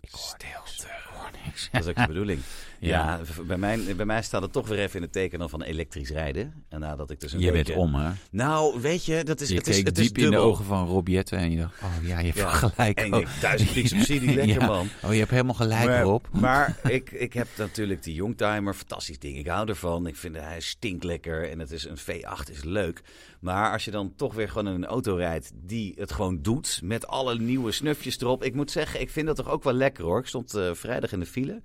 Stilte. 0.01 0.87
Hoor 1.13 1.29
niks. 1.45 1.69
Dat 1.71 1.81
is 1.83 1.87
ook 1.89 1.95
de 1.95 2.07
bedoeling. 2.07 2.39
Ja. 2.79 3.19
Bij, 3.47 3.57
mij, 3.57 3.95
bij 3.95 4.05
mij 4.05 4.21
staat 4.21 4.41
het 4.41 4.51
toch 4.51 4.67
weer 4.67 4.79
even 4.79 4.95
in 4.95 5.01
het 5.01 5.11
teken 5.11 5.39
dan 5.39 5.49
van 5.49 5.61
elektrisch 5.61 6.09
rijden. 6.09 6.53
En 6.69 6.79
nadat 6.79 7.11
ik 7.11 7.19
dus 7.19 7.33
een 7.33 7.39
Je 7.39 7.51
bent 7.51 7.65
beetje- 7.67 7.79
om, 7.81 7.95
hè? 7.95 8.11
Nou, 8.31 8.81
weet 8.81 9.05
je, 9.05 9.23
dat 9.23 9.41
is, 9.41 9.49
Je 9.49 9.55
het 9.55 9.67
is, 9.67 9.77
het 9.83 9.95
diep 9.95 10.17
is 10.17 10.23
in 10.23 10.31
de 10.31 10.37
ogen 10.37 10.65
van 10.65 10.87
Rob 10.87 11.07
Jette 11.07 11.35
en 11.35 11.51
je 11.51 11.57
dacht, 11.57 11.81
oh 11.81 12.07
ja, 12.07 12.19
je 12.19 12.25
hebt 12.25 12.37
Ja. 12.37 12.49
gelijk. 12.49 12.99
En 12.99 13.13
Oh. 13.13 13.25
duizend 13.41 13.73
piek 13.73 13.87
subsidie, 13.87 14.33
lekker 14.35 14.59
Ja. 14.61 14.65
man. 14.67 14.87
Oh, 15.03 15.11
je 15.13 15.19
hebt 15.19 15.31
helemaal 15.31 15.53
gelijk, 15.53 15.85
maar, 15.85 16.01
Rob. 16.01 16.25
Maar 16.31 16.77
ik, 16.97 17.11
ik 17.11 17.33
heb 17.33 17.47
natuurlijk 17.57 18.03
die 18.03 18.13
Youngtimer, 18.13 18.73
fantastisch 18.73 19.19
ding. 19.19 19.37
Ik 19.37 19.47
hou 19.47 19.67
ervan. 19.69 20.07
Ik 20.07 20.15
vind 20.15 20.35
hij 20.35 20.59
stinkt 20.59 21.03
lekker 21.03 21.49
en 21.49 21.59
het 21.59 21.71
is 21.71 21.85
een 21.85 21.97
V8 21.97 22.49
is 22.51 22.63
leuk. 22.63 23.01
Maar 23.39 23.71
als 23.71 23.85
je 23.85 23.91
dan 23.91 24.13
toch 24.15 24.33
weer 24.33 24.49
gewoon 24.49 24.65
een 24.65 24.85
auto 24.85 25.15
rijdt 25.15 25.51
die 25.55 25.93
het 25.97 26.11
gewoon 26.11 26.41
doet 26.41 26.79
met 26.83 27.07
alle 27.07 27.39
nieuwe 27.39 27.71
snufjes 27.71 28.19
erop. 28.19 28.43
Ik 28.43 28.53
moet 28.53 28.71
zeggen, 28.71 29.01
ik 29.01 29.09
vind 29.09 29.27
dat 29.27 29.35
toch 29.35 29.49
ook 29.49 29.63
wel 29.63 29.73
lekker 29.73 30.03
hoor. 30.03 30.19
Ik 30.19 30.25
stond 30.27 30.53
eh, 30.53 30.73
vrijdag 30.73 31.11
in 31.11 31.19
de 31.19 31.25
file 31.25 31.61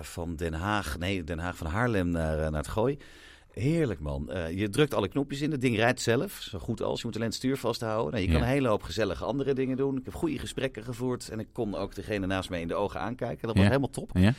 van 0.00 0.36
Den 0.36 0.52
Haag, 0.54 0.98
nee 0.98 1.24
Den 1.24 1.38
Haag 1.38 1.56
van 1.56 1.66
Haarlem 1.66 2.08
naar, 2.08 2.34
eh, 2.38 2.50
naar 2.50 2.60
het 2.60 2.68
Gooi. 2.68 2.98
Heerlijk 3.52 4.00
man. 4.00 4.30
Eh, 4.30 4.58
je 4.58 4.68
drukt 4.68 4.94
alle 4.94 5.08
knopjes 5.08 5.40
in. 5.40 5.50
Het 5.50 5.60
ding 5.60 5.76
rijdt 5.76 6.00
zelf. 6.00 6.32
Zo 6.40 6.58
goed 6.58 6.82
als. 6.82 6.98
Je 7.00 7.06
moet 7.06 7.14
alleen 7.16 7.28
het 7.28 7.36
stuur 7.36 7.56
vasthouden. 7.56 8.12
Nou, 8.12 8.22
je 8.24 8.28
kan 8.30 8.38
Ja. 8.40 8.42
een 8.46 8.52
hele 8.52 8.68
hoop 8.68 8.82
gezellige 8.82 9.24
andere 9.24 9.52
dingen 9.54 9.76
doen. 9.76 9.96
Ik 9.96 10.04
heb 10.04 10.14
goede 10.14 10.38
gesprekken 10.38 10.84
gevoerd. 10.84 11.28
En 11.28 11.38
ik 11.40 11.48
kon 11.52 11.74
ook 11.74 11.94
degene 11.94 12.26
naast 12.26 12.50
mij 12.50 12.60
in 12.60 12.68
de 12.68 12.74
ogen 12.74 13.00
aankijken. 13.00 13.40
Dat 13.46 13.50
was 13.50 13.62
Ja. 13.62 13.68
helemaal 13.68 13.90
top. 13.90 14.10
Ja? 14.14 14.32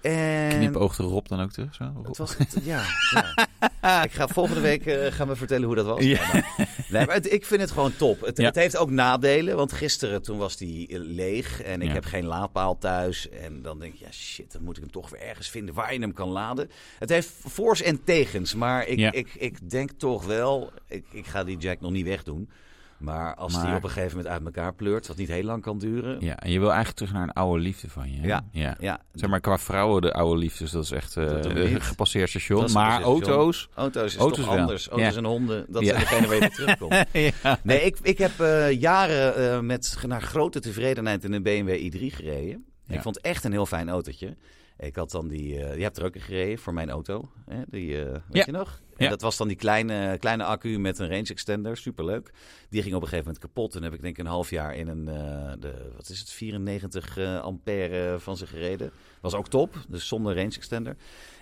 En 0.00 0.48
Knipoogde 0.58 1.02
Rob 1.02 1.26
dan 1.26 1.40
ook 1.40 1.50
terug? 1.52 1.74
Zo? 1.74 1.92
het 2.02 2.16
was 2.16 2.36
het, 2.36 2.56
ja, 2.62 2.82
ja. 3.10 3.34
Ik 4.04 4.12
ga 4.12 4.28
volgende 4.28 4.60
week 4.60 4.86
eh, 4.86 5.12
gaan 5.12 5.28
we 5.28 5.36
vertellen 5.36 5.66
hoe 5.66 5.74
dat 5.76 5.86
was. 5.86 6.04
Ja. 6.04 6.26
Maar, 6.32 6.67
nee, 6.90 7.06
maar 7.06 7.14
het- 7.14 7.32
ik 7.32 7.44
vind 7.46 7.60
het 7.60 7.70
gewoon 7.70 7.96
top. 7.96 8.20
Het, 8.20 8.36
Ja. 8.38 8.44
het 8.44 8.54
heeft 8.54 8.76
ook 8.76 8.90
nadelen, 8.90 9.56
want 9.56 9.72
gisteren 9.72 10.22
toen 10.22 10.38
was 10.38 10.56
die 10.56 10.88
eh, 10.88 10.98
leeg 11.00 11.62
en 11.62 11.80
ik 11.82 11.88
Ja. 11.88 11.94
heb 11.94 12.04
geen 12.04 12.24
laadpaal 12.24 12.78
thuis. 12.78 13.28
En 13.28 13.62
dan 13.62 13.78
denk 13.78 13.94
je, 13.94 14.04
ja 14.04 14.12
shit, 14.12 14.52
dan 14.52 14.62
moet 14.62 14.76
ik 14.76 14.82
hem 14.82 14.92
toch 14.92 15.10
weer 15.10 15.20
ergens 15.20 15.50
vinden 15.50 15.74
waar 15.74 15.92
je 15.92 16.00
hem 16.00 16.12
kan 16.12 16.28
laden. 16.28 16.70
Het 16.98 17.08
heeft 17.08 17.30
voor's 17.44 17.82
en 17.82 18.04
tegens, 18.04 18.54
maar 18.54 18.86
ik, 18.86 18.98
Ja. 18.98 19.12
ik, 19.12 19.34
ik 19.38 19.70
denk 19.70 19.90
toch 19.90 20.24
wel, 20.24 20.70
ik, 20.88 21.04
ik 21.12 21.26
ga 21.26 21.44
die 21.44 21.56
jack 21.56 21.80
nog 21.80 21.90
niet 21.92 22.06
wegdoen. 22.06 22.50
Maar 22.98 23.34
als 23.34 23.62
die 23.62 23.74
op 23.74 23.82
een 23.84 23.90
gegeven 23.90 24.16
moment 24.16 24.34
uit 24.34 24.44
elkaar 24.44 24.74
pleurt, 24.74 25.06
wat 25.06 25.16
niet 25.16 25.28
heel 25.28 25.42
lang 25.42 25.62
kan 25.62 25.78
duren. 25.78 26.16
Ja, 26.20 26.36
en 26.36 26.50
je 26.50 26.58
wil 26.58 26.68
eigenlijk 26.68 26.96
terug 26.98 27.12
naar 27.12 27.22
een 27.22 27.32
oude 27.32 27.62
liefde 27.62 27.88
van 27.90 28.12
je. 28.12 28.20
hè? 28.20 28.26
Ja. 28.26 28.44
ja. 28.52 28.76
Ja, 28.80 29.00
Zeg 29.12 29.30
maar 29.30 29.40
qua 29.40 29.58
vrouwen 29.58 30.02
de 30.02 30.12
oude 30.12 30.40
liefdes, 30.40 30.70
dat 30.70 30.84
is 30.84 30.90
echt 30.90 31.16
eh, 31.16 31.26
Dat 31.26 31.44
een 31.44 31.68
niet. 31.72 31.82
gepasseerd 31.82 32.28
station. 32.28 32.58
Maar 32.72 32.90
gepasseerd 32.92 33.16
station. 33.24 33.38
auto's... 33.38 33.68
Auto's 33.74 34.14
is 34.14 34.18
Auto's 34.18 34.38
toch 34.38 34.48
wel. 34.48 34.58
anders. 34.58 34.88
Auto's 34.88 35.12
Ja. 35.12 35.18
en 35.18 35.24
honden, 35.24 35.66
dat 35.68 35.82
Ja. 35.82 35.88
zijn 35.88 36.00
degene 36.00 36.26
waar 36.26 36.34
je 36.34 36.40
weer 36.40 36.50
terugkomt. 36.50 36.94
ja. 37.42 37.58
Nee, 37.62 37.80
ik, 37.80 37.96
ik 38.02 38.18
heb 38.18 38.40
eh, 38.40 38.80
jaren 38.80 39.36
eh, 39.52 39.60
met 39.60 39.96
naar 40.06 40.22
grote 40.22 40.60
tevredenheid 40.60 41.24
in 41.24 41.32
een 41.32 41.42
BMW 41.42 41.92
i3 41.94 42.14
gereden. 42.14 42.64
Ik 42.88 43.00
vond 43.02 43.14
het 43.14 43.24
echt 43.24 43.44
een 43.44 43.52
heel 43.52 43.66
fijn 43.66 43.88
autootje. 43.88 44.36
Ik 44.78 44.96
had 44.96 45.10
dan 45.10 45.28
die, 45.28 45.60
eh, 45.64 45.76
je 45.76 45.82
hebt 45.82 45.96
er 45.98 46.04
ook 46.04 46.14
in 46.14 46.20
gereden 46.20 46.58
voor 46.58 46.74
mijn 46.74 46.90
auto. 46.90 47.28
Hè? 47.50 47.62
Die, 47.68 48.04
eh, 48.04 48.10
weet 48.10 48.20
Ja. 48.30 48.42
je 48.46 48.52
nog? 48.52 48.80
En 48.98 49.04
Ja. 49.04 49.10
dat 49.10 49.20
was 49.20 49.36
dan 49.36 49.48
die 49.48 49.56
kleine, 49.56 50.16
kleine 50.18 50.44
accu 50.44 50.78
met 50.78 50.98
een 50.98 51.08
range 51.08 51.28
extender. 51.28 51.76
Superleuk. 51.76 52.30
Die 52.70 52.82
ging 52.82 52.94
op 52.94 53.02
een 53.02 53.08
gegeven 53.08 53.26
moment 53.32 53.44
kapot. 53.44 53.74
En 53.74 53.82
heb 53.82 53.92
ik 53.94 54.00
denk 54.02 54.18
ik 54.18 54.24
een 54.24 54.30
half 54.30 54.50
jaar 54.50 54.74
in 54.74 54.88
een, 54.88 55.08
eh, 55.08 55.52
de, 55.60 55.90
wat 55.96 56.08
is 56.08 56.18
het, 56.18 56.30
94 56.30 57.16
eh, 57.18 57.40
ampère 57.40 58.18
van 58.20 58.36
ze 58.36 58.46
gereden. 58.46 58.90
Was 59.20 59.34
ook 59.34 59.48
top, 59.48 59.76
dus 59.88 60.08
zonder 60.08 60.34
range 60.34 60.54
extender. 60.56 60.96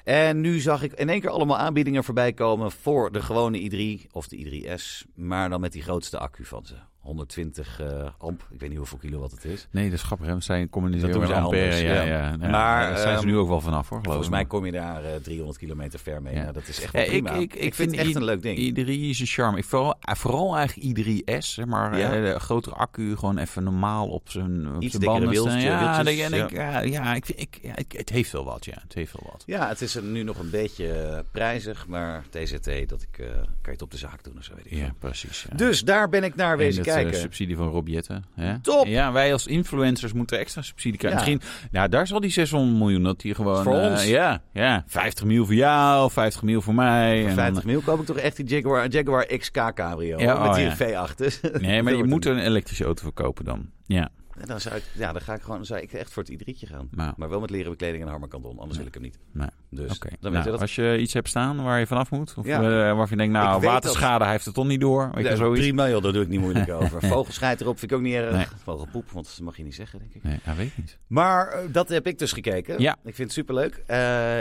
En 0.05 0.41
nu 0.41 0.59
zag 0.61 0.83
ik 0.83 0.93
in 0.93 1.09
één 1.09 1.21
keer 1.21 1.31
allemaal 1.31 1.57
aanbiedingen 1.59 2.05
voorbij 2.05 2.33
komen 2.33 2.71
voor 2.71 3.13
de 3.13 3.23
gewone 3.23 3.59
i3 3.71 4.07
of 4.13 4.29
de 4.29 4.37
i3S. 4.37 5.05
Maar 5.15 5.51
dan 5.51 5.61
met 5.61 5.73
die 5.73 5.83
grootste 5.83 6.19
accu 6.19 6.45
van 6.45 6.67
ze. 6.67 6.75
120 7.07 7.81
eh, 7.81 8.09
amp. 8.19 8.47
Ik 8.51 8.61
weet 8.61 8.69
niet 8.69 8.79
hoeveel 8.79 8.99
kilowatt 8.99 9.33
het 9.33 9.45
is. 9.45 9.69
Nee, 9.71 9.85
dat 9.85 9.93
is 9.99 10.03
grappig. 10.03 10.27
Hè? 10.27 10.33
want 10.33 10.45
Zij 10.45 10.69
communiceren 10.69 11.13
Dat 11.13 11.21
doen 11.21 11.37
ze 11.37 11.41
ampère. 11.43 11.63
anders, 11.63 11.81
Ja, 11.81 11.95
ja. 11.95 12.03
ja. 12.03 12.37
ja. 12.41 12.49
Maar, 12.49 12.89
daar 12.89 12.99
zijn 12.99 13.19
ze 13.19 13.23
ehm, 13.23 13.27
nu 13.27 13.37
ook 13.37 13.49
wel 13.49 13.61
vanaf, 13.61 13.89
hoor. 13.89 14.01
Volgens 14.03 14.29
mij 14.29 14.45
kom 14.45 14.67
je 14.67 14.73
daar 14.73 15.05
eh, 15.05 15.15
300 15.23 15.59
kilometer 15.59 15.99
ver 15.99 16.23
mee. 16.23 16.35
Ja. 16.35 16.41
Nou, 16.41 16.53
dat 16.53 16.69
is 16.69 16.83
echt 16.83 16.93
Ja, 16.93 16.99
wel 16.99 17.15
ik, 17.15 17.23
prima. 17.23 17.39
ik, 17.39 17.55
ik, 17.55 17.75
vind 17.75 17.91
het 17.91 18.01
echt 18.01 18.15
een 18.15 18.25
leuk 18.25 18.43
ding. 18.43 18.59
i3 18.59 18.89
is 18.89 19.21
een 19.21 19.27
charme. 19.27 19.59
Ik 19.59 19.65
vooral, 19.65 19.95
eh, 20.01 20.15
vooral 20.15 20.57
eigenlijk 20.57 20.99
i3S, 20.99 21.39
zeg 21.39 21.67
maar. 21.67 21.93
Eh, 21.93 22.33
de 22.33 22.41
grotere 22.41 22.75
accu, 22.75 23.17
gewoon 23.17 23.39
even 23.39 23.65
normaal 23.65 24.09
op 24.09 24.31
zijn, 24.31 24.75
op 24.75 24.83
Iets 24.83 24.95
zijn 24.95 25.05
banden 25.05 25.35
staan. 25.35 25.61
Ja, 25.61 26.05
wieltjes, 26.05 26.93
ja. 26.93 27.15
ik, 27.15 27.29
ik, 27.29 27.93
het 27.93 28.09
heeft 28.09 28.33
wel 28.33 28.45
wat, 28.45 28.65
ja. 28.65 28.79
Het 28.83 28.95
heeft 28.95 29.13
wel 29.13 29.31
wat. 29.33 29.43
Ja, 29.47 29.69
het 29.69 29.81
is 29.81 29.95
er 29.95 30.03
nu 30.03 30.23
nog 30.23 30.39
een 30.39 30.51
beetje 30.51 30.93
eh, 30.93 31.19
prijzig. 31.31 31.87
Maar 31.87 32.25
TZT, 32.31 32.89
dat 32.89 33.03
ik, 33.03 33.19
eh, 33.19 33.27
kan 33.27 33.45
je 33.63 33.71
het 33.71 33.83
op 33.83 33.91
de 33.91 33.97
zaak 33.97 34.25
doen 34.25 34.35
of 34.39 34.45
zo 34.45 34.55
weet 34.55 34.67
ik 34.67 34.73
Ja, 34.73 34.93
precies. 34.99 35.47
Dus 35.57 35.85
daar 35.85 36.09
ben 36.09 36.25
ik 36.25 36.35
naar 36.35 36.53
En 36.53 36.59
wezen 36.59 36.85
het, 36.85 36.93
eh, 36.97 37.03
kijken. 37.03 37.21
subsidie 37.21 37.57
van 37.57 37.69
Rob 37.69 37.89
Jetten, 37.89 38.25
hè? 38.35 38.59
Top! 38.61 38.87
Ja, 38.87 39.13
wij 39.13 39.33
als 39.33 39.47
influencers 39.47 40.13
moeten 40.13 40.39
extra 40.39 40.63
subsidie 40.63 40.99
krijgen. 40.99 41.21
Ja. 41.21 41.27
Misschien, 41.31 41.69
nou, 41.71 41.89
daar 41.89 42.07
zal 42.07 42.21
die 42.21 42.31
600 42.31 42.79
miljoen, 42.79 43.03
dat 43.03 43.21
die 43.21 43.35
gewoon... 43.35 43.63
Voor 43.63 43.75
eh, 43.79 43.91
ons. 43.91 44.07
Ja, 44.07 44.43
ja, 44.53 44.85
50 44.87 45.25
miljoen 45.25 45.47
voor 45.47 45.55
jou, 45.55 46.11
50 46.11 46.43
miljoen 46.43 46.63
voor 46.63 46.75
mij. 46.75 47.21
Voor 47.21 47.29
en 47.29 47.35
50 47.35 47.63
dan- 47.63 47.73
mil 47.73 47.81
koop 47.81 48.01
ik 48.01 48.07
toch 48.07 48.17
echt 48.19 48.37
die 48.37 48.47
Jaguar, 48.47 48.89
Jaguar 48.89 49.27
XK 49.27 49.53
Cabrio. 49.75 50.19
Ja, 50.19 50.39
met 50.39 50.49
oh, 50.49 50.55
die 50.55 50.87
ja. 50.87 51.09
V8. 51.09 51.15
Dus 51.17 51.41
Nee, 51.61 51.83
maar 51.83 51.95
je 51.95 52.05
moet 52.05 52.27
een- 52.27 52.37
een 52.37 52.45
elektrische 52.45 52.85
auto 52.85 53.03
verkopen 53.03 53.45
dan. 53.45 53.71
Ja, 53.87 54.09
En 54.39 54.47
Dan, 54.47 54.61
zou 54.61 54.77
ik, 54.77 54.83
ja, 54.95 55.13
dan 55.13 55.21
ga 55.23 55.35
ik 55.35 55.41
gewoon, 55.41 55.57
dan 55.57 55.67
zou 55.67 55.81
ik 55.81 55.93
echt 55.93 56.13
voor 56.13 56.23
het 56.23 56.33
i3'tje 56.33 56.69
gaan. 56.69 56.89
Nou. 56.91 57.13
Maar 57.17 57.29
wel 57.29 57.41
met 57.41 57.51
leren 57.51 57.71
bekleding 57.71 58.03
en 58.03 58.09
harmerkandon, 58.09 58.59
anders 58.59 58.79
wil 58.79 58.87
ik 58.87 58.95
hem 58.95 59.03
niet. 59.03 59.19
nee. 59.33 59.49
Dus 59.71 59.99
dan 60.21 60.33
Nou, 60.33 60.45
je 60.45 60.51
dat. 60.51 60.61
Als 60.61 60.75
je 60.75 60.99
iets 60.99 61.13
hebt 61.13 61.29
staan 61.29 61.63
waar 61.63 61.79
je 61.79 61.87
vanaf 61.87 62.11
moet, 62.11 62.35
of 62.37 62.47
Ja. 62.47 62.57
eh, 62.57 62.63
waarvan 62.69 63.07
je 63.11 63.17
denkt, 63.17 63.35
Ik 63.37 63.43
nou, 63.43 63.61
waterschade, 63.61 64.23
hij 64.25 64.33
heeft 64.33 64.45
het 64.45 64.55
toch 64.55 64.67
niet 64.67 64.81
door. 64.81 65.11
Weet 65.15 65.37
zoiets. 65.37 65.61
prima 65.61 65.89
joh, 65.89 66.03
daar 66.03 66.13
doe 66.13 66.23
ik 66.23 66.29
niet 66.29 66.41
moeilijk 66.41 66.71
over. 66.83 67.03
Vogelschijt 67.03 67.61
erop 67.61 67.79
vind 67.79 67.91
ik 67.91 67.97
ook 67.97 68.03
niet 68.05 68.15
erg. 68.15 68.33
Nee. 68.33 68.47
Vogelpoep, 68.63 69.11
want 69.11 69.27
dat 69.27 69.41
mag 69.41 69.57
je 69.57 69.63
niet 69.63 69.75
zeggen, 69.75 69.99
denk 69.99 70.15
ik. 70.15 70.23
Nee, 70.23 70.39
hij 70.43 70.55
weet 70.57 70.77
niet. 70.77 70.99
Maar 71.07 71.49
eh, 71.49 71.59
dat 71.73 71.89
heb 71.89 72.07
ik 72.07 72.19
dus 72.19 72.33
gekeken. 72.33 72.81
Ja. 72.81 72.93
Ik 72.93 73.15
vind 73.15 73.19
het 73.19 73.33
superleuk. 73.33 73.83
Eh 73.87 73.97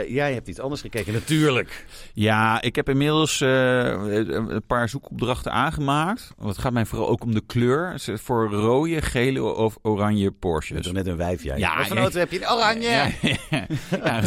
jij 0.10 0.34
hebt 0.34 0.48
iets 0.48 0.60
anders 0.60 0.82
gekeken, 0.82 1.14
natuurlijk. 1.14 1.86
Ja, 2.14 2.62
ik 2.62 2.76
heb 2.76 2.90
inmiddels 2.90 3.40
een 3.40 4.64
paar 4.68 4.90
zoekopdrachten 4.90 5.52
aangemaakt. 5.52 6.34
Want 6.38 6.50
het 6.50 6.58
gaat 6.60 6.74
mij 6.74 6.86
vooral 6.86 7.08
ook 7.10 7.24
om 7.24 7.34
de 7.34 7.42
kleur. 7.46 7.94
Voor 8.16 8.50
rode, 8.52 9.02
gele 9.02 9.44
of 9.44 9.78
oranje 9.86 10.32
Porsches. 10.32 10.82
toch 10.84 10.94
net 10.94 11.08
een 11.08 11.18
wijf, 11.18 11.44
jij. 11.44 11.58
Ja, 11.58 11.78
Wat 11.78 11.88
voor 11.88 11.96
ja. 11.96 12.02
auto 12.02 12.20
heb 12.20 12.32
je? 12.32 12.42
Een 12.42 12.52
oranje. 12.52 12.88
Ja, 12.90 13.10
Ja, 14.04 14.22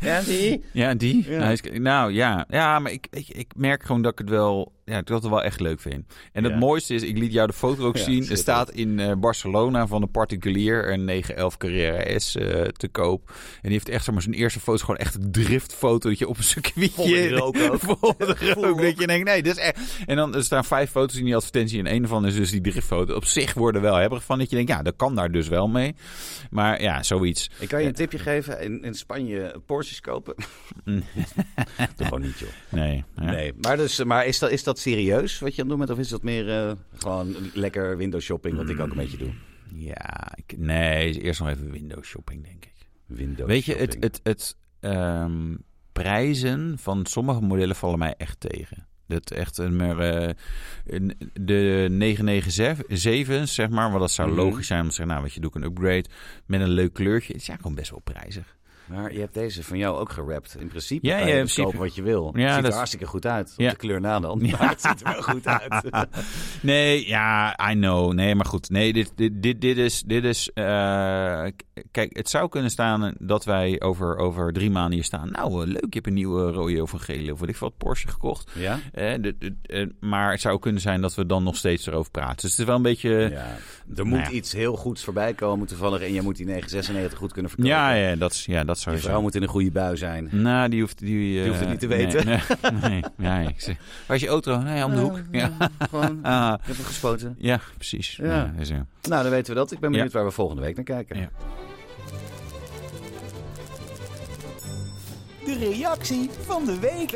ja, 0.00 0.20
die? 0.22 0.64
ja, 0.72 0.94
die. 0.94 1.30
Ja. 1.30 1.38
Nou, 1.38 1.78
Nou 1.80 2.12
ja, 2.12 2.44
ja 2.48 2.78
maar 2.78 2.92
ik, 2.92 3.06
je, 3.10 3.32
ik 3.32 3.52
merk 3.56 3.82
gewoon 3.82 4.02
dat 4.02 4.12
ik 4.12 4.18
het 4.18 4.28
wel... 4.28 4.72
ja, 4.90 4.98
ik 4.98 5.06
dat 5.06 5.28
wel 5.28 5.42
echt 5.42 5.60
leuk 5.60 5.80
vind. 5.80 6.14
En 6.32 6.44
het 6.44 6.52
Ja. 6.52 6.58
mooiste 6.58 6.94
is, 6.94 7.02
ik 7.02 7.18
liet 7.18 7.32
jou 7.32 7.46
de 7.46 7.52
foto 7.52 7.86
ook 7.86 7.96
Ja, 7.96 8.04
zien. 8.04 8.28
Er 8.30 8.36
staat 8.36 8.70
in 8.70 8.98
eh, 9.00 9.12
Barcelona 9.16 9.86
van 9.86 10.02
een 10.02 10.10
particulier 10.10 10.92
een 10.92 11.04
911 11.04 11.56
Carrera 11.56 12.18
S 12.18 12.36
eh, 12.36 12.62
te 12.62 12.88
koop. 12.88 13.28
En 13.28 13.34
die 13.62 13.72
heeft 13.72 13.88
echt 13.88 14.10
maar, 14.10 14.22
zijn 14.22 14.34
eerste 14.34 14.60
foto 14.60 14.78
gewoon 14.84 14.96
echt 15.00 15.14
een 15.14 15.32
driftfotootje 15.32 16.28
op 16.28 16.36
een 16.36 16.42
circuitje. 16.44 17.28
Rook 17.28 17.56
ook. 17.56 17.82
Rook. 18.40 18.80
Dat 18.80 18.98
je 18.98 19.06
denkt, 19.06 19.24
nee, 19.24 19.42
dit 19.42 19.56
is 19.56 19.62
echt... 19.62 19.78
En 20.06 20.16
dan 20.16 20.34
er 20.34 20.44
staan 20.44 20.64
vijf 20.64 20.90
foto's 20.90 21.16
in 21.16 21.24
die 21.24 21.36
advertentie. 21.36 21.78
En 21.78 21.94
een 21.94 22.08
van 22.08 22.26
is 22.26 22.34
dus 22.34 22.50
die 22.50 22.60
driftfoto. 22.60 23.14
Op 23.14 23.24
zich 23.24 23.54
worden 23.54 23.82
wel 23.82 23.94
hebberig 23.96 24.24
van. 24.24 24.38
Dat 24.38 24.50
je 24.50 24.56
denkt, 24.56 24.70
ja, 24.70 24.82
dat 24.82 24.96
kan 24.96 25.14
daar 25.14 25.30
dus 25.30 25.48
wel 25.48 25.68
mee. 25.68 25.94
Maar 26.50 26.82
ja, 26.82 27.02
zoiets. 27.02 27.50
Ik 27.58 27.68
kan 27.68 27.80
je 27.82 27.86
een 27.88 27.94
tipje 27.94 28.18
geven. 28.18 28.60
In, 28.60 28.82
in 28.82 28.94
Spanje 28.94 29.54
Porsches 29.66 30.00
kopen. 30.00 30.34
Toch 31.96 32.06
gewoon 32.06 32.22
niet, 32.22 32.38
joh. 32.38 32.48
Nee. 32.68 33.04
ja. 33.16 33.24
Nee, 33.30 33.52
maar, 33.60 33.76
dus, 33.76 34.04
maar 34.04 34.26
is, 34.26 34.38
dat, 34.38 34.50
is 34.50 34.62
dat 34.64 34.78
serieus 34.80 35.38
wat 35.38 35.54
je 35.54 35.62
aan 35.62 35.68
het 35.68 35.76
doen 35.78 35.86
bent? 35.86 35.98
Of 35.98 36.04
is 36.04 36.08
dat 36.10 36.22
meer 36.22 36.48
eh, 36.50 36.72
gewoon 36.96 37.36
lekker 37.54 37.96
window 37.96 38.20
shopping, 38.20 38.56
wat 38.56 38.68
ik 38.68 38.80
ook 38.80 38.90
een 38.90 38.96
beetje 38.96 39.16
doe? 39.16 39.32
Ja, 39.74 40.32
ik, 40.34 40.58
nee, 40.58 41.20
eerst 41.20 41.40
nog 41.40 41.48
even 41.48 41.70
window 41.70 42.02
shopping, 42.04 42.44
denk 42.44 42.64
ik. 42.64 42.72
Window 43.06 43.46
Weet 43.46 43.64
je, 43.64 43.74
het, 43.74 43.96
het, 44.00 44.20
het 44.22 44.56
ehm, 44.80 45.54
prijzen 45.92 46.78
van 46.78 47.06
sommige 47.06 47.40
modellen 47.40 47.76
vallen 47.76 47.98
mij 47.98 48.14
echt 48.16 48.40
tegen. 48.40 48.86
Dat 49.06 49.30
echt 49.30 49.58
een, 49.58 49.80
een- 50.86 51.16
de 51.40 51.86
997, 51.90 53.48
zeg 53.48 53.68
maar, 53.68 53.90
wat 53.90 54.00
dat 54.00 54.10
zou 54.10 54.28
Mhm. 54.30 54.36
logisch 54.38 54.66
zijn 54.66 54.80
om 54.82 54.88
te 54.88 54.94
zeggen, 54.94 55.12
nou, 55.14 55.22
weet 55.26 55.34
je, 55.34 55.40
doe 55.40 55.50
ik 55.50 55.56
een 55.56 55.62
upgrade 55.70 56.04
met 56.46 56.60
een 56.60 56.68
leuk 56.70 56.92
kleurtje. 56.92 57.32
Het 57.32 57.40
is 57.40 57.46
ja, 57.48 57.56
gewoon 57.56 57.74
best 57.74 57.90
wel 57.90 58.00
prijzig. 58.00 58.56
Maar 58.86 59.12
je 59.12 59.18
hebt 59.20 59.34
deze 59.34 59.64
van 59.64 59.78
jou 59.78 59.98
ook 59.98 60.12
gerapt. 60.12 60.56
In 60.58 60.68
principe 60.68 61.06
Ja, 61.06 61.18
ja, 61.18 61.24
je 61.26 61.30
in 61.30 61.30
dus 61.30 61.36
principe. 61.38 61.62
kopen 61.62 61.78
wat 61.80 61.94
je 61.94 62.02
wil. 62.02 62.32
Ja, 62.36 62.46
het 62.46 62.54
ziet 62.54 62.64
er 62.66 62.72
hartstikke 62.72 63.06
goed 63.06 63.26
uit. 63.26 63.50
Op 63.52 63.60
Ja. 63.60 63.70
de 63.70 63.76
kleur 63.76 64.00
na 64.00 64.20
dan. 64.20 64.38
Ja. 64.46 64.56
Het 64.68 64.80
ziet 64.82 65.00
er 65.06 65.12
wel 65.12 65.22
goed 65.22 65.46
uit. 65.46 65.84
Nee, 66.62 67.06
ja, 67.08 67.58
I 67.70 67.74
know. 67.74 68.12
Nee, 68.12 68.34
maar 68.34 68.46
goed. 68.46 68.70
Nee, 68.70 68.92
dit, 68.92 69.12
dit, 69.14 69.42
dit, 69.42 69.60
dit 69.60 69.76
is. 69.78 70.02
Dit 70.06 70.24
is 70.24 70.50
eh, 70.54 70.64
kijk, 71.90 72.16
het 72.16 72.28
zou 72.30 72.48
kunnen 72.48 72.70
staan 72.70 73.14
dat 73.18 73.44
wij 73.44 73.80
over, 73.80 74.16
over 74.16 74.52
drie 74.52 74.70
maanden 74.70 74.92
hier 74.94 75.04
staan. 75.04 75.30
Nou, 75.30 75.62
eh, 75.62 75.66
leuk, 75.68 75.82
je 75.82 75.88
hebt 75.90 76.06
een 76.06 76.14
nieuwe 76.14 76.50
rode 76.50 76.82
of 76.82 76.92
een 76.92 77.00
gele 77.00 77.32
of 77.32 77.40
weet 77.40 77.48
ik 77.48 77.56
wat 77.56 77.76
Porsche 77.76 78.08
gekocht. 78.08 78.50
ja? 78.54 78.78
Eh, 78.92 79.14
de- 79.20 79.36
de- 79.38 79.94
maar 80.00 80.30
het 80.30 80.40
zou 80.40 80.58
kunnen 80.58 80.80
zijn 80.80 81.00
dat 81.00 81.14
we 81.14 81.26
dan 81.26 81.42
nog 81.42 81.56
steeds 81.56 81.86
erover 81.86 82.10
praten. 82.10 82.36
Dus 82.40 82.50
het 82.50 82.58
is 82.60 82.64
wel 82.66 82.76
een 82.76 82.82
beetje. 82.82 83.10
Ja, 83.10 83.28
ja. 83.28 83.56
Er 83.96 84.06
moet 84.06 84.18
ja. 84.18 84.30
iets 84.30 84.52
heel 84.52 84.76
goeds 84.76 85.04
voorbij 85.04 85.34
komen 85.34 85.66
toevallig. 85.66 86.00
En 86.02 86.12
je 86.12 86.22
moet 86.22 86.36
die 86.36 86.46
996 86.46 87.18
goed 87.18 87.32
kunnen 87.32 87.50
verkopen. 87.50 87.76
ja, 87.76 88.14
dat, 88.16 88.32
is- 88.32 88.44
ja, 88.44 88.59
dat 88.64 88.78
zou 88.78 88.98
vrouw 88.98 89.20
moet 89.20 89.34
in 89.34 89.42
een 89.42 89.48
goede 89.48 89.70
bui 89.70 89.96
zijn. 89.96 90.28
Nou, 90.30 90.68
die 90.68 90.80
hoeft, 90.80 90.98
die, 90.98 91.42
eh, 91.42 91.48
hoeft 91.48 91.60
het 91.60 91.68
niet 91.68 91.80
te 91.80 91.86
weten. 91.86 92.26
Nee, 92.26 93.02
nee, 93.16 93.56
waar 94.06 94.16
is 94.16 94.22
je 94.22 94.28
auto? 94.28 94.58
Nee, 94.58 94.84
om 94.84 94.94
de 94.94 95.00
hoek. 95.00 95.20
Ja, 95.30 95.50
Gewoon, 95.90 96.18
Ah, 96.24 96.54
ik 96.60 96.66
heb 96.66 96.76
hem 96.76 96.84
gespoten. 96.84 97.34
ja 97.38 97.60
precies. 97.76 98.16
Ja. 98.16 98.52
Nou, 99.08 99.22
dan 99.22 99.30
weten 99.30 99.52
we 99.54 99.58
dat. 99.58 99.72
Ik 99.72 99.78
ben 99.80 99.90
benieuwd 99.92 100.12
waar 100.12 100.24
we 100.24 100.30
volgende 100.30 100.62
week 100.62 100.74
naar 100.76 100.84
kijken. 100.84 101.30
De 105.44 105.56
reactie 105.58 106.30
van 106.30 106.64
de 106.64 106.78
week. 106.78 107.10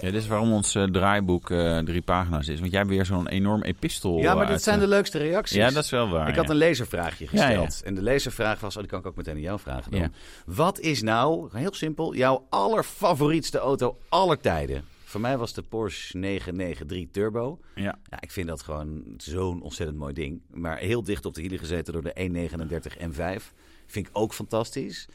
Ja, 0.00 0.10
dit 0.10 0.14
is 0.14 0.26
waarom 0.26 0.52
ons 0.52 0.74
eh, 0.74 0.84
draaiboek 0.84 1.50
eh, 1.50 1.78
drie 1.78 2.02
pagina's 2.02 2.48
is. 2.48 2.58
Want 2.58 2.70
jij 2.70 2.80
hebt 2.80 2.92
weer 2.92 3.04
zo'n 3.04 3.28
enorm 3.28 3.62
epistel. 3.62 4.18
Ja, 4.18 4.32
maar 4.34 4.42
uit, 4.42 4.48
dat 4.48 4.62
zijn 4.62 4.78
de 4.78 4.84
eh, 4.84 4.90
leukste 4.90 5.18
reacties. 5.18 5.56
Ja, 5.56 5.70
dat 5.70 5.84
is 5.84 5.90
wel 5.90 6.08
waar. 6.08 6.28
Ik 6.28 6.36
had 6.36 6.50
een 6.50 6.56
lezersvraagje 6.56 7.26
Ja, 7.30 7.46
gesteld. 7.46 7.82
En 7.82 7.94
de 7.94 8.02
lezersvraag 8.02 8.60
was, 8.60 8.74
oh, 8.74 8.80
die 8.80 8.90
kan 8.90 9.00
ik 9.00 9.06
ook 9.06 9.16
meteen 9.16 9.34
aan 9.34 9.40
jou 9.40 9.60
vragen 9.60 9.90
dan. 9.90 10.00
Ja. 10.00 10.10
Wat 10.46 10.80
is 10.80 11.02
nou, 11.02 11.48
heel 11.52 11.74
simpel, 11.74 12.14
jouw 12.14 12.46
allerfavorietste 12.50 13.58
auto 13.58 13.98
aller 14.08 14.40
tijden? 14.40 14.84
Voor 15.04 15.20
mij 15.20 15.38
was 15.38 15.52
de 15.52 15.62
Porsche 15.62 16.16
993 16.16 17.10
Turbo. 17.10 17.58
Ja. 17.74 17.98
Ja, 18.10 18.20
ik 18.20 18.30
vind 18.30 18.48
dat 18.48 18.62
gewoon 18.62 19.04
zo'n 19.16 19.62
ontzettend 19.62 19.98
mooi 19.98 20.12
ding. 20.12 20.40
Maar 20.50 20.78
heel 20.78 21.02
dicht 21.02 21.24
op 21.24 21.34
de 21.34 21.40
hielen 21.40 21.58
gezeten 21.58 21.92
door 21.92 22.02
de 22.02 22.12
139 22.14 22.96
M5. 22.98 23.42
Vind 23.86 24.06
ik 24.06 24.10
ook 24.12 24.34
fantastisch. 24.34 25.08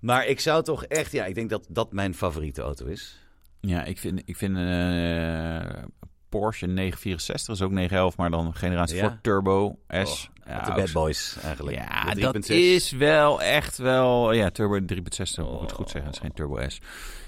Maar 0.00 0.26
ik 0.26 0.40
zou 0.40 0.62
toch 0.62 0.84
echt, 0.84 1.12
ja, 1.12 1.24
ik 1.24 1.34
denk 1.34 1.50
dat 1.50 1.66
dat 1.68 1.92
mijn 1.92 2.14
favoriete 2.14 2.62
auto 2.62 2.86
is. 2.86 3.18
Ja, 3.60 3.84
ik 3.84 3.98
vind, 3.98 4.22
ik 4.24 4.36
vind 4.36 4.56
eh, 4.56 5.82
Porsche 6.28 6.66
964 6.66 7.54
is 7.54 7.62
ook 7.62 7.70
911, 7.70 8.16
maar 8.16 8.30
dan 8.30 8.54
generatie 8.54 8.96
Ja? 8.96 9.02
voor 9.02 9.18
Turbo 9.22 9.78
S. 9.88 9.94
Oh, 9.94 10.36
ja, 10.46 10.60
de 10.60 10.72
Bad 10.72 10.92
Boys 10.92 11.36
eigenlijk. 11.42 11.76
Ja, 11.76 12.14
dat 12.14 12.50
3.6. 12.50 12.54
is 12.54 12.90
wel 12.90 13.42
echt 13.42 13.76
wel... 13.76 14.32
Ja, 14.32 14.50
Turbo 14.50 14.94
3.6, 14.94 15.34
dat 15.34 15.52
moet 15.52 15.70
ik 15.70 15.76
goed 15.76 15.90
zeggen. 15.90 16.04
Het 16.04 16.14
is 16.14 16.20
geen 16.20 16.32
Turbo 16.32 16.68
S. 16.68 16.78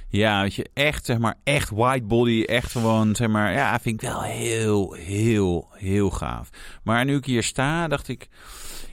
Ja, 0.09 0.43
weet 0.43 0.55
je, 0.55 0.67
echt, 0.75 1.05
zeg 1.05 1.19
maar, 1.19 1.35
echt 1.45 1.71
white 1.71 2.05
body. 2.07 2.43
Echt 2.43 2.73
gewoon, 2.73 3.15
zeg 3.17 3.29
maar, 3.29 3.53
ja, 3.53 3.81
vind 3.81 4.03
ik 4.03 4.09
wel 4.09 4.23
heel, 4.23 4.93
heel, 4.93 5.69
heel 5.73 6.11
gaaf. 6.11 6.49
Maar 6.83 7.05
nu 7.05 7.17
ik 7.17 7.25
hier 7.25 7.43
sta, 7.43 7.89
dacht 7.89 8.09
ik... 8.09 8.29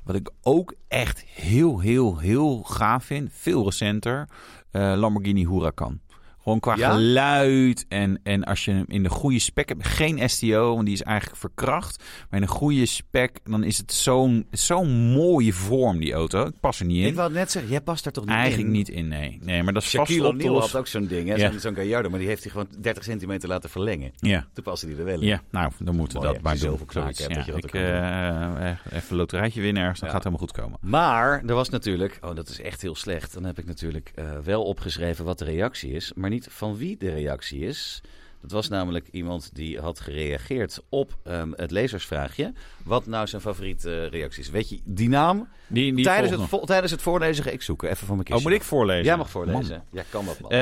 Wat 0.07 0.15
ik 0.15 0.29
ook 0.41 0.73
echt 0.87 1.23
heel, 1.25 1.79
heel, 1.79 2.17
heel 2.17 2.63
gaaf 2.63 3.03
vind, 3.03 3.29
veel 3.33 3.63
recenter, 3.63 4.29
eh, 4.71 4.93
Lamborghini 4.95 5.47
Huracan. 5.47 5.99
Gewoon 6.47 6.61
qua 6.61 6.75
Ja? 6.75 6.91
geluid 6.91 7.85
en, 7.89 8.19
en 8.23 8.43
als 8.43 8.65
je 8.65 8.71
hem 8.71 8.83
in 8.87 9.03
de 9.03 9.09
goede 9.09 9.39
spec 9.39 9.69
hebt. 9.69 9.87
Geen 9.87 10.29
STO, 10.29 10.73
want 10.73 10.85
die 10.85 10.93
is 10.93 11.01
eigenlijk 11.03 11.39
verkracht. 11.39 12.03
Maar 12.29 12.39
in 12.39 12.41
een 12.47 12.53
goede 12.53 12.85
spec, 12.85 13.39
dan 13.43 13.63
is 13.63 13.77
het 13.77 13.93
zo'n 13.93 14.47
zo'n 14.51 14.89
mooie 14.89 15.53
vorm, 15.53 15.99
die 15.99 16.13
auto. 16.13 16.45
Ik 16.45 16.59
pas 16.59 16.79
er 16.79 16.85
niet 16.85 17.01
in. 17.01 17.07
Ik 17.07 17.15
wou 17.15 17.31
net 17.31 17.51
zeggen, 17.51 17.71
jij 17.71 17.81
past 17.81 18.03
daar 18.03 18.13
toch 18.13 18.25
niet 18.25 18.33
Eigenlijk 18.33 18.67
in? 18.67 18.73
niet 18.73 18.89
in, 18.89 19.07
nee. 19.07 19.39
Nee, 19.41 19.63
maar 19.63 19.73
dat 19.73 19.83
is 19.83 19.89
vast 19.89 20.07
Shaquille 20.09 20.27
op 20.27 20.39
te 20.39 20.45
O'Neal 20.45 20.61
had 20.61 20.75
ook 20.75 20.87
zo'n 20.87 21.07
ding, 21.07 21.27
hè? 21.29 21.35
Ja. 21.35 21.59
Zo'n- 21.59 21.75
Gallardo, 21.75 22.09
maar 22.09 22.19
die 22.19 22.27
heeft 22.27 22.43
hij 22.43 22.51
gewoon 22.51 22.67
30 22.79 23.03
centimeter 23.03 23.49
laten 23.49 23.69
verlengen. 23.69 24.11
Ja. 24.15 24.47
Toen 24.53 24.63
paste 24.63 24.85
die 24.87 24.97
er 24.97 25.03
wel 25.05 25.19
in. 25.21 25.27
Ja, 25.27 25.41
nou, 25.51 25.71
dan 25.79 25.95
moeten 25.95 26.19
we 26.19 26.25
dat 26.25 26.35
hè, 26.35 26.41
maar 26.41 26.57
doen. 26.59 26.79
Zoiets, 26.89 27.19
hebt, 27.19 27.31
ja. 27.31 27.37
dat 27.37 27.45
je 27.45 27.51
Ik, 27.67 27.73
eh, 27.73 28.69
even 28.97 29.09
een 29.09 29.15
loterijtje 29.17 29.61
winnen 29.61 29.81
ergens, 29.81 29.99
dan 29.99 30.09
gaat 30.09 30.23
het 30.23 30.33
helemaal 30.33 30.47
goed 30.47 30.57
komen. 30.63 30.79
Maar 30.81 31.43
er 31.47 31.55
was 31.55 31.69
natuurlijk, 31.69 32.17
oh 32.21 32.35
dat 32.35 32.49
is 32.49 32.61
echt 32.61 32.81
heel 32.81 32.95
slecht. 32.95 33.33
Dan 33.33 33.43
heb 33.43 33.57
ik 33.59 33.65
natuurlijk 33.65 34.11
wel 34.43 34.63
opgeschreven 34.63 35.25
wat 35.25 35.39
de 35.39 35.45
reactie 35.45 35.91
is, 35.91 36.11
maar 36.15 36.29
niet 36.29 36.36
van 36.49 36.77
wie 36.77 36.97
de 36.97 37.09
reactie 37.13 37.59
is. 37.59 38.01
Dat 38.41 38.51
was 38.51 38.67
namelijk 38.69 39.07
iemand 39.11 39.49
die 39.55 39.79
had 39.79 39.99
gereageerd 39.99 40.79
op 40.89 41.17
ehm, 41.23 41.51
het 41.55 41.71
lezersvraagje. 41.71 42.53
Wat 42.83 43.05
nou 43.05 43.27
zijn 43.27 43.41
favoriete 43.41 44.05
reactie 44.05 44.41
is. 44.43 44.49
Weet 44.49 44.69
je 44.69 44.79
die 44.83 45.09
naam? 45.09 45.47
Die, 45.67 45.93
die 45.95 46.03
tijdens, 46.05 46.31
het, 46.31 46.41
vo- 46.49 46.65
tijdens 46.65 46.91
het 46.91 47.01
voorlezen 47.01 47.43
ga 47.43 47.49
ik 47.49 47.61
zoeken. 47.61 47.89
Even 47.89 48.07
van 48.07 48.15
mijn 48.15 48.27
Oh, 48.27 48.33
kistje. 48.33 48.49
moet 48.49 48.59
ik 48.59 48.65
voorlezen? 48.65 49.03
Jij 49.03 49.17
mag 49.17 49.29
voorlezen. 49.29 49.69
Man. 49.77 49.81
Ja, 49.91 50.03
kan 50.09 50.25
dat 50.25 50.39
man. 50.39 50.51
Eh, 50.51 50.57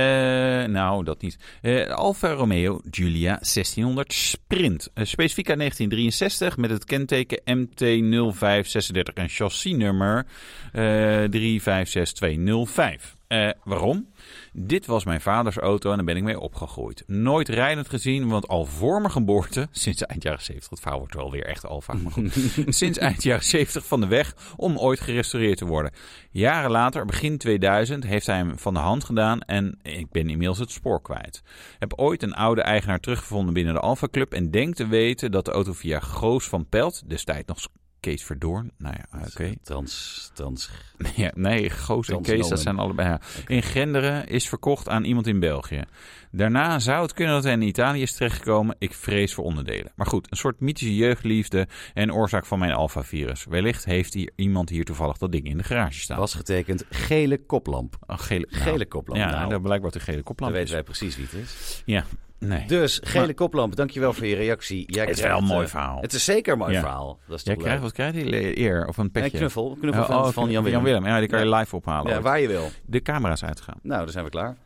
nou, 0.66 1.04
dat 1.04 1.22
niet. 1.22 1.38
Eh, 1.62 1.90
Alfa 1.90 2.32
Romeo 2.32 2.82
Giulia 2.92 3.38
1600 3.42 4.14
Sprint. 4.14 4.90
Eh, 4.94 5.06
specifiek 5.06 5.50
uit 5.50 5.58
1963 5.58 6.58
met 6.58 6.70
het 6.70 6.86
kenteken 6.86 7.42
MT0536 7.46 9.14
en 9.14 9.30
chassisnummer 9.30 10.26
eh 10.72 11.24
356205. 11.24 13.16
Eh, 13.28 13.50
waarom? 13.64 14.08
Dit 14.54 14.86
was 14.86 15.06
mijn 15.06 15.22
vaders 15.22 15.58
auto 15.58 15.90
en 15.90 15.96
daar 15.96 16.06
ben 16.06 16.18
ik 16.18 16.24
mee 16.24 16.40
opgegroeid. 16.40 17.04
Nooit 17.08 17.50
rijdend 17.50 17.90
gezien, 17.90 18.28
want 18.28 18.48
al 18.48 18.66
voor 18.66 19.00
mijn 19.00 19.12
geboorte, 19.12 19.68
sinds 19.72 20.06
eind 20.06 20.24
jaren 20.24 20.42
70, 20.42 20.70
het 20.70 20.80
verhaal 20.80 21.00
wordt 21.00 21.14
wel 21.14 21.32
weer 21.32 21.46
echt 21.46 21.66
Alfa, 21.66 21.94
maar 21.94 22.12
goed. 22.12 22.38
sinds 22.68 22.98
eind 22.98 23.24
jaren 23.24 23.44
70 23.44 23.86
van 23.86 24.02
de 24.02 24.08
weg 24.08 24.36
om 24.56 24.78
ooit 24.78 25.00
gerestaureerd 25.00 25.58
te 25.58 25.66
worden. 25.66 25.92
Jaren 26.32 26.72
later, 26.72 27.06
begin 27.06 27.38
2000, 27.38 28.04
heeft 28.04 28.26
hij 28.26 28.38
hem 28.38 28.60
van 28.60 28.74
de 28.74 28.80
hand 28.80 29.04
gedaan 29.04 29.42
en 29.42 29.80
ik 29.82 30.12
ben 30.12 30.30
inmiddels 30.30 30.60
het 30.60 30.72
spoor 30.72 31.02
kwijt. 31.02 31.44
Heb 31.80 31.94
ooit 31.94 32.24
een 32.24 32.34
oude 32.34 32.62
eigenaar 32.62 33.00
teruggevonden 33.00 33.54
binnen 33.54 33.74
de 33.74 33.80
Alfa 33.80 34.08
Club 34.12 34.34
en 34.34 34.52
denk 34.52 34.76
te 34.76 34.88
weten 34.88 35.32
dat 35.32 35.46
de 35.46 35.52
auto 35.52 35.74
via 35.74 36.00
Goos 36.00 36.46
van 36.48 36.70
Pelt, 36.70 37.10
destijds 37.10 37.48
nog 37.48 37.60
Kees 38.06 38.24
Verdoorn, 38.24 38.72
nou 38.78 38.96
ja, 38.98 39.20
oké. 39.28 39.54
Trans, 39.64 40.32
trans. 40.34 40.70
Ja, 41.16 41.32
nee, 41.36 41.70
Goos 41.70 42.10
en 42.10 42.22
Kees, 42.22 42.48
dat 42.48 42.60
zijn 42.60 42.78
allebei. 42.78 43.08
ja. 43.08 43.20
In 43.48 43.64
Genderen 43.64 44.28
is 44.28 44.50
verkocht 44.50 44.90
aan 44.90 45.04
iemand 45.04 45.28
in 45.28 45.40
België. 45.40 45.84
Daarna 46.32 46.80
zou 46.80 47.02
het 47.02 47.14
kunnen 47.14 47.34
dat 47.34 47.44
hij 47.44 47.54
in 47.54 47.62
Italië 47.62 48.02
is 48.02 48.16
terechtgekomen. 48.16 48.76
Ik 48.80 48.94
vrees 48.94 49.34
voor 49.34 49.44
onderdelen. 49.44 49.92
Maar 49.96 50.08
goed, 50.08 50.28
een 50.32 50.38
soort 50.38 50.60
mythische 50.60 50.96
jeugdliefde 50.96 51.68
en 51.94 52.14
oorzaak 52.14 52.46
van 52.46 52.60
mijn 52.60 52.72
alfa-virus. 52.72 53.46
Wellicht 53.46 53.86
heeft 53.86 54.14
hier 54.14 54.32
iemand 54.36 54.70
hier 54.70 54.86
toevallig 54.86 55.18
dat 55.18 55.32
ding 55.32 55.46
in 55.46 55.58
de 55.58 55.64
garage 55.64 56.00
staan. 56.00 56.20
Was 56.20 56.34
getekend 56.34 56.86
gele 56.90 57.46
koplamp. 57.46 57.98
Een 58.06 58.20
gele, 58.20 58.48
nou, 58.50 58.64
Gele 58.64 58.86
koplamp. 58.86 59.22
Ja, 59.22 59.30
nou, 59.32 59.50
dat 59.50 59.62
blijkbaar 59.62 59.92
de 59.92 60.00
gele 60.00 60.16
dan 60.16 60.24
koplamp 60.24 60.54
weten 60.54 60.68
is. 60.68 60.74
wij 60.74 60.84
precies 60.84 61.16
wie 61.16 61.26
het 61.26 61.34
is. 61.34 61.82
Ja, 61.86 62.06
nee. 62.40 62.68
Dus, 62.68 63.00
gele 63.04 63.26
Maar- 63.26 63.34
koplamp, 63.34 63.76
dankjewel 63.76 64.14
voor 64.14 64.26
je 64.26 64.36
reactie. 64.36 64.92
Jij 64.94 65.06
het 65.06 65.18
is 65.18 65.24
wel 65.24 65.38
een 65.38 65.44
mooi 65.44 65.64
eh, 65.64 65.70
verhaal. 65.70 66.02
Het 66.02 66.14
is 66.14 66.24
zeker 66.24 66.54
een 66.54 66.60
mooi 66.60 66.74
Ja. 66.74 66.80
verhaal. 66.80 67.20
Dat 67.28 67.38
is 67.40 67.44
Jij 67.44 67.56
krijgt, 67.56 67.82
wat 67.82 67.92
krijg 67.92 68.14
je? 68.14 68.60
Eer 68.60 68.88
of 68.88 68.98
een 68.98 69.04
Een 69.04 69.12
petje? 69.12 69.38
knuffel, 69.38 69.78
knuffel 69.80 70.02
Oh, 70.04 70.08
van, 70.10 70.18
oh, 70.26 70.28
van 70.30 70.50
Jan 70.52 70.64
Willem. 70.64 71.06
Ja, 71.06 71.20
die 71.20 71.28
kan 71.28 71.40
je 71.40 71.56
live 71.56 71.76
ophalen. 71.76 72.12
Ja, 72.14 72.22
waar 72.22 72.40
je 72.40 72.48
wil. 72.48 72.70
De 72.86 73.02
camera's 73.02 73.44
uitgaan. 73.44 73.80
Nou, 73.82 74.04
dan 74.04 74.12
zijn 74.12 74.24
we 74.24 74.30
klaar. 74.30 74.58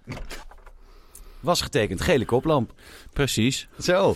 Was 1.39 1.61
getekend 1.61 2.01
gele 2.01 2.25
koplamp. 2.25 2.73
Precies. 3.13 3.67
Zo. 3.79 4.15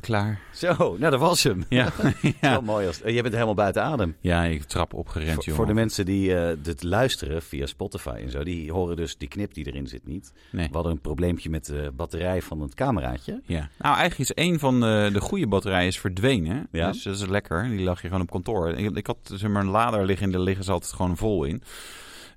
Klaar. 0.00 0.40
Zo, 0.52 0.74
nou 0.76 0.98
dat 0.98 1.20
was 1.20 1.42
hem. 1.42 1.64
Ja, 1.68 1.92
ja. 2.40 2.60
mooi. 2.60 2.86
Als, 2.86 3.02
eh, 3.02 3.14
je 3.14 3.22
bent 3.22 3.34
helemaal 3.34 3.54
buiten 3.54 3.82
adem. 3.82 4.16
ja 4.20 4.44
ik 4.44 4.62
trap 4.62 4.94
opgerend, 4.94 5.34
Voor, 5.34 5.42
jongen. 5.42 5.56
voor 5.56 5.66
de 5.66 5.74
mensen 5.74 6.04
die 6.04 6.36
eh 6.36 6.56
dit 6.62 6.82
luisteren 6.82 7.42
via 7.42 7.66
Spotify 7.66 8.18
en 8.22 8.30
zo, 8.30 8.44
die 8.44 8.72
horen 8.72 8.96
dus 8.96 9.16
die 9.16 9.28
knip 9.28 9.54
die 9.54 9.66
erin 9.66 9.86
zit 9.86 10.06
niet. 10.06 10.32
Nee. 10.52 10.66
We 10.68 10.74
hadden 10.74 10.92
een 10.92 11.00
probleempje 11.00 11.50
met 11.50 11.64
de 11.66 11.92
batterij 11.96 12.42
van 12.42 12.60
het 12.60 12.74
cameraatje. 12.74 13.40
Ja. 13.44 13.68
Nou, 13.78 13.96
eigenlijk 13.96 14.30
is 14.30 14.44
een 14.44 14.58
van 14.58 14.80
de, 14.80 15.10
de 15.12 15.20
goede 15.20 15.46
batterijen 15.46 15.86
is 15.88 15.98
verdwenen. 15.98 16.68
Ja? 16.72 16.90
Dus 16.92 17.02
dat 17.02 17.14
is 17.14 17.26
lekker. 17.26 17.68
Die 17.68 17.80
lag 17.80 18.00
hier 18.00 18.10
gewoon 18.10 18.24
op 18.24 18.30
kantoor. 18.30 18.68
Ik, 18.68 18.96
ik 18.96 19.06
had 19.06 19.18
zeg 19.34 19.50
maar, 19.50 19.62
een 19.62 19.68
lader 19.70 20.04
liggen. 20.04 20.30
Daar 20.30 20.40
liggen 20.40 20.64
ze 20.64 20.72
altijd 20.72 20.92
gewoon 20.92 21.16
vol 21.16 21.44
in. 21.44 21.62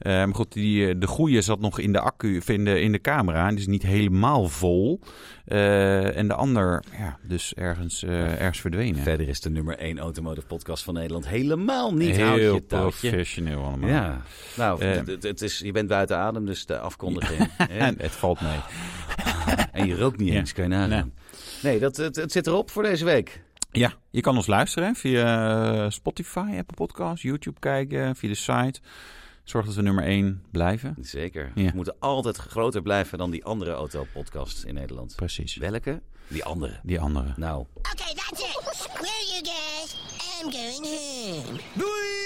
Maar 0.03 0.35
goed, 0.35 0.51
die, 0.51 0.87
eh, 0.87 0.95
de 0.97 1.07
goede 1.07 1.41
zat 1.41 1.59
nog 1.59 1.79
in 1.79 1.91
de 1.91 1.99
accu, 1.99 2.37
of 2.37 2.49
in 2.49 2.91
de, 2.91 3.01
camera. 3.01 3.49
Die 3.49 3.57
is 3.57 3.67
niet 3.67 3.83
helemaal 3.83 4.47
vol. 4.47 4.99
Eh, 5.45 6.17
en 6.17 6.27
de 6.27 6.33
ander, 6.33 6.83
ja, 6.97 7.17
dus 7.21 7.53
ergens, 7.53 8.03
eh, 8.03 8.41
ergens 8.41 8.59
verdwenen. 8.61 9.01
Verder 9.01 9.27
is 9.27 9.41
de 9.41 9.49
nummer 9.49 9.75
1 9.79 9.99
automotive 9.99 10.47
podcast 10.47 10.83
van 10.83 10.93
Nederland 10.93 11.27
helemaal 11.27 11.93
niet 11.93 12.15
Heel 12.15 12.25
houtje 12.25 12.61
professioneel 12.61 13.63
allemaal. 13.63 13.89
Ja, 13.89 14.21
nou, 14.57 14.83
het, 14.83 15.41
is, 15.41 15.59
je 15.59 15.71
bent 15.71 15.87
buiten 15.87 16.17
adem, 16.17 16.45
dus 16.45 16.65
de 16.65 16.79
afkondiging. 16.79 17.49
En 17.69 17.95
het 17.97 18.11
valt 18.11 18.41
mee. 18.41 18.59
En 19.71 19.87
je 19.87 19.95
rookt 19.97 20.17
niet 20.17 20.33
Ja. 20.33 20.39
eens, 20.39 20.53
kan 20.53 20.63
je 20.63 20.69
nagaan. 20.69 21.13
Nee, 21.61 21.79
dat, 21.79 21.97
het, 21.97 22.15
het 22.15 22.31
zit 22.31 22.47
erop 22.47 22.71
voor 22.71 22.83
deze 22.83 23.05
week. 23.05 23.41
Ja, 23.71 23.93
je 24.09 24.21
kan 24.21 24.35
ons 24.35 24.47
luisteren 24.47 24.95
via 24.95 25.89
Spotify, 25.89 26.55
Apple 26.57 26.75
Podcasts, 26.75 27.21
YouTube 27.21 27.59
kijken, 27.59 28.15
via 28.15 28.29
de 28.29 28.35
site. 28.35 28.79
Zorg 29.43 29.65
dat 29.65 29.75
we 29.75 29.81
nummer 29.81 30.03
1 30.03 30.43
blijven. 30.51 30.95
Zeker. 31.01 31.51
Ja. 31.55 31.69
We 31.69 31.75
moeten 31.75 31.95
altijd 31.99 32.37
groter 32.37 32.81
blijven 32.81 33.17
dan 33.17 33.31
die 33.31 33.45
andere 33.45 33.71
autopodcasts 33.71 34.63
in 34.63 34.73
Nederland. 34.73 35.15
Precies. 35.15 35.55
Welke? 35.55 36.01
Die 36.27 36.43
andere. 36.43 36.79
Die 36.83 36.99
andere. 36.99 37.33
Nou, 37.35 37.65
Okay, 37.77 38.13
that's 38.13 38.41
it. 38.41 38.75
Screw 38.75 39.05
you 39.31 39.41
guys. 39.43 39.95
I'm 40.41 40.51
going 40.51 40.85
home. 40.85 41.59
Doei! 41.73 42.22